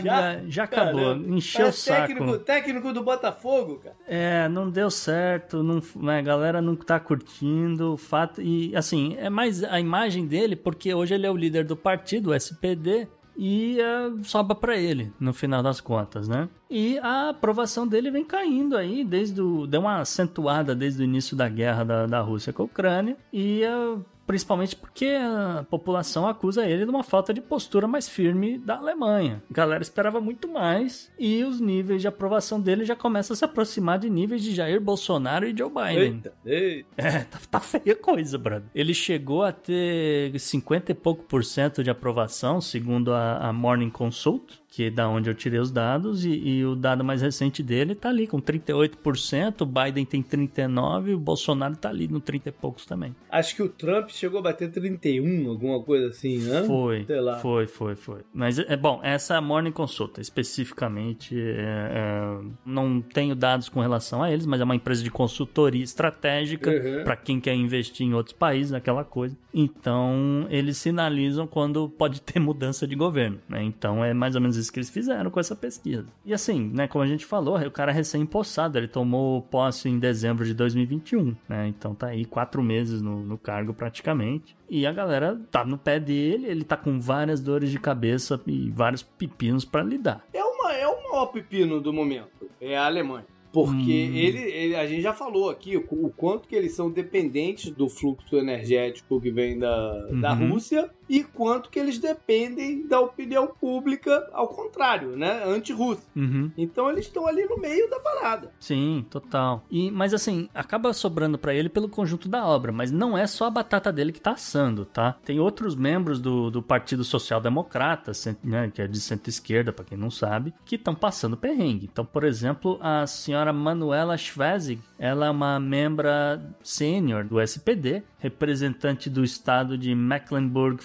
Já, 0.05 0.41
já 0.47 0.65
acabou, 0.65 1.15
encheu 1.17 1.69
o 1.69 1.73
saco. 1.73 2.09
Técnico, 2.09 2.38
técnico 2.41 2.93
do 2.93 3.03
Botafogo, 3.03 3.77
cara. 3.77 3.97
É, 4.07 4.49
não 4.49 4.69
deu 4.69 4.91
certo, 4.91 5.62
não, 5.62 5.81
né, 5.97 6.19
a 6.19 6.23
galera 6.23 6.61
não 6.61 6.77
tá 6.77 7.01
curtindo 7.01 7.95
o 7.95 7.97
fato. 7.97 8.43
E 8.43 8.75
assim, 8.77 9.17
é 9.19 9.31
mais 9.31 9.65
a 9.65 9.81
imagem 9.81 10.27
dele, 10.27 10.57
porque 10.57 10.93
hoje 10.93 11.15
ele 11.15 11.27
é 11.27 11.31
o 11.31 11.37
líder 11.37 11.65
do 11.65 11.77
partido, 11.77 12.31
o 12.31 12.35
SPD, 12.35 13.09
e 13.37 13.79
uh, 13.81 14.23
sobra 14.25 14.55
para 14.55 14.77
ele, 14.77 15.12
no 15.19 15.33
final 15.33 15.62
das 15.62 15.81
contas, 15.81 16.29
né? 16.29 16.49
E 16.69 16.99
a 16.99 17.31
aprovação 17.31 17.87
dele 17.87 18.11
vem 18.11 18.25
caindo 18.25 18.77
aí, 18.77 19.05
desde 19.05 19.41
o, 19.41 19.67
deu 19.67 19.81
uma 19.81 20.01
acentuada 20.01 20.75
desde 20.75 21.03
o 21.03 21.05
início 21.05 21.37
da 21.37 21.49
guerra 21.49 21.85
da, 21.85 22.07
da 22.07 22.21
Rússia 22.21 22.53
com 22.53 22.62
a 22.62 22.67
Ucrânia, 22.67 23.17
e 23.33 23.62
uh, 23.65 24.05
principalmente 24.33 24.75
porque 24.75 25.05
a 25.05 25.66
população 25.68 26.27
acusa 26.27 26.64
ele 26.64 26.87
de 26.87 26.90
uma 26.90 27.03
falta 27.03 27.35
de 27.35 27.40
postura 27.42 27.87
mais 27.87 28.09
firme 28.09 28.57
da 28.57 28.77
Alemanha. 28.77 29.42
A 29.51 29.53
galera 29.53 29.83
esperava 29.83 30.23
muito 30.23 30.49
mais 30.49 31.12
e 31.18 31.45
os 31.45 31.61
níveis 31.61 32.01
de 32.01 32.09
aprovação 32.09 32.59
dele 32.59 32.87
já 32.87 32.97
começam 32.97 33.35
a 33.35 33.37
se 33.37 33.45
aproximar 33.45 33.99
de 33.99 34.09
níveis 34.09 34.42
de 34.42 34.55
Jair 34.55 34.81
Bolsonaro 34.81 35.47
e 35.47 35.55
Joe 35.55 35.68
Biden. 35.68 36.14
Eita, 36.14 36.33
eita. 36.47 36.88
É, 36.97 37.18
tá, 37.25 37.38
tá 37.51 37.61
feia 37.61 37.95
coisa, 37.95 38.38
brother. 38.38 38.71
Ele 38.75 38.95
chegou 38.95 39.42
a 39.42 39.53
ter 39.53 40.38
50 40.38 40.92
e 40.92 40.95
pouco 40.95 41.25
por 41.25 41.45
cento 41.45 41.85
de 41.85 41.90
aprovação, 41.90 42.59
segundo 42.59 43.12
a, 43.12 43.49
a 43.49 43.53
Morning 43.53 43.90
Consult, 43.90 44.62
que 44.72 44.85
é 44.85 44.90
da 44.90 45.06
onde 45.06 45.28
eu 45.28 45.35
tirei 45.35 45.61
os 45.61 45.70
dados, 45.70 46.24
e, 46.24 46.30
e, 46.30 46.64
o 46.64 46.74
dado 46.74 47.04
mais 47.04 47.20
recente 47.20 47.62
dele 47.62 47.94
tá 47.94 48.08
ali 48.08 48.26
com 48.26 48.40
38%, 48.40 49.61
o 49.61 49.66
Biden 49.66 50.06
tem 50.06 50.22
39%, 50.22 51.08
e 51.08 51.14
o 51.14 51.18
Bolsonaro 51.18 51.76
tá 51.76 51.90
ali 51.90 52.08
no 52.08 52.20
30 52.20 52.48
e 52.48 52.52
poucos 52.52 52.87
também. 52.87 53.14
Acho 53.30 53.54
que 53.54 53.62
o 53.62 53.68
Trump 53.68 54.08
chegou 54.08 54.40
a 54.40 54.44
bater 54.44 54.70
31, 54.70 55.50
alguma 55.50 55.82
coisa 55.82 56.08
assim, 56.08 56.38
né? 56.38 56.62
Foi, 56.62 57.06
foi, 57.42 57.66
foi, 57.66 57.94
foi. 57.94 58.20
Mas, 58.32 58.58
é 58.58 58.74
bom, 58.74 58.98
essa 59.02 59.38
Morning 59.42 59.72
Consulta, 59.72 60.22
especificamente, 60.22 61.38
é, 61.38 61.90
é, 61.92 62.40
não 62.64 63.02
tenho 63.02 63.35
dados 63.35 63.68
com 63.68 63.80
relação 63.80 64.22
a 64.22 64.32
eles, 64.32 64.46
mas 64.46 64.58
é 64.58 64.64
uma 64.64 64.74
empresa 64.74 65.02
de 65.02 65.11
consultoria 65.11 65.85
estratégica 65.85 66.70
uhum. 66.70 67.04
para 67.04 67.14
quem 67.14 67.38
quer 67.38 67.54
investir 67.54 68.06
em 68.06 68.14
outros 68.14 68.35
países, 68.35 68.72
aquela 68.72 69.04
coisa. 69.04 69.37
Então, 69.52 70.46
eles 70.48 70.78
sinalizam 70.78 71.46
quando 71.46 71.90
pode 71.90 72.22
ter 72.22 72.40
mudança 72.40 72.87
de 72.87 72.96
governo, 72.96 73.38
né? 73.46 73.62
Então, 73.62 74.02
é 74.02 74.14
mais 74.14 74.35
ou 74.35 74.40
menos 74.40 74.62
que 74.70 74.79
eles 74.79 74.90
fizeram 74.90 75.31
com 75.31 75.40
essa 75.40 75.55
pesquisa. 75.55 76.07
E 76.25 76.33
assim, 76.33 76.70
né, 76.72 76.87
como 76.87 77.05
a 77.05 77.07
gente 77.07 77.25
falou, 77.25 77.59
o 77.59 77.70
cara 77.70 77.92
é 77.92 77.94
recém-empossado, 77.94 78.79
ele 78.79 78.88
tomou 78.88 79.42
posse 79.42 79.88
em 79.88 79.98
dezembro 79.98 80.44
de 80.44 80.55
2021, 80.55 81.37
né? 81.48 81.68
Então 81.68 81.94
tá 81.94 82.09
aí 82.09 82.25
quatro 82.25 82.62
meses 82.62 83.01
no, 83.01 83.22
no 83.22 83.38
cargo 83.38 83.75
praticamente. 83.75 84.57
E 84.68 84.87
a 84.87 84.92
galera 84.92 85.40
tá 85.51 85.64
no 85.64 85.77
pé 85.77 86.01
dele, 86.01 86.46
ele 86.46 86.64
tá 86.64 86.77
com 86.77 86.98
várias 86.98 87.40
dores 87.40 87.70
de 87.70 87.79
cabeça 87.79 88.40
e 88.46 88.70
vários 88.70 89.03
pepinos 89.03 89.64
para 89.64 89.83
lidar. 89.83 90.25
É, 90.33 90.42
uma, 90.42 90.72
é 90.72 90.87
o 90.87 91.03
maior 91.11 91.27
pepino 91.27 91.81
do 91.81 91.92
momento, 91.92 92.48
é 92.61 92.77
a 92.77 92.87
Alemanha. 92.87 93.27
Porque 93.53 94.09
hum. 94.11 94.16
ele, 94.16 94.38
ele, 94.38 94.75
a 94.75 94.87
gente 94.87 95.03
já 95.03 95.12
falou 95.12 95.51
aqui 95.51 95.77
o, 95.77 95.85
o, 95.90 96.11
quanto 96.11 96.48
que 96.48 96.57
eles 96.57 96.72
são 96.72 96.90
dependentes 96.90 97.70
do 97.70 97.87
fluxo 97.87 98.37
energético 98.37 99.20
que 99.20 99.31
vem 99.31 99.59
da, 99.59 100.09
uhum. 100.11 100.20
da 100.20 100.33
Rússia 100.33 100.90
e 101.12 101.22
quanto 101.22 101.68
que 101.68 101.79
eles 101.79 101.98
dependem 101.98 102.87
da 102.87 102.98
opinião 102.98 103.46
pública, 103.46 104.31
ao 104.33 104.48
contrário, 104.48 105.14
né? 105.14 105.42
Anti-russa. 105.44 106.01
Uhum. 106.16 106.51
Então 106.57 106.88
eles 106.88 107.05
estão 107.05 107.27
ali 107.27 107.44
no 107.44 107.59
meio 107.59 107.90
da 107.90 108.01
parada. 108.01 108.51
Sim, 108.59 109.05
total. 109.11 109.62
E, 109.70 109.90
mas 109.90 110.14
assim, 110.14 110.48
acaba 110.55 110.90
sobrando 110.94 111.37
para 111.37 111.53
ele 111.53 111.68
pelo 111.68 111.87
conjunto 111.87 112.31
da 112.31 112.46
obra, 112.46 112.72
mas 112.72 112.90
não 112.90 113.16
é 113.16 113.27
só 113.27 113.44
a 113.44 113.51
batata 113.51 113.92
dele 113.92 114.11
que 114.11 114.22
tá 114.22 114.31
assando, 114.31 114.87
tá? 114.87 115.18
Tem 115.22 115.38
outros 115.38 115.75
membros 115.75 116.18
do, 116.18 116.51
do 116.51 116.62
Partido 116.62 117.05
Social 117.05 117.42
Democrata, 117.42 118.12
né, 118.42 118.72
que 118.72 118.81
é 118.81 118.87
de 118.87 118.98
centro-esquerda, 118.98 119.70
para 119.70 119.85
quem 119.85 119.98
não 119.98 120.11
sabe, 120.11 120.55
que 120.64 120.77
estão 120.77 120.94
passando 120.94 121.37
perrengue. 121.37 121.90
Então, 121.92 122.07
por 122.07 122.25
exemplo, 122.25 122.79
a 122.81 123.07
senhora 123.07 123.53
Manuela 123.53 124.16
Schwezig, 124.16 124.81
ela 124.98 125.27
é 125.27 125.31
uma 125.31 125.61
membra 125.61 126.42
sênior 126.62 127.22
do 127.22 127.38
SPD, 127.38 128.03
representante 128.18 129.11
do 129.11 129.25
estado 129.25 129.77
de 129.77 129.94
Mecklenburg 129.94 130.83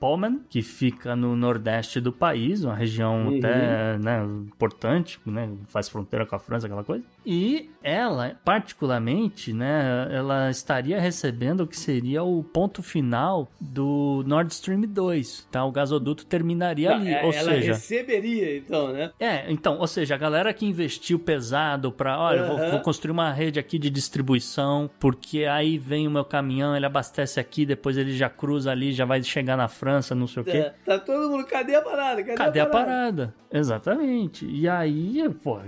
Pomen, 0.00 0.40
que 0.48 0.62
fica 0.62 1.14
no 1.14 1.36
nordeste 1.36 2.00
do 2.00 2.10
país, 2.10 2.64
uma 2.64 2.74
região 2.74 3.26
uhum. 3.26 3.38
até 3.38 3.98
né, 3.98 4.24
importante, 4.46 5.20
né, 5.26 5.52
faz 5.68 5.90
fronteira 5.90 6.24
com 6.24 6.34
a 6.34 6.38
França, 6.38 6.66
aquela 6.66 6.82
coisa. 6.82 7.04
E 7.24 7.70
ela, 7.82 8.36
particularmente, 8.44 9.52
né, 9.52 10.08
ela 10.10 10.50
estaria 10.50 11.00
recebendo 11.00 11.62
o 11.62 11.66
que 11.66 11.76
seria 11.76 12.22
o 12.22 12.42
ponto 12.42 12.82
final 12.82 13.50
do 13.60 14.22
Nord 14.26 14.52
Stream 14.52 14.82
2, 14.82 15.48
tá? 15.50 15.64
O 15.64 15.72
gasoduto 15.72 16.26
terminaria 16.26 16.90
ali, 16.92 17.12
é, 17.12 17.24
ou 17.24 17.32
ela 17.32 17.52
seja... 17.52 17.72
receberia, 17.72 18.56
então, 18.56 18.92
né? 18.92 19.10
É, 19.18 19.50
então, 19.50 19.78
ou 19.78 19.86
seja, 19.86 20.14
a 20.14 20.18
galera 20.18 20.52
que 20.52 20.66
investiu 20.66 21.18
pesado 21.18 21.92
para, 21.92 22.18
olha, 22.18 22.42
uhum. 22.42 22.56
vou, 22.56 22.70
vou, 22.70 22.80
construir 22.80 23.12
uma 23.12 23.32
rede 23.32 23.58
aqui 23.58 23.78
de 23.78 23.90
distribuição, 23.90 24.90
porque 24.98 25.44
aí 25.44 25.78
vem 25.78 26.06
o 26.06 26.10
meu 26.10 26.24
caminhão, 26.24 26.76
ele 26.76 26.86
abastece 26.86 27.38
aqui, 27.40 27.64
depois 27.64 27.96
ele 27.96 28.16
já 28.16 28.28
cruza 28.28 28.70
ali, 28.70 28.92
já 28.92 29.04
vai 29.04 29.22
chegar 29.22 29.56
na 29.56 29.68
França, 29.68 30.00
França, 30.00 30.14
não 30.14 30.26
sei 30.26 30.42
o 30.42 30.44
quê. 30.44 30.56
É, 30.58 30.74
tá 30.84 30.98
todo 30.98 31.30
mundo, 31.30 31.44
cadê 31.46 31.74
a 31.74 31.82
parada? 31.82 32.22
Cadê, 32.22 32.36
cadê 32.36 32.60
a, 32.60 32.66
parada? 32.66 32.90
a, 32.90 32.94
parada? 32.94 33.34
Exatamente. 33.52 34.46
E 34.46 34.68
aí, 34.68 35.28
pô, 35.42 35.58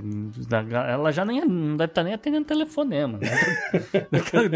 ela 0.88 1.10
já 1.10 1.24
nem, 1.24 1.44
não 1.52 1.76
deve 1.76 1.90
estar 1.90 2.00
tá 2.00 2.04
nem 2.04 2.14
atendendo 2.14 2.44
telefonema. 2.46 3.18
Né? 3.18 3.28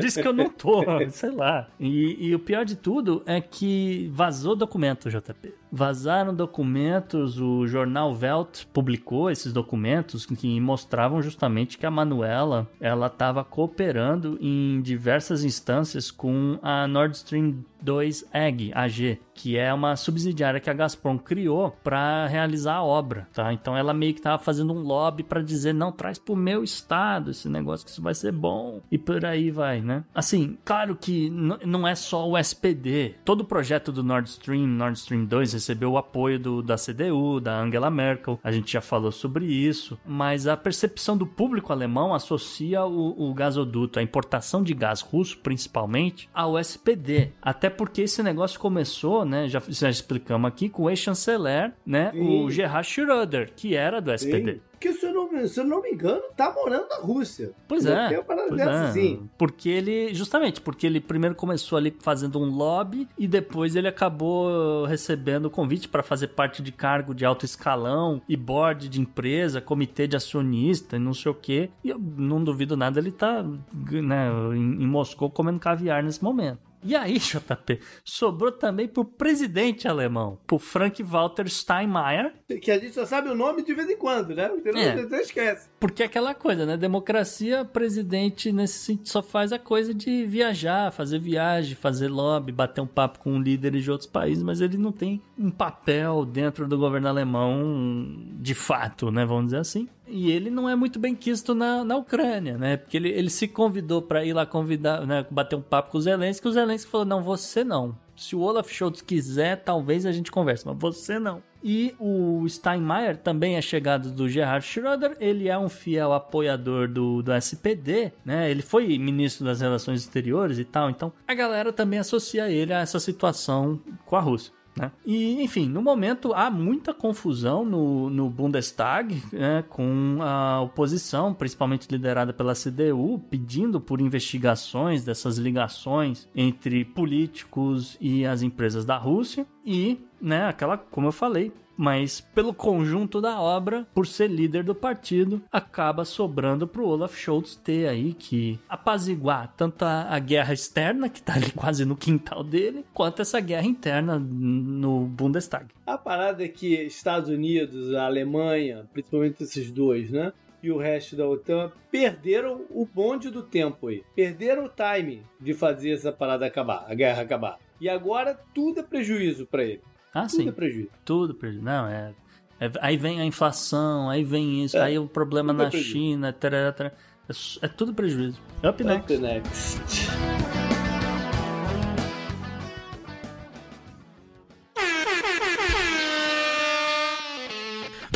Disse 0.00 0.20
que 0.20 0.26
eu 0.28 0.32
não 0.32 0.48
tô, 0.48 0.82
sei 1.10 1.30
lá. 1.30 1.68
E, 1.78 2.28
e 2.28 2.34
o 2.34 2.38
pior 2.38 2.64
de 2.64 2.76
tudo 2.76 3.22
é 3.26 3.40
que 3.40 4.10
vazou 4.12 4.56
documento, 4.56 5.10
JP. 5.10 5.54
Vazaram 5.70 6.34
documentos, 6.34 7.40
o 7.40 7.66
jornal 7.66 8.16
Welt 8.20 8.64
publicou 8.72 9.30
esses 9.30 9.52
documentos 9.52 10.24
que 10.24 10.60
mostravam 10.60 11.20
justamente 11.20 11.78
que 11.78 11.86
a 11.86 11.90
Manuela 11.90 12.68
ela 12.80 13.06
estava 13.06 13.44
cooperando 13.44 14.38
em 14.40 14.80
diversas 14.80 15.44
instâncias 15.44 16.10
com 16.10 16.58
a 16.62 16.86
Nord 16.86 17.16
Stream 17.16 17.64
2 17.86 18.24
AG, 18.32 18.72
AG, 18.74 19.20
que 19.34 19.56
é 19.56 19.72
uma 19.72 19.96
subsidiária 19.96 20.58
que 20.58 20.70
a 20.70 20.72
Gazprom 20.72 21.18
criou 21.18 21.70
para 21.84 22.26
realizar 22.26 22.74
a 22.74 22.82
obra, 22.82 23.28
tá? 23.32 23.52
Então 23.52 23.76
ela 23.76 23.94
meio 23.94 24.12
que 24.12 24.20
estava 24.20 24.42
fazendo 24.42 24.72
um 24.72 24.80
lobby 24.80 25.22
para 25.22 25.42
dizer 25.42 25.72
não 25.72 25.92
traz 25.92 26.18
pro 26.18 26.34
meu 26.34 26.64
estado 26.64 27.30
esse 27.30 27.48
negócio 27.48 27.84
que 27.84 27.92
isso 27.92 28.02
vai 28.02 28.14
ser 28.14 28.32
bom 28.32 28.80
e 28.90 28.98
por 28.98 29.24
aí 29.24 29.50
vai, 29.50 29.80
né? 29.80 30.04
Assim, 30.14 30.58
claro 30.64 30.96
que 30.96 31.30
não 31.30 31.86
é 31.86 31.94
só 31.94 32.28
o 32.28 32.36
SPD. 32.36 33.14
Todo 33.24 33.42
o 33.42 33.44
projeto 33.44 33.92
do 33.92 34.02
Nord 34.02 34.28
Stream, 34.30 34.66
Nord 34.66 34.98
Stream 34.98 35.24
2 35.24 35.54
recebeu 35.56 35.92
o 35.92 35.98
apoio 35.98 36.38
do, 36.38 36.62
da 36.62 36.76
CDU, 36.76 37.40
da 37.40 37.60
Angela 37.60 37.90
Merkel. 37.90 38.38
A 38.42 38.52
gente 38.52 38.72
já 38.72 38.80
falou 38.80 39.12
sobre 39.12 39.46
isso, 39.46 39.98
mas 40.06 40.46
a 40.46 40.56
percepção 40.56 41.16
do 41.16 41.26
público 41.26 41.72
alemão 41.72 42.14
associa 42.14 42.84
o, 42.84 43.30
o 43.30 43.34
gasoduto, 43.34 43.98
a 43.98 44.02
importação 44.02 44.62
de 44.62 44.74
gás 44.74 45.00
russo 45.00 45.38
principalmente, 45.38 46.28
ao 46.32 46.58
SPD. 46.58 47.32
Até 47.40 47.68
porque 47.68 48.02
esse 48.02 48.22
negócio 48.22 48.58
começou, 48.58 49.24
né? 49.24 49.48
Já, 49.48 49.62
já 49.68 49.90
explicamos 49.90 50.48
aqui 50.48 50.68
com 50.68 50.84
o 50.84 50.90
ex-chanceler, 50.90 51.72
né? 51.84 52.10
Sim. 52.12 52.44
O 52.44 52.50
Gerhard 52.50 52.86
Schröder, 52.86 53.52
que 53.54 53.74
era 53.74 54.00
do 54.00 54.12
SPD. 54.12 54.54
Sim 54.54 54.60
que 54.78 54.92
se 54.92 55.06
eu, 55.06 55.12
não, 55.12 55.46
se 55.46 55.60
eu 55.60 55.64
não 55.64 55.82
me 55.82 55.90
engano, 55.90 56.22
tá 56.36 56.52
morando 56.52 56.88
na 56.88 56.96
Rússia. 56.96 57.52
Pois 57.66 57.84
é. 57.86 58.20
Pois 58.22 58.60
é. 58.60 58.62
Assim. 58.62 59.28
Porque 59.38 59.68
ele, 59.68 60.14
justamente, 60.14 60.60
porque 60.60 60.86
ele 60.86 61.00
primeiro 61.00 61.34
começou 61.34 61.78
ali 61.78 61.94
fazendo 62.00 62.38
um 62.38 62.50
lobby 62.50 63.08
e 63.18 63.26
depois 63.26 63.74
ele 63.74 63.88
acabou 63.88 64.84
recebendo 64.84 65.46
o 65.46 65.50
convite 65.50 65.88
para 65.88 66.02
fazer 66.02 66.28
parte 66.28 66.62
de 66.62 66.72
cargo 66.72 67.14
de 67.14 67.24
alto 67.24 67.44
escalão 67.44 68.20
e 68.28 68.36
board 68.36 68.88
de 68.88 69.00
empresa, 69.00 69.60
comitê 69.60 70.06
de 70.06 70.16
acionista 70.16 70.96
e 70.96 70.98
não 70.98 71.14
sei 71.14 71.30
o 71.30 71.34
quê. 71.34 71.70
E 71.82 71.90
eu 71.90 71.98
não 71.98 72.42
duvido 72.42 72.76
nada, 72.76 72.98
ele 72.98 73.12
tá 73.12 73.42
né, 73.42 74.28
em, 74.54 74.82
em 74.82 74.86
Moscou 74.86 75.30
comendo 75.30 75.58
caviar 75.58 76.02
nesse 76.02 76.22
momento. 76.22 76.65
E 76.82 76.94
aí, 76.94 77.18
JP, 77.18 77.80
sobrou 78.04 78.52
também 78.52 78.88
pro 78.88 79.04
presidente 79.04 79.88
alemão, 79.88 80.38
pro 80.46 80.58
Frank 80.58 81.02
Walter 81.02 81.48
Steinmeier. 81.48 82.32
Que 82.60 82.70
a 82.70 82.78
gente 82.78 82.92
só 82.92 83.04
sabe 83.04 83.28
o 83.28 83.34
nome 83.34 83.62
de 83.62 83.74
vez 83.74 83.88
em 83.88 83.96
quando, 83.96 84.34
né? 84.34 84.50
É. 84.74 85.16
Esquece. 85.20 85.68
Porque 85.80 86.02
é 86.02 86.06
aquela 86.06 86.34
coisa, 86.34 86.64
né? 86.64 86.76
Democracia, 86.76 87.64
presidente 87.64 88.52
nesse 88.52 88.78
sentido 88.78 89.08
só 89.08 89.22
faz 89.22 89.52
a 89.52 89.58
coisa 89.58 89.94
de 89.94 90.24
viajar, 90.26 90.92
fazer 90.92 91.18
viagem, 91.18 91.74
fazer 91.74 92.08
lobby, 92.08 92.52
bater 92.52 92.80
um 92.80 92.86
papo 92.86 93.18
com 93.18 93.40
líderes 93.40 93.84
de 93.84 93.90
outros 93.90 94.08
países, 94.08 94.42
mas 94.42 94.60
ele 94.60 94.76
não 94.76 94.92
tem 94.92 95.22
um 95.38 95.50
papel 95.50 96.24
dentro 96.24 96.66
do 96.66 96.78
governo 96.78 97.08
alemão 97.08 98.16
de 98.38 98.54
fato, 98.54 99.10
né? 99.10 99.24
Vamos 99.24 99.46
dizer 99.46 99.58
assim. 99.58 99.88
E 100.06 100.30
ele 100.30 100.50
não 100.50 100.68
é 100.68 100.76
muito 100.76 100.98
bem 100.98 101.14
quisto 101.14 101.54
na, 101.54 101.84
na 101.84 101.96
Ucrânia, 101.96 102.56
né? 102.56 102.76
Porque 102.76 102.96
ele, 102.96 103.08
ele 103.08 103.30
se 103.30 103.48
convidou 103.48 104.00
para 104.00 104.24
ir 104.24 104.32
lá 104.32 104.46
convidar, 104.46 105.06
né, 105.06 105.26
bater 105.30 105.56
um 105.56 105.62
papo 105.62 105.90
com 105.90 105.98
o 105.98 106.00
Zelensky, 106.00 106.46
o 106.46 106.52
Zelensky 106.52 106.90
falou: 106.90 107.06
"Não, 107.06 107.22
você 107.22 107.64
não. 107.64 107.96
Se 108.16 108.34
o 108.34 108.40
Olaf 108.40 108.70
Scholz 108.70 109.02
quiser, 109.02 109.62
talvez 109.62 110.06
a 110.06 110.12
gente 110.12 110.30
converse, 110.30 110.66
mas 110.66 110.78
você 110.78 111.18
não. 111.18 111.42
E 111.62 111.94
o 111.98 112.48
Steinmeier 112.48 113.16
também 113.16 113.56
é 113.56 113.60
chegado 113.60 114.10
do 114.12 114.28
Gerhard 114.28 114.64
Schröder, 114.64 115.16
ele 115.18 115.48
é 115.48 115.58
um 115.58 115.68
fiel 115.68 116.12
apoiador 116.12 116.88
do, 116.88 117.22
do 117.22 117.32
SPD, 117.32 118.12
né? 118.24 118.50
Ele 118.50 118.62
foi 118.62 118.96
ministro 118.98 119.44
das 119.44 119.60
Relações 119.60 120.00
Exteriores 120.00 120.58
e 120.58 120.64
tal, 120.64 120.88
então 120.88 121.12
a 121.26 121.34
galera 121.34 121.72
também 121.72 121.98
associa 121.98 122.48
ele 122.48 122.72
a 122.72 122.80
essa 122.80 123.00
situação 123.00 123.80
com 124.04 124.16
a 124.16 124.20
Rússia. 124.20 124.55
Né? 124.76 124.92
E, 125.04 125.42
enfim, 125.42 125.68
no 125.68 125.80
momento 125.80 126.34
há 126.34 126.50
muita 126.50 126.92
confusão 126.92 127.64
no, 127.64 128.10
no 128.10 128.28
Bundestag 128.28 129.22
né, 129.32 129.64
com 129.68 130.18
a 130.20 130.60
oposição, 130.60 131.32
principalmente 131.32 131.88
liderada 131.90 132.32
pela 132.32 132.54
CDU, 132.54 133.18
pedindo 133.30 133.80
por 133.80 134.00
investigações 134.00 135.04
dessas 135.04 135.38
ligações 135.38 136.28
entre 136.34 136.84
políticos 136.84 137.96
e 138.00 138.26
as 138.26 138.42
empresas 138.42 138.84
da 138.84 138.96
Rússia. 138.96 139.46
E, 139.64 139.98
né, 140.20 140.46
aquela, 140.46 140.76
como 140.76 141.08
eu 141.08 141.12
falei, 141.12 141.52
mas 141.76 142.20
pelo 142.34 142.54
conjunto 142.54 143.20
da 143.20 143.40
obra, 143.40 143.86
por 143.94 144.06
ser 144.06 144.28
líder 144.28 144.64
do 144.64 144.74
partido, 144.74 145.42
acaba 145.52 146.04
sobrando 146.04 146.66
pro 146.66 146.86
Olaf 146.86 147.16
Scholz 147.16 147.56
ter 147.56 147.88
aí 147.88 148.14
que 148.14 148.58
apaziguar 148.68 149.52
tanto 149.56 149.84
a, 149.84 150.14
a, 150.14 150.18
guerra 150.18 150.54
externa, 150.54 151.08
que 151.08 151.22
tá 151.22 151.34
ali 151.34 151.50
quase 151.52 151.84
no 151.84 151.96
quintal 151.96 152.42
dele, 152.42 152.84
quanto 152.94 153.22
essa 153.22 153.40
guerra 153.40 153.66
interna 153.66 154.18
no 154.18 155.06
Bundestag. 155.06 155.66
A 155.86 155.98
parada 155.98 156.44
é 156.44 156.48
que 156.48 156.74
Estados 156.82 157.28
Unidos, 157.30 157.94
a 157.94 158.06
Alemanha, 158.06 158.86
principalmente 158.92 159.42
esses 159.42 159.70
dois, 159.70 160.10
né? 160.10 160.32
E 160.62 160.70
o 160.70 160.78
resto 160.78 161.14
da 161.14 161.28
OTAN 161.28 161.70
perderam 161.90 162.64
o 162.70 162.84
bonde 162.86 163.30
do 163.30 163.42
tempo 163.42 163.88
aí. 163.88 164.02
Perderam 164.16 164.64
o 164.64 164.70
time 164.70 165.22
de 165.40 165.54
fazer 165.54 165.90
essa 165.90 166.10
parada 166.10 166.46
acabar, 166.46 166.86
a 166.88 166.94
guerra 166.94 167.22
acabar. 167.22 167.58
E 167.80 167.88
agora 167.88 168.38
tudo 168.54 168.80
é 168.80 168.82
prejuízo 168.82 169.46
para 169.46 169.62
ele. 169.62 169.82
Ah, 170.18 170.22
Tudo 170.22 170.30
sim. 170.42 170.48
é 170.48 170.52
prejuízo. 170.52 170.88
Tudo 171.04 171.34
prejuízo. 171.34 171.62
Não, 171.64 171.86
é, 171.86 172.14
é- 172.58 172.70
Aí 172.80 172.96
vem 172.96 173.20
a 173.20 173.24
inflação, 173.24 174.08
aí 174.08 174.24
vem 174.24 174.64
isso, 174.64 174.76
É, 174.78 174.82
aí 174.82 174.98
o 174.98 175.06
problema 175.06 175.52
tudo 175.52 175.62
é 175.62 175.64
na. 175.66 175.82
China, 175.84 176.32
tarará, 176.32 176.72
tarará. 176.72 176.94
é, 177.28 177.66
é 177.66 177.68
tudo 177.68 177.92
prejuízo. 177.92 178.40
Up 178.66 178.82
next. 178.82 179.12
Up 179.14 179.22
next. 179.22 180.06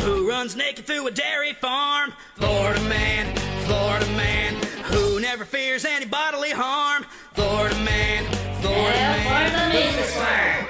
Who 0.01 0.29
runs 0.29 0.57
naked 0.57 0.87
through 0.87 1.07
a 1.07 1.11
dairy 1.11 1.53
farm? 1.55 2.13
Florida 2.37 2.81
man, 2.89 3.35
Florida 3.67 4.07
man. 4.17 4.55
Who 4.93 5.21
never 5.21 5.45
fears 5.45 5.85
any 5.85 6.07
bodily 6.07 6.51
harm? 6.51 7.05
Florida 7.35 7.77
man, 7.85 8.25
Florida 8.63 9.69
man. 9.69 10.65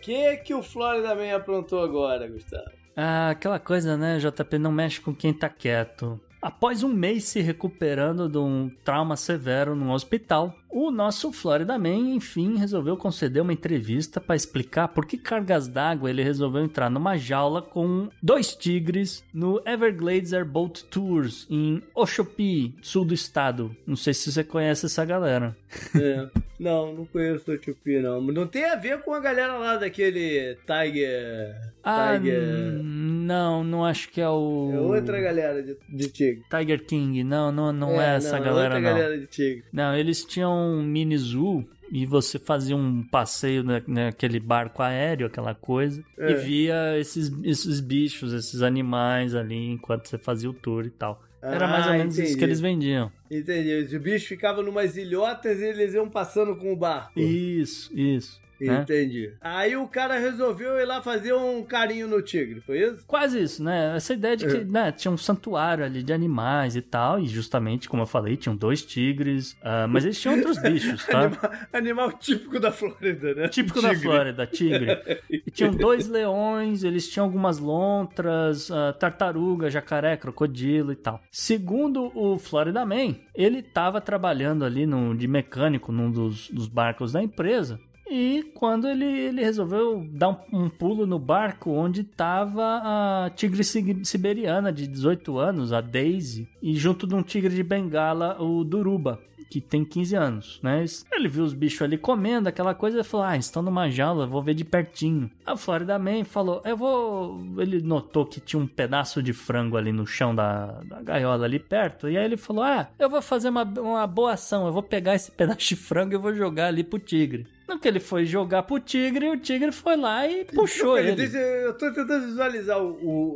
que 0.00 0.36
que 0.38 0.54
o 0.54 0.62
Florida 0.62 1.14
Man 1.14 1.34
aprontou 1.34 1.82
agora, 1.82 2.28
Gustavo? 2.28 2.70
Ah, 2.96 3.30
aquela 3.30 3.58
coisa, 3.58 3.96
né, 3.96 4.18
JP, 4.18 4.58
não 4.58 4.72
mexe 4.72 5.00
com 5.00 5.14
quem 5.14 5.32
tá 5.32 5.48
quieto. 5.48 6.20
Após 6.42 6.82
um 6.82 6.88
mês 6.88 7.24
se 7.24 7.40
recuperando 7.40 8.26
de 8.26 8.38
um 8.38 8.70
trauma 8.82 9.14
severo 9.14 9.76
num 9.76 9.90
hospital, 9.90 10.54
o 10.70 10.90
nosso 10.90 11.30
Florida 11.32 11.78
Man, 11.78 12.14
enfim, 12.14 12.56
resolveu 12.56 12.96
conceder 12.96 13.42
uma 13.42 13.52
entrevista 13.52 14.20
para 14.20 14.36
explicar 14.36 14.88
por 14.88 15.04
que 15.04 15.18
cargas 15.18 15.68
d'água 15.68 16.08
ele 16.08 16.22
resolveu 16.22 16.64
entrar 16.64 16.88
numa 16.88 17.18
jaula 17.18 17.60
com 17.60 18.08
dois 18.22 18.54
tigres 18.56 19.22
no 19.34 19.60
Everglades 19.66 20.32
Airboat 20.32 20.84
Tours 20.86 21.46
em 21.50 21.82
Oshopee, 21.94 22.74
sul 22.80 23.04
do 23.04 23.12
estado. 23.12 23.76
Não 23.86 23.96
sei 23.96 24.14
se 24.14 24.32
você 24.32 24.42
conhece 24.42 24.86
essa 24.86 25.04
galera. 25.04 25.54
É. 25.94 26.49
Não, 26.60 26.92
não 26.94 27.06
conheço 27.06 27.50
o 27.50 27.58
Tupi, 27.58 27.98
não. 28.00 28.20
Não 28.20 28.46
tem 28.46 28.64
a 28.66 28.76
ver 28.76 28.98
com 29.00 29.14
a 29.14 29.18
galera 29.20 29.56
lá 29.56 29.76
daquele 29.78 30.56
Tiger. 30.66 31.56
Ah, 31.82 32.18
Tiger. 32.18 32.42
não, 32.82 33.64
não 33.64 33.82
acho 33.84 34.10
que 34.10 34.20
é 34.20 34.28
o 34.28 34.70
É 34.74 34.78
outra 34.80 35.20
galera 35.20 35.62
de, 35.62 35.76
de 35.88 36.08
tigre. 36.10 36.42
Tiger 36.50 36.84
King. 36.84 37.24
Não, 37.24 37.50
não, 37.50 37.72
não 37.72 38.00
é, 38.00 38.16
essa 38.16 38.36
não, 38.36 38.44
galera 38.44 38.74
outra 38.74 38.80
não. 38.80 38.90
galera 38.98 39.18
de 39.18 39.26
tigre. 39.26 39.64
Não, 39.72 39.94
eles 39.96 40.22
tinham 40.24 40.52
um 40.52 40.82
mini 40.82 41.16
zoo 41.16 41.66
e 41.90 42.04
você 42.04 42.38
fazia 42.38 42.76
um 42.76 43.02
passeio 43.02 43.64
na- 43.64 43.82
naquele 43.86 44.38
barco 44.38 44.82
aéreo, 44.82 45.26
aquela 45.26 45.54
coisa, 45.54 46.02
É. 46.18 46.30
e 46.30 46.34
via 46.34 46.98
esses, 46.98 47.32
esses 47.42 47.80
bichos, 47.80 48.32
esses 48.32 48.62
animais 48.62 49.34
ali 49.34 49.70
enquanto 49.72 50.06
você 50.08 50.18
fazia 50.18 50.48
o 50.50 50.52
tour 50.52 50.84
e 50.84 50.90
tal. 50.90 51.22
Era 51.42 51.66
mais 51.66 51.86
ou 51.86 51.92
Ah, 51.92 51.96
menos 51.96 52.18
isso 52.18 52.36
que 52.36 52.44
eles 52.44 52.60
vendiam. 52.60 53.10
Entendi. 53.30 53.74
Os 53.74 54.02
bichos 54.02 54.28
ficavam 54.28 54.62
numas 54.62 54.96
ilhotas 54.96 55.58
e 55.60 55.64
eles 55.64 55.94
iam 55.94 56.08
passando 56.08 56.54
com 56.56 56.72
o 56.72 56.76
barco. 56.76 57.18
Isso, 57.18 57.90
isso. 57.96 58.40
Né? 58.66 58.82
Entendi. 58.82 59.32
Aí 59.40 59.76
o 59.76 59.86
cara 59.88 60.18
resolveu 60.18 60.78
ir 60.78 60.84
lá 60.84 61.00
fazer 61.02 61.32
um 61.32 61.62
carinho 61.62 62.06
no 62.08 62.20
tigre, 62.22 62.60
foi 62.60 62.80
isso? 62.80 63.04
Quase 63.06 63.40
isso, 63.42 63.62
né? 63.62 63.94
Essa 63.96 64.12
ideia 64.14 64.36
de 64.36 64.46
que 64.46 64.56
É. 64.58 64.64
né, 64.64 64.92
tinha 64.92 65.10
um 65.10 65.16
santuário 65.16 65.84
ali 65.84 66.02
de 66.02 66.12
animais 66.12 66.76
e 66.76 66.82
tal, 66.82 67.18
e 67.20 67.26
justamente, 67.26 67.88
como 67.88 68.02
eu 68.02 68.06
falei, 68.06 68.36
tinham 68.36 68.56
dois 68.56 68.82
tigres, 68.84 69.56
ah, 69.62 69.86
mas 69.88 70.04
eles 70.04 70.20
tinham 70.20 70.36
outros 70.36 70.58
bichos, 70.60 71.04
tá? 71.06 71.20
Animal, 71.24 71.50
animal 71.72 72.12
típico 72.12 72.58
da 72.60 72.70
Flórida, 72.72 73.34
né? 73.34 73.48
Típico 73.48 73.80
da 73.80 73.90
Tigre. 73.90 74.02
Flórida, 74.04 74.46
tigre. 74.46 74.98
E 75.46 75.50
tinham 75.50 75.72
dois 75.72 76.06
leões, 76.08 76.84
eles 76.84 77.08
tinham 77.08 77.24
algumas 77.26 77.58
lontras, 77.58 78.70
ah, 78.70 78.92
tartaruga, 78.92 79.70
jacaré, 79.70 80.16
crocodilo 80.16 80.92
e 80.92 80.96
tal. 80.96 81.20
Segundo 81.30 82.10
o 82.16 82.38
Florida 82.38 82.84
Man, 82.84 83.16
ele 83.34 83.58
estava 83.58 84.00
trabalhando 84.00 84.64
ali 84.64 84.86
no, 84.86 85.14
de 85.16 85.26
mecânico 85.26 85.92
num 85.92 86.10
dos, 86.10 86.50
dos 86.50 86.66
barcos 86.68 87.12
da 87.12 87.22
empresa. 87.22 87.78
E 88.10 88.42
quando 88.54 88.88
ele, 88.88 89.04
ele 89.04 89.42
resolveu 89.42 90.04
dar 90.12 90.30
um, 90.30 90.64
um 90.64 90.68
pulo 90.68 91.06
no 91.06 91.18
barco 91.18 91.70
onde 91.70 92.00
estava 92.00 92.80
a 92.82 93.30
tigre 93.30 93.62
si- 93.62 94.00
siberiana 94.04 94.72
de 94.72 94.86
18 94.86 95.38
anos, 95.38 95.72
a 95.72 95.80
Daisy, 95.80 96.48
e 96.60 96.74
junto 96.74 97.06
de 97.06 97.14
um 97.14 97.22
tigre 97.22 97.54
de 97.54 97.62
bengala, 97.62 98.36
o 98.42 98.64
Duruba 98.64 99.20
que 99.48 99.60
tem 99.60 99.84
15 99.84 100.14
anos, 100.14 100.60
né? 100.62 100.84
Ele 101.10 101.26
viu 101.26 101.42
os 101.42 101.52
bichos 101.52 101.82
ali 101.82 101.98
comendo 101.98 102.48
aquela 102.48 102.72
coisa 102.72 103.00
e 103.00 103.02
falou: 103.04 103.26
Ah, 103.26 103.36
estão 103.36 103.60
numa 103.60 103.90
jaula, 103.90 104.24
vou 104.24 104.40
ver 104.40 104.54
de 104.54 104.64
pertinho. 104.64 105.28
A 105.44 105.56
Florida 105.56 105.98
Man 105.98 106.22
falou: 106.22 106.62
Eu 106.64 106.76
vou. 106.76 107.40
Ele 107.58 107.82
notou 107.82 108.24
que 108.24 108.38
tinha 108.38 108.62
um 108.62 108.66
pedaço 108.68 109.20
de 109.20 109.32
frango 109.32 109.76
ali 109.76 109.90
no 109.90 110.06
chão 110.06 110.32
da, 110.32 110.80
da 110.84 111.02
gaiola 111.02 111.46
ali 111.46 111.58
perto, 111.58 112.08
e 112.08 112.16
aí 112.16 112.24
ele 112.24 112.36
falou: 112.36 112.62
Ah, 112.62 112.88
eu 112.96 113.10
vou 113.10 113.20
fazer 113.20 113.48
uma, 113.48 113.64
uma 113.64 114.06
boa 114.06 114.34
ação, 114.34 114.66
eu 114.68 114.72
vou 114.72 114.84
pegar 114.84 115.16
esse 115.16 115.32
pedaço 115.34 115.58
de 115.66 115.74
frango 115.74 116.14
e 116.14 116.18
vou 116.18 116.32
jogar 116.32 116.68
ali 116.68 116.84
pro 116.84 117.00
tigre. 117.00 117.44
No 117.70 117.78
que 117.78 117.86
ele 117.88 118.00
foi 118.00 118.24
jogar 118.24 118.64
pro 118.64 118.78
tigre, 118.80 119.28
o 119.28 119.36
tigre 119.36 119.70
foi 119.72 119.96
lá 119.96 120.26
e 120.26 120.44
puxou 120.44 120.94
Peraí, 120.96 121.12
ele. 121.12 121.36
eu 121.64 121.72
tô 121.78 121.90
tentando 121.92 122.26
visualizar 122.26 122.82
o, 122.82 122.90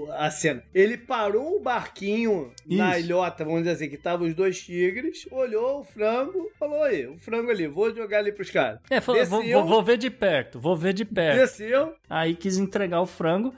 o- 0.06 0.12
a 0.12 0.30
cena. 0.30 0.62
Ele 0.74 0.96
parou 0.96 1.56
o 1.56 1.60
barquinho 1.60 2.50
na 2.66 2.98
Isso. 2.98 3.06
ilhota, 3.06 3.44
vamos 3.44 3.60
dizer 3.60 3.70
assim, 3.72 3.88
que 3.88 3.96
tava 3.96 4.24
os 4.24 4.34
dois 4.34 4.60
tigres, 4.60 5.26
olhou 5.30 5.80
o 5.80 5.84
frango, 5.84 6.50
falou 6.58 6.82
aí, 6.82 7.06
o 7.06 7.16
frango 7.16 7.50
ali, 7.50 7.66
vou 7.66 7.94
jogar 7.94 8.18
ali 8.18 8.32
pros 8.32 8.50
caras. 8.50 8.80
É, 8.90 9.00
falou: 9.00 9.24
vou, 9.26 9.40
Desceu. 9.40 9.60
vou, 9.60 9.68
vou 9.68 9.82
ver 9.82 9.96
de 9.98 10.10
perto, 10.10 10.58
vou 10.58 10.76
ver 10.76 10.92
de 10.92 11.04
perto. 11.04 11.38
Desceu, 11.40 11.94
Aí 12.10 12.34
quis 12.34 12.58
entregar 12.58 13.00
o 13.00 13.06
frango, 13.06 13.54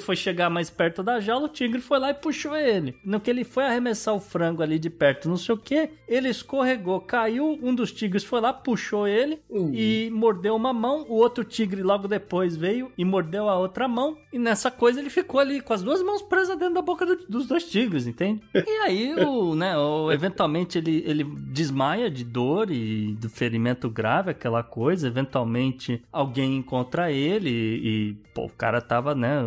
foi 0.00 0.16
chegar 0.16 0.48
mais 0.50 0.70
perto 0.70 1.02
da 1.02 1.20
jaula, 1.20 1.46
o 1.46 1.48
tigre 1.48 1.80
foi 1.80 1.98
lá 1.98 2.10
e 2.10 2.14
puxou 2.14 2.56
ele. 2.56 2.94
No 3.04 3.20
que 3.20 3.30
ele 3.30 3.44
foi 3.44 3.64
arremessar 3.64 4.14
o 4.14 4.20
frango 4.20 4.62
ali 4.62 4.78
de 4.78 4.90
perto, 4.90 5.28
não 5.28 5.36
sei 5.36 5.54
o 5.54 5.58
que, 5.58 5.90
ele 6.08 6.28
escorregou, 6.28 7.00
caiu, 7.00 7.58
um 7.62 7.74
dos 7.74 7.92
tigres 7.92 8.24
foi 8.24 8.40
lá, 8.40 8.52
puxou 8.52 9.06
ele 9.08 9.40
Uh. 9.50 9.70
e 9.74 10.08
mordeu 10.20 10.54
uma 10.54 10.72
mão, 10.72 11.06
o 11.08 11.14
outro 11.14 11.42
tigre 11.44 11.82
logo 11.82 12.06
depois 12.06 12.54
veio 12.54 12.92
e 12.98 13.04
mordeu 13.04 13.48
a 13.48 13.58
outra 13.58 13.88
mão, 13.88 14.16
e 14.32 14.38
nessa 14.38 14.70
coisa 14.70 15.00
ele 15.00 15.08
ficou 15.10 15.40
ali 15.40 15.60
com 15.60 15.72
as 15.72 15.82
duas 15.82 16.02
mãos 16.02 16.20
presas 16.22 16.58
dentro 16.58 16.74
da 16.74 16.82
boca 16.82 17.06
do- 17.06 17.26
dos 17.28 17.46
dois 17.46 17.64
tigres, 17.68 18.06
entende? 18.06 18.42
E 18.54 18.82
aí, 18.82 19.14
o, 19.14 19.54
né, 19.54 19.76
o- 19.78 20.12
eventualmente 20.12 20.76
ele, 20.78 21.02
ele 21.06 21.24
desmaia 21.24 22.10
de 22.10 22.24
dor 22.24 22.70
e 22.70 23.14
do 23.14 23.28
ferimento 23.30 23.88
grave, 23.88 24.30
aquela 24.30 24.62
coisa. 24.62 25.06
Eventualmente 25.08 26.02
alguém 26.12 26.56
encontra 26.56 27.10
ele 27.10 27.50
e, 27.50 28.14
pô, 28.34 28.44
o 28.46 28.50
cara 28.50 28.80
tava, 28.80 29.14
né, 29.14 29.40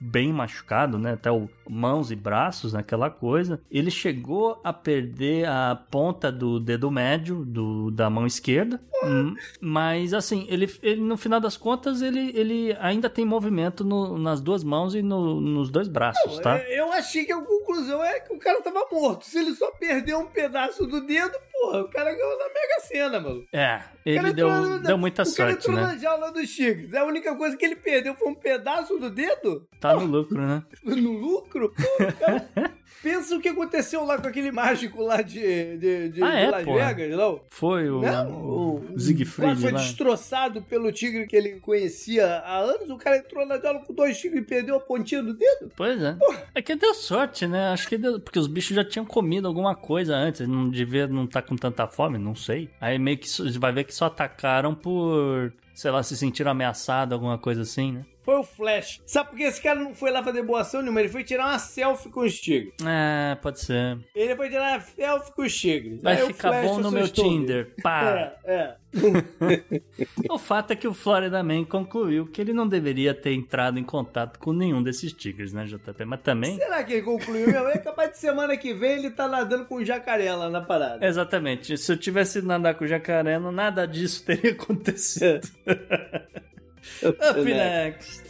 bem 0.00 0.32
machucado, 0.32 0.98
né, 0.98 1.12
até 1.12 1.30
o 1.30 1.48
mãos 1.68 2.10
e 2.10 2.16
braços 2.16 2.72
naquela 2.72 3.10
coisa. 3.10 3.60
Ele 3.70 3.90
chegou 3.90 4.60
a 4.64 4.72
perder 4.72 5.46
a 5.46 5.78
ponta 5.90 6.32
do 6.32 6.58
dedo 6.58 6.90
médio 6.90 7.44
do, 7.44 7.90
da 7.90 8.08
mão 8.10 8.26
esquerda, 8.26 8.80
hum, 9.04 9.34
mas 9.60 10.12
assim, 10.14 10.46
ele, 10.48 10.68
ele 10.82 11.00
no 11.00 11.16
final 11.16 11.38
das 11.38 11.56
contas 11.56 12.02
ele, 12.02 12.32
ele 12.34 12.76
ainda 12.80 13.08
tem 13.10 13.24
movimento 13.24 13.84
no- 13.84 14.18
nas 14.18 14.40
duas 14.40 14.64
mãos 14.64 14.94
e 14.94 15.02
no- 15.02 15.40
nos 15.40 15.70
dois 15.70 15.86
braços, 15.86 16.38
tá? 16.40 16.56
É, 16.58 16.80
Eu 16.80 16.92
achei 16.92 17.24
que 17.24 17.32
a 17.32 17.40
conclusão 17.40 18.02
é 18.02 18.18
que 18.20 18.32
o 18.34 18.38
cara 18.38 18.60
tava 18.62 18.84
morto. 18.90 19.24
Se 19.26 19.38
ele 19.38 19.54
só 19.54 19.70
perdeu 19.72 20.18
um 20.18 20.26
pedaço 20.26 20.86
do 20.86 21.06
dedo, 21.06 21.36
porra, 21.60 21.80
o 21.82 21.88
cara 21.90 22.12
ganhou 22.14 22.38
na 22.38 22.44
Mega 22.46 22.80
Sena, 22.82 23.20
mano. 23.20 23.44
É, 23.52 23.76
O 23.76 23.78
cara 24.14 24.28
ele 24.28 24.32
deu, 24.32 24.48
entrou 24.48 24.66
na- 24.70 24.78
deu 24.78 24.98
muita 24.98 25.22
o 25.22 25.24
cara 25.34 25.50
sorte, 25.52 25.58
entrou 25.68 25.76
né? 25.76 25.82
na 25.82 25.96
jaula 25.98 26.32
dos 26.32 26.50
tigres. 26.54 26.94
A 26.94 27.04
única 27.04 27.34
coisa 27.36 27.56
que 27.56 27.64
ele 27.64 27.76
perdeu 27.76 28.14
foi 28.14 28.28
um 28.28 28.34
pedaço 28.34 28.98
do 28.98 29.10
dedo? 29.10 29.68
Tá 29.80 29.94
no 29.94 30.04
lucro, 30.04 30.40
né? 30.40 30.62
No 30.84 31.12
lucro? 31.12 31.72
Pô, 31.74 32.04
o 32.04 32.12
cara, 32.18 32.48
pensa 33.02 33.36
o 33.36 33.40
que 33.40 33.48
aconteceu 33.48 34.04
lá 34.04 34.18
com 34.18 34.28
aquele 34.28 34.50
mágico 34.52 35.02
lá 35.02 35.22
de, 35.22 35.76
de, 35.78 36.08
de, 36.10 36.22
Ah, 36.22 36.30
de 36.30 36.36
é, 36.36 36.50
Las 36.50 36.64
pô. 36.64 36.74
Vegas, 36.74 37.16
não? 37.16 37.40
Foi 37.50 37.88
o, 37.90 38.00
Não, 38.00 38.30
o 38.30 38.70
o 38.94 38.98
Siegfried 38.98 39.60
foi 39.60 39.72
lá. 39.72 39.78
destroçado 39.78 40.62
pelo 40.62 40.90
tigre 40.92 41.26
que 41.26 41.36
ele 41.36 41.60
conhecia 41.60 42.26
há 42.26 42.58
anos. 42.58 42.90
O 42.90 42.96
cara 42.96 43.18
entrou 43.18 43.46
na 43.46 43.58
jaula 43.58 43.80
com 43.80 43.92
dois 43.94 44.18
tigres 44.18 44.42
e 44.42 44.44
perdeu 44.44 44.76
a 44.76 44.80
pontinha 44.80 45.22
do 45.22 45.34
dedo. 45.34 45.70
Pois 45.76 46.02
é. 46.02 46.16
É 46.54 46.62
que 46.62 46.74
deu 46.76 46.94
sorte, 46.94 47.46
né? 47.46 47.68
Acho 47.68 47.88
que 47.88 47.96
deu. 47.98 48.20
Porque 48.20 48.38
os 48.38 48.46
bichos 48.46 48.74
já 48.76 48.84
tinham 48.84 49.04
comido 49.04 49.46
alguma 49.48 49.74
coisa 49.74 50.14
antes. 50.16 50.46
Não 50.46 50.68
devia 50.70 51.06
não 51.06 51.24
estar 51.24 51.42
com 51.42 51.56
tanta 51.56 51.86
fome, 51.86 52.18
não 52.18 52.34
sei. 52.34 52.68
Aí 52.80 52.98
meio 52.98 53.18
que 53.18 53.28
vai 53.58 53.72
ver 53.72 53.84
que 53.84 53.94
só 53.94 54.06
atacaram 54.06 54.74
por. 54.74 55.52
Sei 55.74 55.90
lá, 55.90 56.02
se 56.02 56.16
sentiram 56.16 56.50
ameaçados, 56.50 57.12
alguma 57.12 57.38
coisa 57.38 57.62
assim, 57.62 57.92
né? 57.92 58.04
Foi 58.22 58.36
o 58.36 58.44
Flash. 58.44 59.00
Sabe 59.06 59.30
por 59.30 59.36
que 59.38 59.44
esse 59.44 59.60
cara 59.60 59.80
não 59.80 59.94
foi 59.94 60.10
lá 60.10 60.22
fazer 60.22 60.42
boa 60.42 60.60
ação 60.60 60.82
nenhuma? 60.82 61.00
Ele 61.00 61.08
foi 61.08 61.24
tirar 61.24 61.46
uma 61.46 61.58
selfie 61.58 62.10
com 62.10 62.20
os 62.20 62.38
tigres. 62.38 62.74
É, 62.86 63.34
pode 63.36 63.60
ser. 63.60 63.98
Ele 64.14 64.36
foi 64.36 64.48
tirar 64.48 64.74
uma 64.74 64.80
selfie 64.80 65.32
com 65.32 65.42
os 65.42 65.56
tigres. 65.56 66.02
Vai 66.02 66.16
Aí 66.16 66.22
o 66.22 66.26
ficar 66.26 66.62
bom 66.62 66.78
no 66.78 66.92
meu. 66.92 67.08
Tinder. 67.08 67.74
Pá! 67.82 68.34
É, 68.44 68.52
é. 68.52 68.76
O 70.28 70.38
fato 70.38 70.72
é 70.72 70.76
que 70.76 70.86
o 70.86 70.94
Florida 70.94 71.42
Man 71.42 71.64
concluiu 71.64 72.26
que 72.26 72.40
ele 72.40 72.52
não 72.52 72.66
deveria 72.66 73.14
ter 73.14 73.32
entrado 73.32 73.78
em 73.78 73.84
contato 73.84 74.38
com 74.38 74.52
nenhum 74.52 74.82
desses 74.82 75.12
tigres, 75.12 75.52
né, 75.52 75.64
JP? 75.64 76.04
Mas 76.04 76.20
também. 76.20 76.56
Será 76.56 76.82
que 76.82 76.94
ele 76.94 77.02
concluiu 77.02 77.46
mesmo? 77.46 77.68
É 77.68 77.78
capaz 77.78 78.12
de 78.12 78.18
semana 78.18 78.56
que 78.56 78.74
vem 78.74 78.98
ele 78.98 79.10
tá 79.10 79.28
nadando 79.28 79.64
com 79.64 79.76
um 79.76 79.84
jacaré 79.84 80.34
lá 80.34 80.48
na 80.50 80.60
parada. 80.60 81.06
Exatamente. 81.06 81.76
Se 81.76 81.92
eu 81.92 81.96
tivesse 81.96 82.42
nadar 82.42 82.74
com 82.74 82.84
o 82.84 82.88
jacaré, 82.88 83.38
nada 83.38 83.86
disso 83.86 84.24
teria 84.24 84.52
acontecido. 84.52 85.48
Up 87.04 87.42
Né? 87.44 87.84
next. 87.84 88.22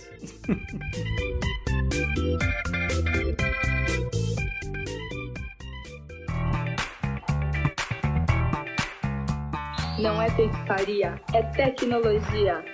Não 9.99 10.21
é 10.21 10.31
feitiçaria, 10.31 11.21
é 11.35 11.43
tecnologia. 11.43 12.65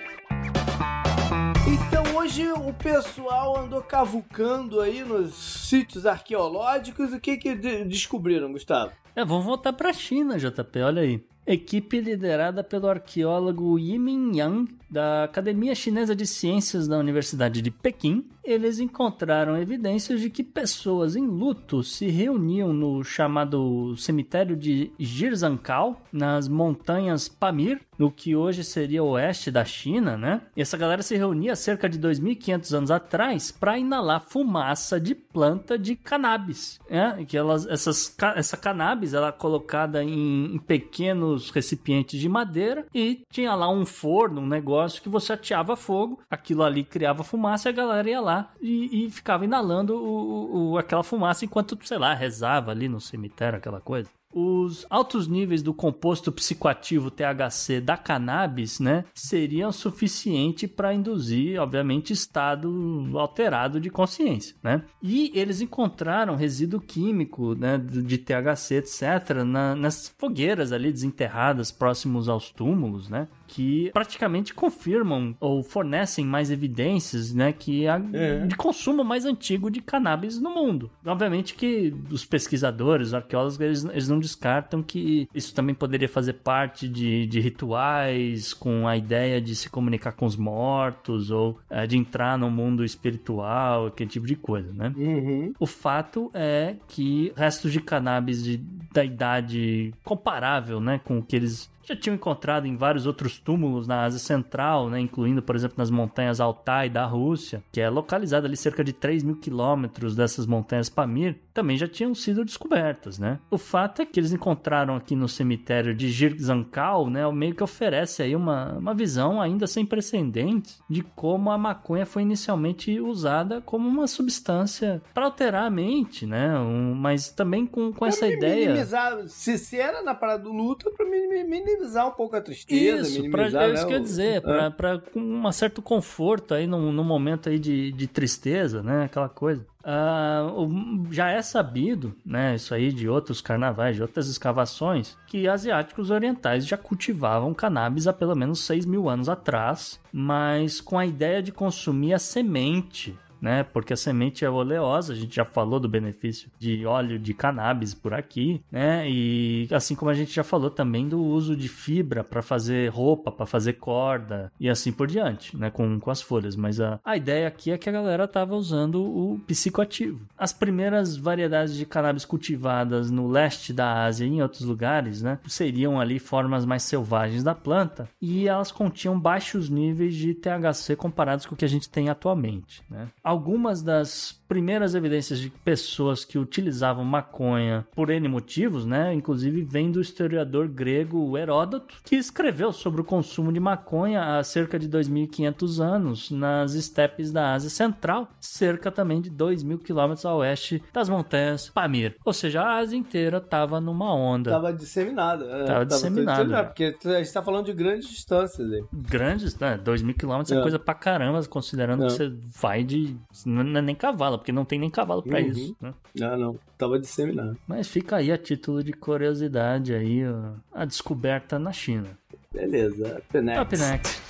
Então 1.67 2.15
hoje 2.17 2.49
o 2.51 2.73
pessoal 2.73 3.57
andou 3.59 3.81
cavucando 3.81 4.79
aí 4.79 5.03
nos 5.03 5.33
sítios 5.33 6.05
arqueológicos. 6.05 7.11
O 7.11 7.19
que 7.19 7.35
que 7.37 7.53
de- 7.55 7.83
descobriram, 7.83 8.51
Gustavo? 8.53 8.93
É, 9.15 9.25
vamos 9.25 9.43
voltar 9.45 9.73
pra 9.73 9.91
China, 9.91 10.37
JP, 10.37 10.79
olha 10.81 11.01
aí. 11.01 11.21
Equipe 11.49 12.01
liderada 12.01 12.61
pelo 12.61 12.89
arqueólogo 12.89 13.79
Yimin 13.79 14.33
Yang, 14.35 14.69
da 14.89 15.23
Academia 15.23 15.75
Chinesa 15.75 16.15
de 16.15 16.25
Ciências 16.25 16.87
da 16.87 16.97
Universidade 16.97 17.61
de 17.61 17.69
Pequim, 17.71 18.25
eles 18.43 18.79
encontraram 18.79 19.57
evidências 19.57 20.21
de 20.21 20.29
que 20.29 20.41
pessoas 20.41 21.17
em 21.17 21.27
luto 21.27 21.83
se 21.83 22.07
reuniam 22.07 22.71
no 22.71 23.03
chamado 23.03 23.95
cemitério 23.97 24.55
de 24.55 24.91
Jirzhankal, 24.97 26.01
nas 26.13 26.47
montanhas 26.47 27.27
Pamir, 27.27 27.81
no 27.99 28.09
que 28.09 28.35
hoje 28.35 28.63
seria 28.63 29.03
o 29.03 29.09
oeste 29.09 29.51
da 29.51 29.65
China, 29.65 30.15
né? 30.15 30.41
E 30.55 30.61
essa 30.61 30.77
galera 30.77 31.01
se 31.01 31.17
reunia 31.17 31.55
cerca 31.55 31.89
de 31.89 31.99
2.500 31.99 32.77
anos 32.77 32.91
atrás 32.91 33.51
para 33.51 33.77
inalar 33.77 34.21
fumaça 34.21 34.99
de 34.99 35.13
planta 35.13 35.77
de 35.77 35.95
cannabis, 35.95 36.79
né? 36.89 37.25
Que 37.27 37.35
elas, 37.35 37.65
essas, 37.67 38.15
essa 38.35 38.55
cannabis 38.55 39.13
ela 39.13 39.29
é 39.29 39.31
colocada 39.31 40.01
em, 40.03 40.55
em 40.55 40.59
pequenos 40.59 41.49
recipientes 41.49 42.19
de 42.19 42.29
madeira 42.29 42.85
e 42.93 43.23
tinha 43.29 43.53
lá 43.55 43.69
um 43.69 43.85
forno, 43.85 44.41
um 44.41 44.47
negócio 44.47 44.76
que 45.01 45.09
você 45.09 45.33
ateava 45.33 45.75
fogo, 45.75 46.19
aquilo 46.29 46.63
ali 46.63 46.83
criava 46.83 47.23
fumaça 47.23 47.69
e 47.69 47.71
a 47.71 47.75
galera 47.75 48.09
ia 48.09 48.21
lá 48.21 48.51
e, 48.61 49.05
e 49.07 49.11
ficava 49.11 49.45
inalando 49.45 49.95
o, 49.95 50.71
o- 50.73 50.77
aquela 50.77 51.03
fumaça 51.03 51.45
enquanto, 51.45 51.77
sei 51.83 51.97
lá, 51.97 52.13
rezava 52.13 52.71
ali 52.71 52.87
no 52.87 52.99
cemitério, 53.01 53.57
aquela 53.57 53.81
coisa. 53.81 54.09
Os 54.39 54.85
altos 54.89 55.27
níveis 55.27 55.63
do 55.63 55.73
composto 55.73 56.31
psicoativo 56.31 57.09
THC 57.09 57.81
da 57.81 57.97
cannabis, 57.97 58.79
né, 58.79 59.03
seriam 59.13 59.71
suficiente 59.71 60.67
para 60.67 60.93
induzir, 60.93 61.59
obviamente, 61.59 62.13
estado 62.13 63.09
alterado 63.15 63.79
de 63.79 63.89
consciência, 63.89 64.55
né? 64.61 64.83
E 65.01 65.31
eles 65.33 65.59
encontraram 65.59 66.35
resíduo 66.35 66.79
químico, 66.79 67.55
né, 67.55 67.77
de 67.79 68.17
THC, 68.19 68.75
etc, 68.75 69.43
na- 69.45 69.75
nas 69.75 70.13
fogueiras 70.19 70.71
ali 70.71 70.91
desenterradas 70.91 71.71
próximos 71.71 72.29
aos 72.29 72.51
túmulos, 72.51 73.09
né? 73.09 73.27
Que 73.47 73.89
praticamente 73.91 74.53
confirmam 74.53 75.35
ou 75.39 75.63
fornecem 75.63 76.25
mais 76.25 76.51
evidências, 76.51 77.33
né, 77.33 77.51
que 77.53 77.87
a, 77.87 77.99
É. 78.13 78.45
de 78.45 78.55
consumo 78.55 79.03
mais 79.03 79.25
antigo 79.25 79.71
de 79.71 79.81
cannabis 79.81 80.39
no 80.39 80.51
mundo. 80.51 80.91
Obviamente 81.05 81.55
que 81.55 81.93
os 82.11 82.23
pesquisadores, 82.25 83.07
os 83.07 83.13
arqueólogos, 83.13 83.59
eles, 83.59 83.85
eles 83.85 84.07
não 84.09 84.19
descartam 84.27 84.83
que 84.83 85.27
isso 85.33 85.53
também 85.53 85.73
poderia 85.73 86.09
fazer 86.09 86.33
parte 86.33 86.87
de, 86.87 87.25
de 87.25 87.39
rituais 87.39 88.53
com 88.53 88.87
a 88.87 88.97
ideia 88.97 89.41
de 89.41 89.55
se 89.55 89.69
comunicar 89.69 90.11
com 90.11 90.25
os 90.25 90.35
mortos 90.35 91.31
ou 91.31 91.59
eh, 91.69 91.87
de 91.87 91.97
entrar 91.97 92.37
no 92.37 92.49
mundo 92.49 92.83
espiritual, 92.83 93.87
aquele 93.87 94.09
tipo 94.09 94.25
de 94.25 94.35
coisa, 94.35 94.71
né? 94.73 94.93
Uhum. 94.95 95.53
O 95.59 95.65
fato 95.65 96.29
é 96.33 96.75
que 96.87 97.31
restos 97.35 97.71
de 97.71 97.79
cannabis 97.81 98.43
de, 98.43 98.57
da 98.91 99.03
idade 99.03 99.93
comparável, 100.03 100.79
né, 100.79 100.99
com 101.03 101.19
o 101.19 101.23
que 101.23 101.35
eles 101.35 101.69
já 101.83 101.95
tinham 101.95 102.15
encontrado 102.15 102.65
em 102.67 102.75
vários 102.75 103.05
outros 103.05 103.39
túmulos 103.39 103.87
na 103.87 104.01
Ásia 104.03 104.19
Central, 104.19 104.89
né, 104.89 104.99
incluindo, 104.99 105.41
por 105.41 105.55
exemplo, 105.55 105.75
nas 105.77 105.89
montanhas 105.89 106.41
Altai 106.41 106.89
da 106.89 107.05
Rússia, 107.05 107.63
que 107.71 107.79
é 107.79 107.89
localizada 107.89 108.45
ali 108.45 108.57
cerca 108.57 108.83
de 108.83 108.91
3 108.91 109.23
mil 109.23 109.37
quilômetros 109.37 110.13
dessas 110.13 110.45
montanhas 110.45 110.89
Pamir, 110.89 111.37
também 111.53 111.77
já 111.77 111.87
tinham 111.87 112.13
sido 112.13 112.43
descobertas, 112.43 113.17
né? 113.17 113.39
O 113.49 113.57
fato 113.57 114.01
é 114.01 114.05
que 114.05 114.19
eles 114.19 114.33
encontraram 114.33 114.97
aqui 114.97 115.15
no 115.15 115.29
cemitério 115.29 115.95
de 115.95 116.09
Jirzankal, 116.11 117.09
né, 117.09 117.25
o 117.25 117.31
meio 117.31 117.55
que 117.55 117.63
oferece 117.63 118.21
aí 118.21 118.35
uma, 118.35 118.73
uma 118.73 118.93
visão 118.93 119.41
ainda 119.41 119.65
sem 119.65 119.85
precedentes 119.85 120.81
de 120.89 121.01
como 121.01 121.51
a 121.51 121.57
maconha 121.57 122.05
foi 122.05 122.21
inicialmente 122.21 122.99
usada 122.99 123.61
como 123.61 123.87
uma 123.87 124.07
substância 124.07 125.01
para 125.13 125.23
alterar 125.23 125.63
a 125.65 125.69
mente, 125.69 126.25
né? 126.25 126.59
Um- 126.59 126.93
mas 126.95 127.29
também 127.29 127.65
com, 127.65 127.93
com 127.93 128.05
essa 128.05 128.27
ideia. 128.27 128.76
Minimizar, 128.77 129.27
se, 129.27 129.57
se 129.57 129.77
era 129.77 130.01
na 130.01 130.13
parada 130.15 130.43
do 130.43 130.51
luto, 130.51 130.91
é 130.99 131.03
mini- 131.03 131.43
minimizar 131.43 132.07
um 132.07 132.11
pouco 132.11 132.35
a 132.35 132.41
tristeza, 132.41 133.07
Isso, 133.07 133.29
pra, 133.29 133.47
é 133.47 133.51
né, 133.51 133.73
isso 133.73 133.87
que 133.87 133.93
eu 133.93 133.97
ia 133.97 134.03
dizer, 134.03 134.35
é. 134.37 134.41
pra, 134.41 134.71
pra 134.71 134.99
com 134.99 135.19
um 135.19 135.51
certo 135.51 135.81
conforto 135.81 136.53
aí 136.53 136.65
num, 136.67 136.91
num 136.91 137.03
momento 137.03 137.49
aí 137.49 137.57
de, 137.59 137.91
de 137.91 138.07
tristeza, 138.07 138.81
né? 138.83 139.05
Aquela 139.05 139.29
coisa. 139.29 139.65
Ah, 139.89 140.51
o- 140.53 141.07
já 141.11 141.29
é 141.31 141.41
sabido, 141.41 142.13
né? 142.25 142.55
Isso 142.55 142.73
aí 142.73 142.91
de 142.91 143.07
outros 143.07 143.39
carnavais, 143.39 143.95
de 143.95 144.01
outras 144.01 144.27
escavações, 144.27 145.17
que 145.27 145.47
asiáticos 145.47 146.09
orientais 146.11 146.65
já 146.67 146.75
cultivavam 146.77 147.53
cannabis 147.53 148.05
há 148.07 148.11
pelo 148.13 148.35
menos 148.35 148.59
6 148.65 148.85
mil 148.85 149.07
anos 149.09 149.29
atrás, 149.29 149.99
mas 150.11 150.81
com 150.81 150.99
a 150.99 151.05
ideia 151.05 151.41
de 151.41 151.51
consumir 151.53 152.13
a 152.13 152.19
semente 152.19 153.17
né? 153.41 153.63
Porque 153.63 153.93
a 153.93 153.97
semente 153.97 154.43
é 154.43 154.49
oleosa, 154.49 155.13
a 155.13 155.15
gente 155.15 155.35
já 155.35 155.45
falou 155.45 155.79
do 155.79 155.89
benefício 155.89 156.49
de 156.59 156.85
óleo 156.85 157.19
de 157.19 157.33
cannabis 157.33 157.93
por 157.93 158.13
aqui, 158.13 158.61
né? 158.71 159.09
E 159.09 159.67
assim 159.71 159.95
como 159.95 160.11
a 160.11 160.13
gente 160.13 160.33
já 160.33 160.43
falou 160.43 160.69
também 160.69 161.07
do 161.07 161.21
uso 161.23 161.55
de 161.55 161.67
fibra 161.67 162.23
para 162.23 162.41
fazer 162.41 162.89
roupa, 162.89 163.31
para 163.31 163.45
fazer 163.45 163.73
corda 163.73 164.51
e 164.59 164.69
assim 164.69 164.91
por 164.91 165.07
diante, 165.07 165.55
né? 165.57 165.69
Com, 165.69 165.99
com 165.99 166.11
as 166.11 166.21
folhas. 166.21 166.55
Mas 166.55 166.79
a, 166.79 166.99
a 167.03 167.17
ideia 167.17 167.47
aqui 167.47 167.71
é 167.71 167.77
que 167.77 167.89
a 167.89 167.91
galera 167.91 168.27
tava 168.27 168.55
usando 168.55 169.01
o 169.01 169.39
psicoativo. 169.47 170.21
As 170.37 170.53
primeiras 170.53 171.15
variedades 171.15 171.75
de 171.75 171.85
cannabis 171.85 172.25
cultivadas 172.25 173.09
no 173.11 173.27
leste 173.27 173.73
da 173.73 174.05
Ásia 174.05 174.25
e 174.25 174.29
em 174.29 174.41
outros 174.41 174.61
lugares, 174.61 175.21
né? 175.21 175.39
Seriam 175.47 175.99
ali 175.99 176.19
formas 176.19 176.65
mais 176.65 176.83
selvagens 176.83 177.43
da 177.43 177.55
planta 177.55 178.09
e 178.21 178.47
elas 178.47 178.71
continham 178.71 179.19
baixos 179.19 179.69
níveis 179.69 180.15
de 180.15 180.33
THC 180.33 180.95
comparados 180.95 181.45
com 181.45 181.55
o 181.55 181.57
que 181.57 181.65
a 181.65 181.69
gente 181.69 181.89
tem 181.89 182.09
atualmente, 182.09 182.83
né? 182.89 183.07
Algumas 183.27 183.81
das 183.83 184.39
primeiras 184.47 184.95
evidências 184.95 185.39
de 185.39 185.49
pessoas 185.49 186.23
que 186.23 186.37
utilizavam 186.39 187.03
maconha 187.03 187.85
por 187.93 188.09
N 188.09 188.25
motivos, 188.29 188.85
né? 188.85 189.13
Inclusive 189.13 189.61
vem 189.63 189.91
do 189.91 189.99
historiador 189.99 190.69
grego 190.69 191.37
Heródoto, 191.37 191.95
que 192.05 192.15
escreveu 192.15 192.71
sobre 192.71 193.01
o 193.01 193.03
consumo 193.03 193.51
de 193.51 193.59
maconha 193.59 194.37
há 194.39 194.43
cerca 194.45 194.79
de 194.79 194.87
2.500 194.87 195.83
anos 195.83 196.31
nas 196.31 196.73
estepes 196.75 197.29
da 197.29 197.51
Ásia 197.53 197.69
Central, 197.69 198.29
cerca 198.39 198.89
também 198.89 199.19
de 199.19 199.29
2.000 199.29 199.79
quilômetros 199.79 200.25
a 200.25 200.33
oeste 200.33 200.81
das 200.93 201.09
montanhas 201.09 201.69
Pamir. 201.69 202.15
Ou 202.23 202.31
seja, 202.31 202.61
a 202.61 202.77
Ásia 202.77 202.95
inteira 202.95 203.39
estava 203.39 203.81
numa 203.81 204.13
onda. 204.15 204.51
Tava 204.51 204.71
disseminada. 204.71 205.43
é, 205.43 205.65
Tava 205.65 205.85
disseminado, 205.85 206.47
né? 206.49 206.63
Porque 206.63 206.95
a 207.03 207.17
gente 207.17 207.33
tá 207.33 207.41
falando 207.43 207.65
de 207.65 207.73
grandes 207.73 208.07
distâncias 208.07 208.71
aí. 208.71 208.81
grandes, 208.93 209.59
né? 209.59 209.77
2 209.77 210.01
mil 210.01 210.15
quilômetros 210.15 210.55
é. 210.55 210.59
É. 210.59 210.61
coisa 210.61 210.79
pra 210.79 210.93
caramba, 210.93 211.45
considerando 211.47 212.05
É. 212.05 212.07
que 212.07 212.13
você 212.13 212.33
vai 212.61 212.83
de. 212.85 213.16
Não 213.45 213.77
é 213.77 213.81
nem 213.81 213.95
cavalo, 213.95 214.37
porque 214.37 214.51
não 214.51 214.65
tem 214.65 214.79
nem 214.79 214.89
cavalo 214.89 215.21
pra 215.23 215.39
Uhum. 215.39 215.47
isso, 215.47 215.75
né? 215.81 215.93
Ah, 216.21 216.37
não. 216.37 216.57
Tava 216.77 216.99
disseminado. 216.99 217.57
Mas 217.67 217.87
fica 217.87 218.17
aí 218.17 218.31
a 218.31 218.37
título 218.37 218.83
de 218.83 218.93
curiosidade 218.93 219.93
aí, 219.93 220.25
ó, 220.27 220.51
a 220.73 220.85
descoberta 220.85 221.57
na 221.59 221.71
China. 221.71 222.17
Beleza. 222.53 223.17
Up 223.29 223.41
next. 223.41 223.61
Up 223.61 223.77
next. 223.77 224.21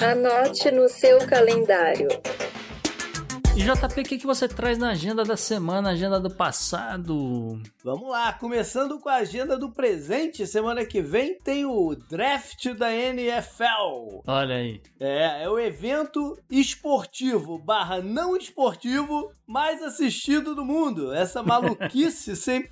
Anote 0.00 0.70
no 0.70 0.88
seu 0.88 1.18
calendário. 1.26 2.08
E 3.56 3.62
JP, 3.62 4.00
o 4.00 4.04
que, 4.04 4.18
que 4.18 4.26
você 4.26 4.46
traz 4.46 4.78
na 4.78 4.90
agenda 4.90 5.24
da 5.24 5.36
semana, 5.36 5.90
agenda 5.90 6.20
do 6.20 6.30
passado? 6.30 7.60
Vamos 7.82 8.08
lá, 8.08 8.32
começando 8.32 8.98
com 9.00 9.08
a 9.08 9.16
agenda 9.16 9.58
do 9.58 9.72
presente. 9.72 10.46
Semana 10.46 10.84
que 10.84 11.02
vem 11.02 11.38
tem 11.38 11.64
o 11.66 11.94
draft 11.94 12.72
da 12.74 12.94
NFL. 12.94 14.22
Olha 14.26 14.54
aí. 14.54 14.80
É, 15.00 15.42
é 15.42 15.50
o 15.50 15.58
evento 15.58 16.38
esportivo 16.48 17.58
barra 17.58 18.00
não 18.00 18.36
esportivo 18.36 19.32
mais 19.50 19.82
assistido 19.82 20.54
do 20.54 20.64
mundo. 20.64 21.12
Essa 21.12 21.42
maluquice 21.42 22.36
sem, 22.38 22.68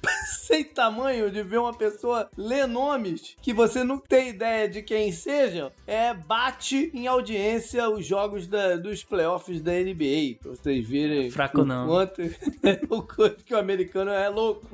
sem 0.46 0.62
tamanho 0.62 1.28
de 1.28 1.42
ver 1.42 1.58
uma 1.58 1.74
pessoa 1.74 2.30
ler 2.36 2.68
nomes 2.68 3.34
que 3.42 3.52
você 3.52 3.82
não 3.82 3.98
tem 3.98 4.28
ideia 4.28 4.68
de 4.68 4.80
quem 4.80 5.10
sejam, 5.10 5.72
é 5.88 6.14
bate 6.14 6.92
em 6.94 7.08
audiência 7.08 7.90
os 7.90 8.06
jogos 8.06 8.46
da, 8.46 8.76
dos 8.76 9.02
playoffs 9.02 9.60
da 9.60 9.72
NBA. 9.72 10.36
Pra 10.40 10.52
vocês 10.52 10.88
verem 10.88 11.32
Fraco 11.32 11.62
o 11.62 11.64
não. 11.64 11.88
quanto, 11.88 12.22
o 12.88 13.02
quanto 13.02 13.44
que 13.44 13.52
o 13.52 13.58
americano 13.58 14.12
é 14.12 14.28
louco. 14.28 14.64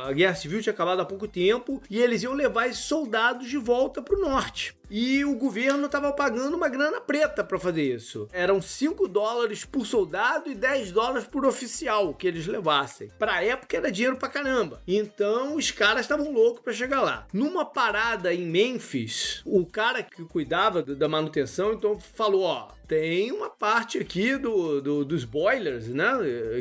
a 0.03 0.11
Guerra 0.13 0.35
Civil 0.35 0.61
tinha 0.61 0.73
acabado 0.73 1.01
há 1.01 1.05
pouco 1.05 1.27
tempo, 1.27 1.81
e 1.89 1.99
eles 1.99 2.23
iam 2.23 2.33
levar 2.33 2.67
esses 2.67 2.85
soldados 2.85 3.47
de 3.47 3.57
volta 3.57 4.01
para 4.01 4.17
o 4.17 4.21
norte. 4.21 4.79
E 4.91 5.23
o 5.23 5.35
governo 5.35 5.85
estava 5.85 6.11
pagando 6.11 6.57
uma 6.57 6.67
grana 6.67 6.99
preta 6.99 7.43
para 7.43 7.59
fazer 7.59 7.83
isso. 7.83 8.27
Eram 8.33 8.59
5 8.59 9.07
dólares 9.07 9.63
por 9.63 9.85
soldado 9.85 10.49
e 10.49 10.55
10 10.55 10.91
dólares 10.91 11.27
por 11.27 11.45
oficial 11.45 12.11
que 12.13 12.27
eles 12.27 12.47
levassem. 12.47 13.09
Pra 13.19 13.43
época 13.43 13.77
era 13.77 13.91
dinheiro 13.91 14.17
pra 14.17 14.27
caramba. 14.27 14.81
Então 14.87 15.55
os 15.55 15.69
caras 15.69 16.01
estavam 16.01 16.31
loucos 16.31 16.63
para 16.63 16.73
chegar 16.73 17.01
lá. 17.01 17.27
Numa 17.31 17.65
parada 17.65 18.33
em 18.33 18.47
Memphis, 18.47 19.43
o 19.45 19.58
cara 19.65 20.03
que 20.03 20.23
cuidava 20.25 20.81
da 20.83 21.07
manutenção 21.07 21.73
então 21.73 21.99
falou: 21.99 22.43
ó, 22.43 22.69
tem 22.89 23.31
uma 23.31 23.51
parte 23.51 23.99
aqui 23.99 24.35
do, 24.35 24.81
do- 24.81 25.05
dos 25.05 25.23
boilers, 25.23 25.87
né? 25.89 26.09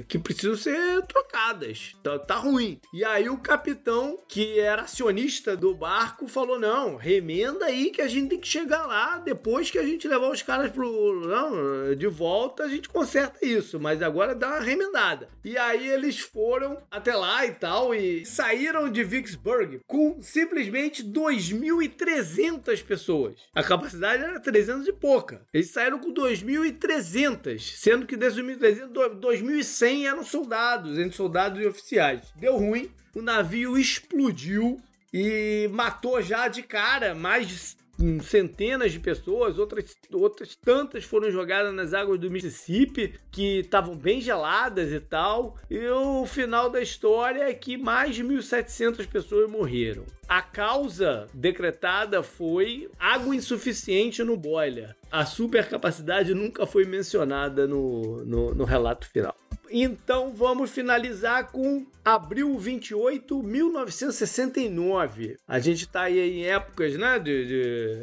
Que 0.07 0.19
precisam 0.19 0.55
ser 0.57 1.03
trocadas. 1.07 1.97
Tá, 2.03 2.19
tá 2.19 2.35
ruim. 2.37 2.79
E 2.93 3.03
aí 3.03 3.31
o 3.31 3.39
capitão, 3.39 4.23
que 4.29 4.61
era 4.61 4.83
acionista 4.83 5.57
do 5.57 5.75
barco, 5.75 6.29
falou: 6.29 6.59
não, 6.59 6.97
remenda 6.97 7.65
aí 7.65 7.91
que 7.91 8.03
a 8.03 8.07
gente 8.07 8.29
tem 8.29 8.39
que 8.41 8.47
chegar 8.47 8.85
lá. 8.87 9.17
Depois 9.17 9.71
que 9.71 9.79
a 9.79 9.83
gente 9.83 10.07
levar 10.07 10.31
os 10.31 10.43
caras 10.43 10.71
pro. 10.71 11.27
Não, 11.27 11.95
de 11.95 12.07
volta, 12.07 12.65
a 12.65 12.69
gente 12.69 12.91
conserta 12.91 13.39
isso. 13.45 13.81
Mas 13.81 14.03
agora 14.03 14.35
dá 14.35 14.49
uma 14.49 14.61
remendada. 14.61 15.31
E 15.43 15.57
aí 15.57 15.89
eles 15.89 16.19
foram 16.19 16.77
até 16.91 17.15
lá 17.17 17.47
e 17.47 17.53
tal. 17.53 17.95
E 17.95 18.27
saíram 18.27 18.91
de 18.91 19.03
Vicksburg 19.03 19.81
com 19.87 20.21
simplesmente 20.21 21.03
2.300 21.03 22.83
pessoas. 22.85 23.35
A 23.55 23.63
capacidade 23.63 24.23
era 24.23 24.39
300 24.39 24.87
e 24.89 24.93
pouca. 24.93 25.41
Eles 25.55 25.71
saíram 25.71 25.99
com 25.99 26.13
2.300, 26.19 27.59
sendo 27.77 28.07
que 28.07 28.17
desses 28.17 28.39
2.300, 28.43 28.87
do- 28.89 29.29
2.100 29.29 30.07
eram 30.07 30.25
soldados, 30.25 30.99
entre 30.99 31.17
soldados 31.17 31.61
e 31.61 31.67
oficiais. 31.67 32.23
Deu 32.37 32.57
ruim, 32.57 32.91
o 33.15 33.23
navio 33.23 33.79
explodiu 33.79 34.81
e 35.13 35.69
matou 35.73 36.21
já 36.21 36.49
de 36.49 36.63
cara 36.63 37.15
mais 37.15 37.49
de 37.49 37.77
centenas 38.23 38.93
de 38.93 39.01
pessoas, 39.01 39.59
outras, 39.59 39.97
outras 40.13 40.55
tantas 40.55 41.05
foram 41.05 41.31
jogadas 41.31 41.75
nas 41.75 41.93
águas 41.93 42.21
do 42.21 42.31
Mississippi, 42.31 43.15
que 43.31 43.61
estavam 43.61 43.97
bem 43.97 44.21
geladas 44.21 44.93
e 44.93 45.01
tal. 45.01 45.57
E 45.69 45.87
o 45.89 46.25
final 46.27 46.71
da 46.71 46.81
história 46.81 47.43
é 47.43 47.55
que 47.55 47.77
mais 47.77 48.15
de 48.15 48.23
1.700 48.23 49.07
pessoas 49.07 49.51
morreram. 49.51 50.05
A 50.29 50.43
causa 50.43 51.27
decretada 51.33 52.23
foi 52.23 52.89
água 52.99 53.35
insuficiente 53.35 54.23
no 54.23 54.37
boiler. 54.37 54.95
A 55.11 55.25
supercapacidade 55.25 56.35
nunca 56.35 56.67
foi 56.67 56.85
mencionada 56.85 57.67
no, 57.67 58.25
no, 58.25 58.55
no 58.55 58.65
relato 58.65 59.09
final. 59.09 59.35
Então 59.71 60.33
vamos 60.35 60.71
finalizar 60.71 61.51
com 61.51 61.87
abril 62.05 62.57
28, 62.59 63.43
1969. 63.43 65.37
A 65.47 65.59
gente 65.59 65.81
está 65.83 66.03
aí 66.03 66.19
em 66.19 66.47
épocas 66.47 66.97
né, 66.97 67.19
de, 67.19 67.47
de, 67.47 67.63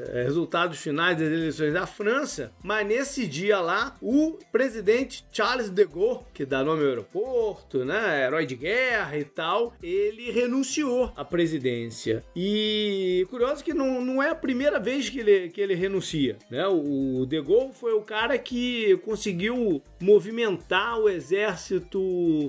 eh, 0.10 0.24
resultados 0.24 0.78
finais 0.78 1.18
das 1.18 1.28
eleições 1.28 1.74
da 1.74 1.88
França, 1.88 2.52
mas 2.62 2.86
nesse 2.86 3.26
dia 3.26 3.60
lá, 3.60 3.96
o 4.02 4.38
presidente 4.52 5.26
Charles 5.32 5.70
de 5.70 5.86
Gaulle, 5.86 6.20
que 6.34 6.46
dá 6.46 6.64
nome 6.64 6.84
ao 6.84 6.90
aeroporto, 6.90 7.84
né, 7.84 8.26
herói 8.26 8.46
de 8.46 8.56
guerra 8.56 9.18
e 9.18 9.24
tal, 9.24 9.74
ele 9.82 10.32
renunciou 10.32 11.12
à 11.16 11.26
presidência. 11.26 12.24
E 12.36 13.26
curioso 13.30 13.64
que 13.64 13.74
não, 13.74 14.02
não 14.02 14.22
é 14.22 14.30
a 14.30 14.36
primeira 14.36 14.80
vez 14.80 15.10
que 15.10 15.20
ele, 15.20 15.50
que 15.50 15.60
ele 15.60 15.74
renuncia. 15.74 16.38
Né? 16.50 16.68
O 16.68 17.26
de 17.26 17.42
Gaulle 17.42 17.74
foi 17.74 17.94
o 17.94 18.02
cara 18.02 18.38
que 18.38 18.98
conseguiu 18.98 19.82
movimentar 20.00 21.00
o 21.00 21.10
exército 21.10 21.55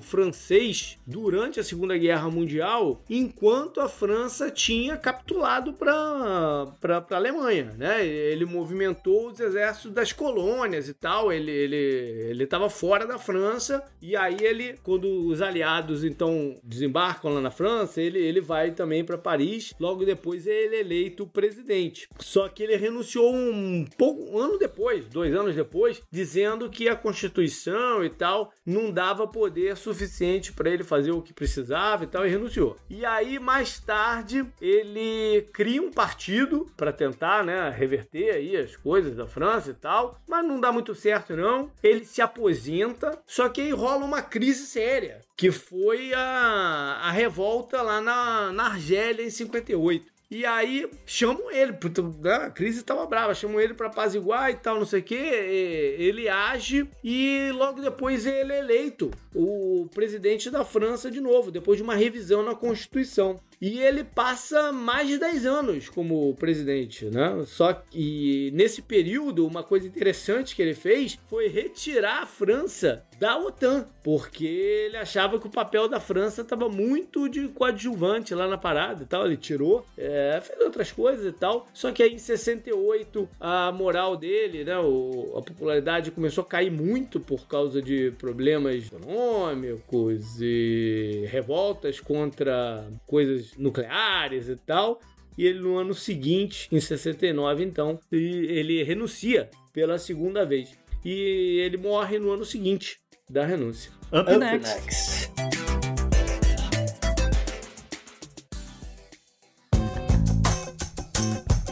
francês 0.02 0.98
durante 1.06 1.60
a 1.60 1.64
Segunda 1.64 1.96
Guerra 1.96 2.30
Mundial, 2.30 3.02
enquanto 3.08 3.80
a 3.80 3.88
França 3.88 4.50
tinha 4.50 4.96
capitulado 4.96 5.72
para 5.72 6.74
a 7.10 7.16
Alemanha. 7.16 7.74
Né? 7.76 8.06
Ele 8.06 8.44
movimentou 8.44 9.28
os 9.28 9.40
exércitos 9.40 9.92
das 9.92 10.12
colônias 10.12 10.88
e 10.88 10.94
tal. 10.94 11.32
Ele 11.32 11.50
ele 11.50 11.76
ele 11.76 12.44
estava 12.44 12.68
fora 12.68 13.06
da 13.06 13.18
França 13.18 13.82
e 14.00 14.16
aí 14.16 14.36
ele, 14.40 14.78
quando 14.82 15.26
os 15.26 15.40
aliados 15.40 16.04
então 16.04 16.58
desembarcam 16.62 17.34
lá 17.34 17.40
na 17.40 17.50
França, 17.50 18.00
ele, 18.00 18.18
ele 18.18 18.40
vai 18.40 18.72
também 18.72 19.04
para 19.04 19.18
Paris. 19.18 19.74
Logo 19.78 20.04
depois 20.04 20.46
ele 20.46 20.76
é 20.76 20.80
eleito 20.80 21.26
presidente. 21.26 22.08
Só 22.18 22.48
que 22.48 22.62
ele 22.62 22.76
renunciou 22.76 23.34
um 23.34 23.84
pouco 23.96 24.22
um 24.30 24.38
ano 24.38 24.58
depois, 24.58 25.06
dois 25.06 25.34
anos 25.34 25.54
depois, 25.54 26.02
dizendo 26.10 26.68
que 26.70 26.88
a 26.88 26.96
Constituição 26.96 28.04
e 28.04 28.10
tal 28.10 28.52
não 28.64 28.90
dava 28.96 29.28
poder 29.28 29.76
suficiente 29.76 30.54
para 30.54 30.70
ele 30.70 30.82
fazer 30.82 31.10
o 31.10 31.20
que 31.20 31.34
precisava 31.34 32.04
e 32.04 32.06
tal, 32.06 32.26
e 32.26 32.30
renunciou. 32.30 32.78
E 32.88 33.04
aí, 33.04 33.38
mais 33.38 33.78
tarde, 33.78 34.46
ele 34.58 35.46
cria 35.52 35.82
um 35.82 35.90
partido 35.90 36.66
para 36.74 36.94
tentar, 36.94 37.44
né, 37.44 37.68
reverter 37.68 38.30
aí 38.30 38.56
as 38.56 38.74
coisas 38.74 39.14
da 39.14 39.26
França 39.26 39.68
e 39.70 39.74
tal, 39.74 40.18
mas 40.26 40.42
não 40.46 40.58
dá 40.58 40.72
muito 40.72 40.94
certo 40.94 41.36
não. 41.36 41.70
Ele 41.82 42.06
se 42.06 42.22
aposenta, 42.22 43.20
só 43.26 43.50
que 43.50 43.60
aí 43.60 43.70
rola 43.70 44.02
uma 44.02 44.22
crise 44.22 44.64
séria, 44.64 45.20
que 45.36 45.52
foi 45.52 46.14
a, 46.14 47.00
a 47.02 47.10
revolta 47.10 47.82
lá 47.82 48.00
na, 48.00 48.50
na 48.50 48.64
Argélia 48.68 49.26
em 49.26 49.30
58. 49.30 50.15
E 50.28 50.44
aí 50.44 50.90
chamam 51.04 51.50
ele, 51.52 51.74
porque 51.74 52.02
né, 52.02 52.34
a 52.34 52.50
crise 52.50 52.80
estava 52.80 53.06
brava, 53.06 53.34
chamam 53.34 53.60
ele 53.60 53.74
para 53.74 53.86
apaziguar 53.86 54.50
e 54.50 54.56
tal, 54.56 54.76
não 54.76 54.84
sei 54.84 55.00
o 55.00 55.04
que. 55.04 55.14
Ele 55.14 56.28
age 56.28 56.88
e 57.02 57.50
logo 57.52 57.80
depois 57.80 58.26
ele 58.26 58.52
é 58.52 58.58
eleito 58.58 59.10
o 59.32 59.88
presidente 59.94 60.50
da 60.50 60.64
França 60.64 61.10
de 61.10 61.20
novo, 61.20 61.52
depois 61.52 61.76
de 61.76 61.84
uma 61.84 61.94
revisão 61.94 62.42
na 62.42 62.56
Constituição. 62.56 63.40
E 63.60 63.78
ele 63.78 64.04
passa 64.04 64.70
mais 64.72 65.08
de 65.08 65.18
10 65.18 65.46
anos 65.46 65.88
como 65.88 66.34
presidente, 66.34 67.06
né? 67.06 67.42
Só 67.46 67.72
que 67.72 68.50
nesse 68.54 68.82
período, 68.82 69.46
uma 69.46 69.62
coisa 69.62 69.86
interessante 69.86 70.54
que 70.54 70.62
ele 70.62 70.74
fez 70.74 71.18
foi 71.28 71.48
retirar 71.48 72.22
a 72.22 72.26
França 72.26 73.04
da 73.18 73.38
OTAN, 73.38 73.86
porque 74.02 74.44
ele 74.44 74.96
achava 74.96 75.38
que 75.38 75.46
o 75.46 75.50
papel 75.50 75.88
da 75.88 75.98
França 75.98 76.42
estava 76.42 76.68
muito 76.68 77.28
de 77.28 77.48
coadjuvante 77.48 78.34
lá 78.34 78.46
na 78.46 78.58
parada 78.58 79.02
e 79.02 79.06
tal. 79.06 79.24
Ele 79.24 79.36
tirou, 79.36 79.86
é, 79.96 80.38
fez 80.42 80.60
outras 80.60 80.92
coisas 80.92 81.24
e 81.26 81.32
tal. 81.32 81.66
Só 81.72 81.90
que 81.92 82.02
aí 82.02 82.14
em 82.14 82.18
68 82.18 83.28
a 83.40 83.72
moral 83.72 84.16
dele, 84.16 84.64
né, 84.64 84.78
o, 84.78 85.34
a 85.36 85.42
popularidade 85.42 86.10
começou 86.10 86.42
a 86.42 86.46
cair 86.46 86.70
muito 86.70 87.18
por 87.18 87.46
causa 87.46 87.80
de 87.80 88.10
problemas 88.18 88.86
econômicos 88.86 90.40
e 90.40 91.24
revoltas 91.30 92.00
contra 92.00 92.86
coisas 93.06 93.45
nucleares 93.56 94.48
e 94.48 94.56
tal. 94.56 95.00
E 95.36 95.44
ele 95.44 95.60
no 95.60 95.76
ano 95.76 95.92
seguinte, 95.94 96.66
em 96.72 96.80
69, 96.80 97.62
então, 97.62 98.00
ele 98.10 98.82
renuncia 98.82 99.50
pela 99.72 99.98
segunda 99.98 100.46
vez. 100.46 100.70
E 101.04 101.60
ele 101.60 101.76
morre 101.76 102.18
no 102.18 102.32
ano 102.32 102.44
seguinte 102.44 102.98
da 103.28 103.44
renúncia. 103.44 103.92
Up, 104.12 104.30
Up 104.30 104.38
next. 104.38 104.74
next. 104.80 105.30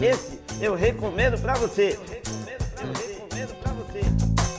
Esse 0.00 0.38
eu 0.60 0.74
recomendo 0.74 1.40
pra 1.40 1.54
você. 1.54 1.98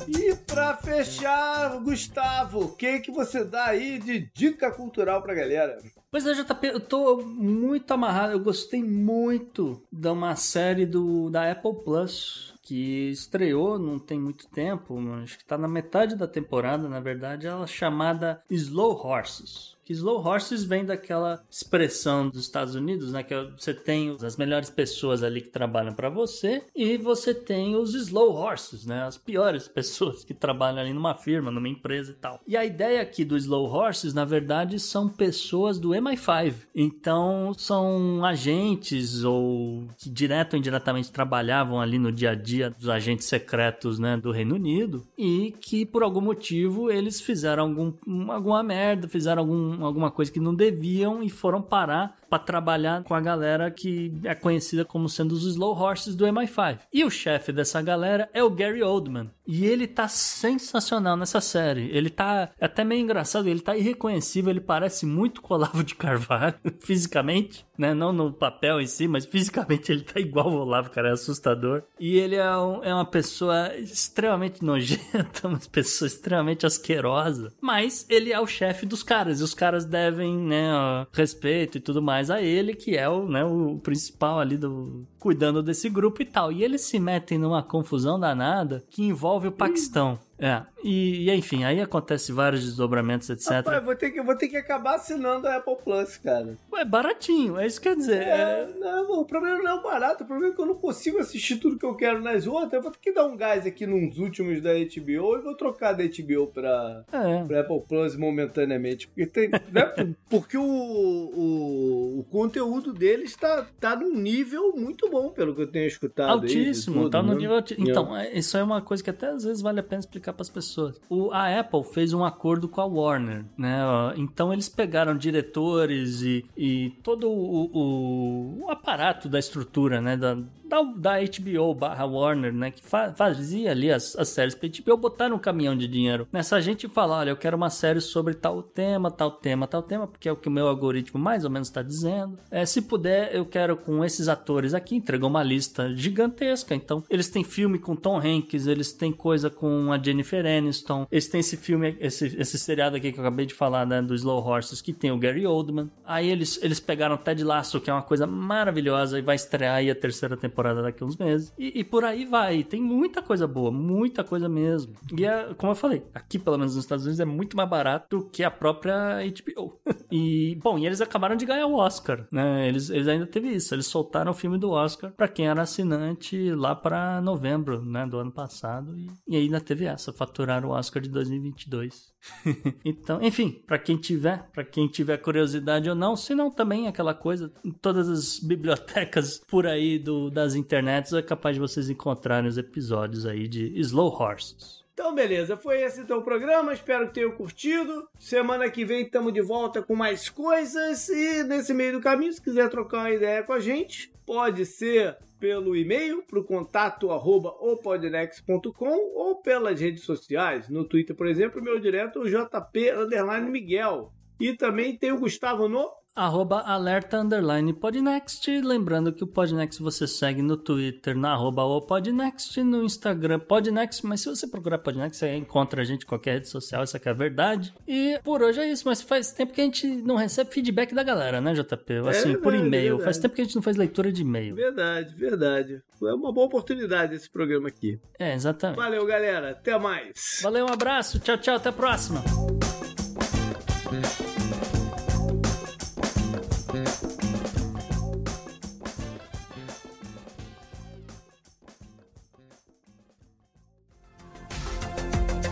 E 0.08 0.36
pra 0.36 0.78
fechar, 0.78 1.80
Gustavo, 1.82 2.62
o 2.62 2.76
que, 2.76 3.00
que 3.00 3.12
você 3.12 3.44
dá 3.44 3.66
aí 3.66 4.00
de 4.00 4.32
dica 4.34 4.72
cultural 4.72 5.22
pra 5.22 5.36
galera? 5.36 5.78
Pois 6.16 6.26
é, 6.26 6.34
JP, 6.34 6.68
eu 6.68 6.80
tô 6.80 7.18
muito 7.18 7.92
amarrado. 7.92 8.32
Eu 8.32 8.40
gostei 8.40 8.82
muito 8.82 9.82
de 9.92 10.08
uma 10.08 10.34
série 10.38 10.86
do, 10.86 11.30
da 11.30 11.52
Apple 11.52 11.84
Plus 11.84 12.54
que 12.62 13.10
estreou 13.10 13.78
não 13.78 14.00
tem 14.00 14.18
muito 14.18 14.48
tempo, 14.48 14.98
acho 15.22 15.38
que 15.38 15.44
tá 15.44 15.58
na 15.58 15.68
metade 15.68 16.16
da 16.16 16.26
temporada, 16.26 16.88
na 16.88 17.02
verdade, 17.02 17.46
ela 17.46 17.66
é 17.66 17.68
chamada 17.68 18.42
Slow 18.50 19.06
Horses. 19.06 19.75
Que 19.86 19.94
slow 19.94 20.26
horses 20.26 20.64
vem 20.64 20.84
daquela 20.84 21.44
expressão 21.50 22.28
dos 22.28 22.42
Estados 22.42 22.74
Unidos, 22.74 23.12
né? 23.12 23.22
Que 23.22 23.36
você 23.58 23.74
tem 23.74 24.18
as 24.22 24.36
melhores 24.36 24.70
pessoas 24.70 25.22
ali 25.22 25.42
que 25.42 25.50
trabalham 25.50 25.94
para 25.94 26.10
você 26.10 26.64
e 26.76 26.98
você 26.98 27.34
tem 27.34 27.76
os 27.76 27.94
slow 27.94 28.34
horses, 28.34 28.86
né? 28.86 29.04
As 29.04 29.18
piores 29.18 29.68
pessoas 29.70 30.24
que 30.24 30.34
trabalham 30.34 30.80
ali 30.80 30.92
numa 30.92 31.14
firma, 31.14 31.52
numa 31.52 31.70
empresa 31.70 32.12
e 32.12 32.16
tal. 32.16 32.42
E 32.48 32.58
a 32.58 32.66
ideia 32.66 33.02
aqui 33.02 33.24
do 33.24 33.38
slow 33.38 33.66
horses, 33.66 34.14
na 34.14 34.26
verdade, 34.26 34.80
são 34.80 35.08
pessoas 35.08 35.78
do 35.78 35.90
MI5. 35.90 36.56
Então, 36.74 37.54
são 37.56 38.26
agentes 38.26 39.24
ou 39.24 39.88
que 39.98 40.10
direto 40.10 40.54
ou 40.54 40.60
indiretamente 40.60 41.12
trabalhavam 41.12 41.80
ali 41.80 42.00
no 42.00 42.12
dia 42.12 42.32
a 42.32 42.36
dia 42.36 42.72
dos 42.72 42.90
agentes 42.90 43.28
secretos, 43.28 44.00
né, 44.00 44.18
do 44.18 44.32
Reino 44.32 44.56
Unido 44.56 45.06
e 45.18 45.54
que 45.60 45.86
por 45.86 46.04
algum 46.04 46.22
motivo 46.22 46.90
eles 46.92 47.22
fizeram 47.22 47.64
algum, 47.64 48.32
alguma 48.32 48.64
merda, 48.64 49.08
fizeram 49.08 49.44
algum 49.44 49.75
alguma 49.82 50.12
coisa 50.12 50.32
que 50.32 50.40
não 50.40 50.54
deviam 50.54 51.24
e 51.24 51.30
foram 51.30 51.62
parar 51.62 52.18
para 52.30 52.40
trabalhar 52.40 53.04
com 53.04 53.14
a 53.14 53.22
galera 53.22 53.72
que 53.72 54.14
é 54.24 54.36
conhecida 54.36 54.84
como 54.86 55.10
sendo 55.10 55.34
os 55.34 55.46
Slow 55.46 55.78
Horses 55.78 56.16
do 56.16 56.26
MI5. 56.26 56.80
E 56.94 57.04
o 57.04 57.10
chefe 57.10 57.52
dessa 57.52 57.82
galera 57.82 58.30
é 58.34 58.44
o 58.44 58.50
Gary 58.50 58.84
Oldman. 58.84 59.32
E 59.48 59.66
ele 59.66 59.88
tá 59.88 60.08
sensacional 60.08 61.16
nessa 61.16 61.40
série. 61.40 61.90
Ele 61.96 62.10
tá 62.10 62.50
até 62.60 62.84
meio 62.84 63.02
engraçado, 63.02 63.48
ele 63.48 63.60
tá 63.60 63.76
irreconhecível, 63.76 64.50
ele 64.50 64.60
parece 64.60 65.06
muito 65.06 65.42
Olavo 65.48 65.84
de 65.84 65.96
Carvalho, 65.96 66.56
fisicamente, 66.82 67.66
né? 67.78 67.94
Não 67.94 68.12
no 68.12 68.34
papel 68.34 68.82
em 68.82 68.88
si, 68.88 69.08
mas 69.08 69.26
fisicamente 69.26 69.92
ele 69.92 70.02
tá 70.02 70.20
igual 70.20 70.50
o 70.50 70.58
Olavo, 70.62 70.90
cara, 70.90 71.10
é 71.10 71.12
assustador. 71.14 71.84
E 72.00 72.18
ele 72.18 72.36
é, 72.36 72.58
um, 72.58 72.84
é 72.84 72.94
uma 72.94 73.06
pessoa 73.06 73.74
extremamente 73.76 74.64
nojenta, 74.64 75.48
uma 75.48 75.60
pessoa 75.72 76.08
extremamente 76.08 76.66
asquerosa, 76.66 77.54
mas 77.62 78.06
ele 78.10 78.34
é 78.34 78.40
o 78.40 78.48
chefe 78.48 78.86
dos 78.86 79.04
caras, 79.04 79.40
e 79.40 79.44
os 79.44 79.54
caras 79.54 79.86
devem, 79.86 80.36
né, 80.36 80.68
respeito 81.14 81.78
e 81.78 81.82
tudo 81.82 82.02
mais 82.02 82.25
a 82.30 82.42
ele, 82.42 82.76
que 82.76 82.98
é 82.98 83.08
o, 83.10 83.28
né, 83.28 83.44
o 83.44 83.80
principal 83.80 84.40
ali 84.40 84.58
do 84.58 85.08
cuidando 85.26 85.64
desse 85.64 85.90
grupo 85.90 86.22
e 86.22 86.26
tal. 86.26 86.52
E 86.52 86.64
eles 86.64 86.82
se 86.82 87.00
metem 87.00 87.40
numa 87.40 87.64
confusão 87.64 88.20
danada 88.20 88.84
que 88.92 89.02
envolve 89.02 89.48
o 89.48 89.52
Paquistão. 89.52 90.20
É, 90.38 90.64
e, 90.84 91.30
e, 91.30 91.34
enfim, 91.34 91.64
aí 91.64 91.80
acontece 91.80 92.34
vários 92.34 92.62
desdobramentos, 92.64 93.30
etc. 93.30 93.52
Rapaz, 93.52 93.84
vou 93.86 93.96
ter 93.96 94.12
que, 94.12 94.22
vou 94.22 94.36
ter 94.36 94.50
que 94.50 94.58
acabar 94.58 94.96
assinando 94.96 95.48
a 95.48 95.56
Apple 95.56 95.78
Plus, 95.82 96.18
cara. 96.18 96.58
É 96.76 96.84
baratinho, 96.84 97.58
é 97.58 97.66
isso 97.66 97.80
que 97.80 97.88
quer 97.88 97.96
dizer. 97.96 98.22
É, 98.22 98.68
é... 98.70 98.74
Não, 98.78 99.22
o 99.22 99.26
problema 99.26 99.60
não 99.60 99.72
é 99.72 99.74
o 99.76 99.82
barato, 99.82 100.26
o 100.26 100.28
problema 100.28 100.52
é 100.52 100.56
que 100.56 100.62
eu 100.62 100.66
não 100.66 100.76
consigo 100.76 101.20
assistir 101.20 101.56
tudo 101.56 101.80
que 101.80 101.86
eu 101.86 101.96
quero 101.96 102.22
nas 102.22 102.46
outras. 102.46 102.74
Eu 102.74 102.82
vou 102.82 102.92
ter 102.92 103.00
que 103.00 103.14
dar 103.14 103.26
um 103.26 103.38
gás 103.38 103.66
aqui 103.66 103.88
nos 103.88 104.18
últimos 104.20 104.62
da 104.62 104.74
HBO 104.74 105.38
e 105.38 105.42
vou 105.42 105.56
trocar 105.56 105.94
da 105.94 106.04
HBO 106.04 106.48
pra, 106.48 107.06
É. 107.14 107.44
pra 107.46 107.62
Apple 107.62 107.82
Plus 107.88 108.18
momentaneamente. 108.18 109.08
Porque, 109.08 109.26
tem, 109.26 109.50
né, 109.50 110.14
porque 110.30 110.58
o, 110.58 110.64
o, 110.64 112.20
o 112.20 112.24
conteúdo 112.30 112.92
deles 112.92 113.38
tá, 113.38 113.66
tá 113.80 113.96
num 113.96 114.14
nível 114.14 114.74
muito 114.76 115.10
bom, 115.10 115.15
pelo 115.32 115.56
que 115.56 115.62
eu 115.62 115.68
tenho 115.72 115.88
escutado. 115.88 116.30
Altíssimo, 116.32 116.96
tudo, 117.04 117.10
tá 117.10 117.22
no 117.22 117.34
né? 117.34 117.40
nível 117.40 117.56
alti- 117.56 117.76
Então, 117.78 118.16
é, 118.16 118.32
isso 118.38 118.58
é 118.58 118.64
uma 118.64 118.82
coisa 118.82 119.04
que 119.04 119.10
até 119.10 119.28
às 119.30 119.44
vezes 119.44 119.62
vale 119.62 119.80
a 119.80 119.84
pena 119.84 120.00
explicar 120.00 120.34
para 120.34 120.42
as 120.44 120.50
pessoas. 120.50 121.00
O, 121.10 121.32
a 121.32 121.60
Apple 121.60 121.84
fez 121.84 122.14
um 122.14 122.24
acordo 122.24 122.68
com 122.68 122.82
a 122.82 122.86
Warner, 122.86 123.46
né? 123.58 123.80
Então 124.18 124.52
eles 124.54 124.70
pegaram 124.70 125.16
diretores 125.18 126.22
e, 126.22 126.46
e 126.58 126.92
todo 127.04 127.30
o, 127.30 127.66
o- 127.74 128.66
o 128.66 128.72
aparato 128.72 129.28
da 129.30 129.40
estrutura, 129.40 130.02
né? 130.02 130.16
Da, 130.18 130.38
da, 130.84 131.16
da 131.18 131.20
HBO 131.20 131.74
barra 131.74 132.06
Warner, 132.06 132.54
né? 132.54 132.72
Que 132.72 132.82
fa- 132.82 133.14
fazia 133.14 133.72
ali 133.72 133.92
as, 133.92 134.16
as 134.16 134.30
séries 134.30 134.56
pra 134.56 134.68
HBO, 134.68 134.98
botaram 134.98 135.36
um 135.36 135.40
caminhão 135.40 135.76
de 135.76 135.88
dinheiro 135.88 136.28
nessa 136.32 136.60
gente 136.62 136.86
e 136.86 136.90
falar, 136.90 137.20
olha, 137.20 137.30
eu 137.30 137.38
quero 137.38 137.56
uma 137.58 137.70
série 137.70 138.02
sobre 138.02 138.34
tal 138.34 138.62
tema, 138.62 139.10
tal 139.12 139.32
tema, 139.32 139.68
tal 139.68 139.82
tema, 139.84 140.08
porque 140.08 140.28
é 140.28 140.32
o 140.32 140.36
que 140.36 140.48
o 140.48 140.52
meu 140.52 140.68
algoritmo 140.68 141.20
mais 141.20 141.44
ou 141.44 141.50
menos 141.50 141.68
está 141.68 141.82
dizendo. 141.82 142.38
É, 142.50 142.66
se 142.66 142.82
puder, 142.82 143.34
eu 143.36 143.46
quero 143.46 143.78
com 143.78 144.04
esses 144.04 144.28
atores 144.28 144.74
aqui, 144.74 144.96
entregou 144.96 145.30
uma 145.30 145.44
lista 145.44 145.94
gigantesca. 145.96 146.74
Então, 146.76 147.04
eles 147.10 147.30
têm 147.30 147.44
filme 147.44 147.80
com 147.80 147.96
Tom 147.96 148.18
Hanks, 148.20 148.68
eles 148.68 148.92
têm 148.92 149.12
coisa 149.12 149.50
com 149.50 149.92
a 149.92 149.98
Jennifer 150.02 150.46
Aniston, 150.46 151.08
eles 151.12 151.28
têm 151.28 151.40
esse 151.40 151.58
filme, 151.58 151.96
esse, 152.00 152.36
esse 152.40 152.58
seriado 152.60 152.96
aqui 152.96 153.12
que 153.12 153.20
eu 153.20 153.24
acabei 153.24 153.46
de 153.46 153.54
falar, 153.54 153.86
né, 153.86 154.02
do 154.02 154.16
Slow 154.16 154.44
Horses, 154.44 154.82
que 154.82 154.94
tem 154.94 155.12
o 155.12 155.18
Gary 155.18 155.46
Oldman. 155.46 155.90
Aí 156.06 156.30
eles, 156.30 156.60
eles 156.62 156.80
pegaram 156.80 157.18
Ted 157.18 157.44
Lasso, 157.44 157.80
que 157.80 157.90
é 157.90 157.94
uma 157.94 158.02
coisa 158.02 158.26
maravilhosa, 158.28 159.20
e 159.20 159.22
vai 159.22 159.36
estrear 159.36 159.76
aí 159.76 159.90
a 159.90 159.96
terceira 159.96 160.36
temporada 160.36 160.65
daqui 160.74 161.04
a 161.04 161.06
uns 161.06 161.18
meses. 161.18 161.54
E, 161.58 161.80
e 161.80 161.84
por 161.84 162.04
aí 162.04 162.26
vai. 162.26 162.64
Tem 162.64 162.82
muita 162.82 163.22
coisa 163.22 163.48
boa, 163.48 163.72
muita 163.72 164.24
coisa 164.24 164.50
mesmo. 164.50 164.94
E 165.18 165.26
é, 165.26 165.54
como 165.56 165.72
eu 165.72 165.76
falei, 165.76 166.04
aqui 166.14 166.40
pelo 166.40 166.58
menos 166.58 166.76
nos 166.76 166.84
Estados 166.84 167.06
Unidos 167.06 167.20
é 167.20 167.26
muito 167.26 167.56
mais 167.56 167.70
barato 167.70 168.30
que 168.32 168.44
a 168.44 168.52
própria 168.52 169.20
HBO. 169.26 169.80
e, 170.12 170.58
bom, 170.62 170.78
e 170.78 170.86
eles 170.86 171.02
acabaram 171.02 171.36
de 171.36 171.46
ganhar 171.46 171.68
o 171.68 171.76
Oscar, 171.76 172.28
né? 172.32 172.68
Eles, 172.68 172.90
eles 172.90 173.08
ainda 173.08 173.28
teve 173.28 173.50
isso. 173.50 173.74
Eles 173.74 173.88
soltaram 173.88 174.32
o 174.32 174.36
filme 174.36 174.58
do 174.58 174.72
Oscar 174.72 175.12
pra 175.12 175.28
quem 175.28 175.48
era 175.48 175.62
assinante 175.62 176.52
lá 176.52 176.76
pra 176.76 177.22
novembro, 177.22 177.84
né, 177.84 178.06
do 178.06 178.18
ano 178.18 178.32
passado. 178.32 178.98
E, 178.98 179.10
e 179.28 179.36
ainda 179.36 179.60
teve 179.60 179.86
essa, 179.86 180.14
faturaram 180.14 180.70
o 180.70 180.72
Oscar 180.72 181.02
de 181.02 181.10
2022. 181.10 182.15
então, 182.84 183.22
enfim, 183.22 183.62
pra 183.66 183.78
quem 183.78 183.98
tiver, 183.98 184.50
para 184.54 184.64
quem 184.64 184.88
tiver 184.88 185.18
curiosidade 185.18 185.90
ou 185.90 185.96
não, 185.96 186.16
se 186.16 186.34
não 186.34 186.50
também 186.50 186.88
aquela 186.88 187.14
coisa, 187.14 187.52
em 187.64 187.72
todas 187.72 188.10
as 188.10 188.40
bibliotecas 188.40 189.40
por 189.48 189.66
aí 189.68 190.00
do, 190.00 190.30
das 190.30 190.56
internets 190.56 191.14
é 191.14 191.22
capaz 191.22 191.56
de 191.56 191.60
vocês 191.60 191.90
encontrarem 191.90 192.50
os 192.50 192.58
episódios 192.58 193.26
aí 193.26 193.48
de 193.48 193.78
Slow 193.80 194.12
Horses. 194.12 194.85
Então, 194.96 195.14
beleza. 195.14 195.58
Foi 195.58 195.82
esse 195.82 196.00
então 196.00 196.20
o 196.20 196.24
programa. 196.24 196.74
Espero 196.74 197.08
que 197.08 197.16
tenham 197.16 197.32
curtido. 197.32 198.08
Semana 198.18 198.70
que 198.70 198.86
vem 198.86 199.02
estamos 199.02 199.34
de 199.34 199.42
volta 199.42 199.82
com 199.82 199.94
mais 199.94 200.30
coisas. 200.30 201.10
E 201.10 201.44
nesse 201.44 201.74
meio 201.74 201.92
do 201.92 202.00
caminho, 202.00 202.32
se 202.32 202.42
quiser 202.42 202.70
trocar 202.70 203.00
uma 203.00 203.12
ideia 203.12 203.44
com 203.44 203.52
a 203.52 203.60
gente, 203.60 204.10
pode 204.26 204.66
ser 204.66 205.18
pelo 205.38 205.76
e-mail 205.76 206.24
para 206.24 206.40
o 206.40 206.46
contato 206.46 207.12
arroba 207.12 207.50
opodnex.com 207.60 209.12
ou 209.14 209.42
pelas 209.42 209.82
redes 209.82 210.06
sociais. 210.06 210.70
No 210.70 210.86
Twitter, 210.86 211.14
por 211.14 211.28
exemplo, 211.28 211.62
meu 211.62 211.78
direto 211.78 212.20
é 212.20 212.22
o 212.22 212.30
JP 212.30 213.52
Miguel. 213.52 214.14
E 214.40 214.54
também 214.54 214.96
tem 214.96 215.12
o 215.12 215.20
Gustavo 215.20 215.68
no 215.68 215.92
arroba 216.16 216.62
alerta 216.62 217.20
underline 217.20 217.74
podnext. 217.74 218.48
Lembrando 218.62 219.12
que 219.12 219.24
o 219.24 219.28
Podnext 219.28 219.82
você 219.82 220.08
segue 220.08 220.42
no 220.42 220.56
Twitter, 220.56 221.18
na 221.18 221.34
arroba 221.34 221.64
o 221.64 221.82
Podnext, 221.82 222.64
no 222.64 222.84
Instagram 222.84 223.40
Podnext, 223.40 224.06
mas 224.06 224.22
se 224.22 224.30
você 224.30 224.48
procurar 224.48 224.78
Podnext, 224.78 225.20
você 225.20 225.36
encontra 225.36 225.82
a 225.82 225.86
gente 225.86 226.04
em 226.04 226.08
qualquer 226.08 226.36
rede 226.36 226.48
social, 226.48 226.84
isso 226.84 226.96
aqui 226.96 227.10
é 227.10 227.12
a 227.12 227.16
verdade. 227.16 227.74
E 227.88 228.18
por 228.24 228.42
hoje 228.42 228.62
é 228.62 228.72
isso, 228.72 228.84
mas 228.88 229.02
faz 229.02 229.32
tempo 229.34 229.52
que 229.52 229.60
a 229.60 229.66
gente 229.66 229.86
não 229.88 230.16
recebe 230.16 230.52
feedback 230.52 230.96
da 230.96 231.04
galera, 231.04 231.42
né, 231.42 231.54
JP? 231.54 231.98
Assim, 232.08 232.30
verdade, 232.30 232.38
por 232.38 232.54
e-mail. 232.54 233.00
Faz 233.00 233.18
tempo 233.18 233.36
que 233.36 233.42
a 233.42 233.44
gente 233.44 233.56
não 233.56 233.62
faz 233.62 233.76
leitura 233.76 234.12
de 234.12 234.22
e-mail. 234.22 234.56
Verdade, 234.56 235.14
verdade. 235.16 235.82
Foi 236.00 236.14
uma 236.14 236.32
boa 236.32 236.48
oportunidade 236.48 237.16
esse 237.16 237.30
programa 237.30 237.68
aqui. 237.68 238.00
É, 238.18 238.34
exatamente. 238.34 238.78
Valeu, 238.78 239.06
galera. 239.06 239.52
Até 239.52 239.78
mais. 239.78 240.40
Valeu, 240.42 240.66
um 240.66 240.74
abraço. 240.74 241.20
Tchau, 241.20 241.38
tchau. 241.38 241.56
Até 241.56 241.70
a 241.70 241.74
próxima. 241.74 242.24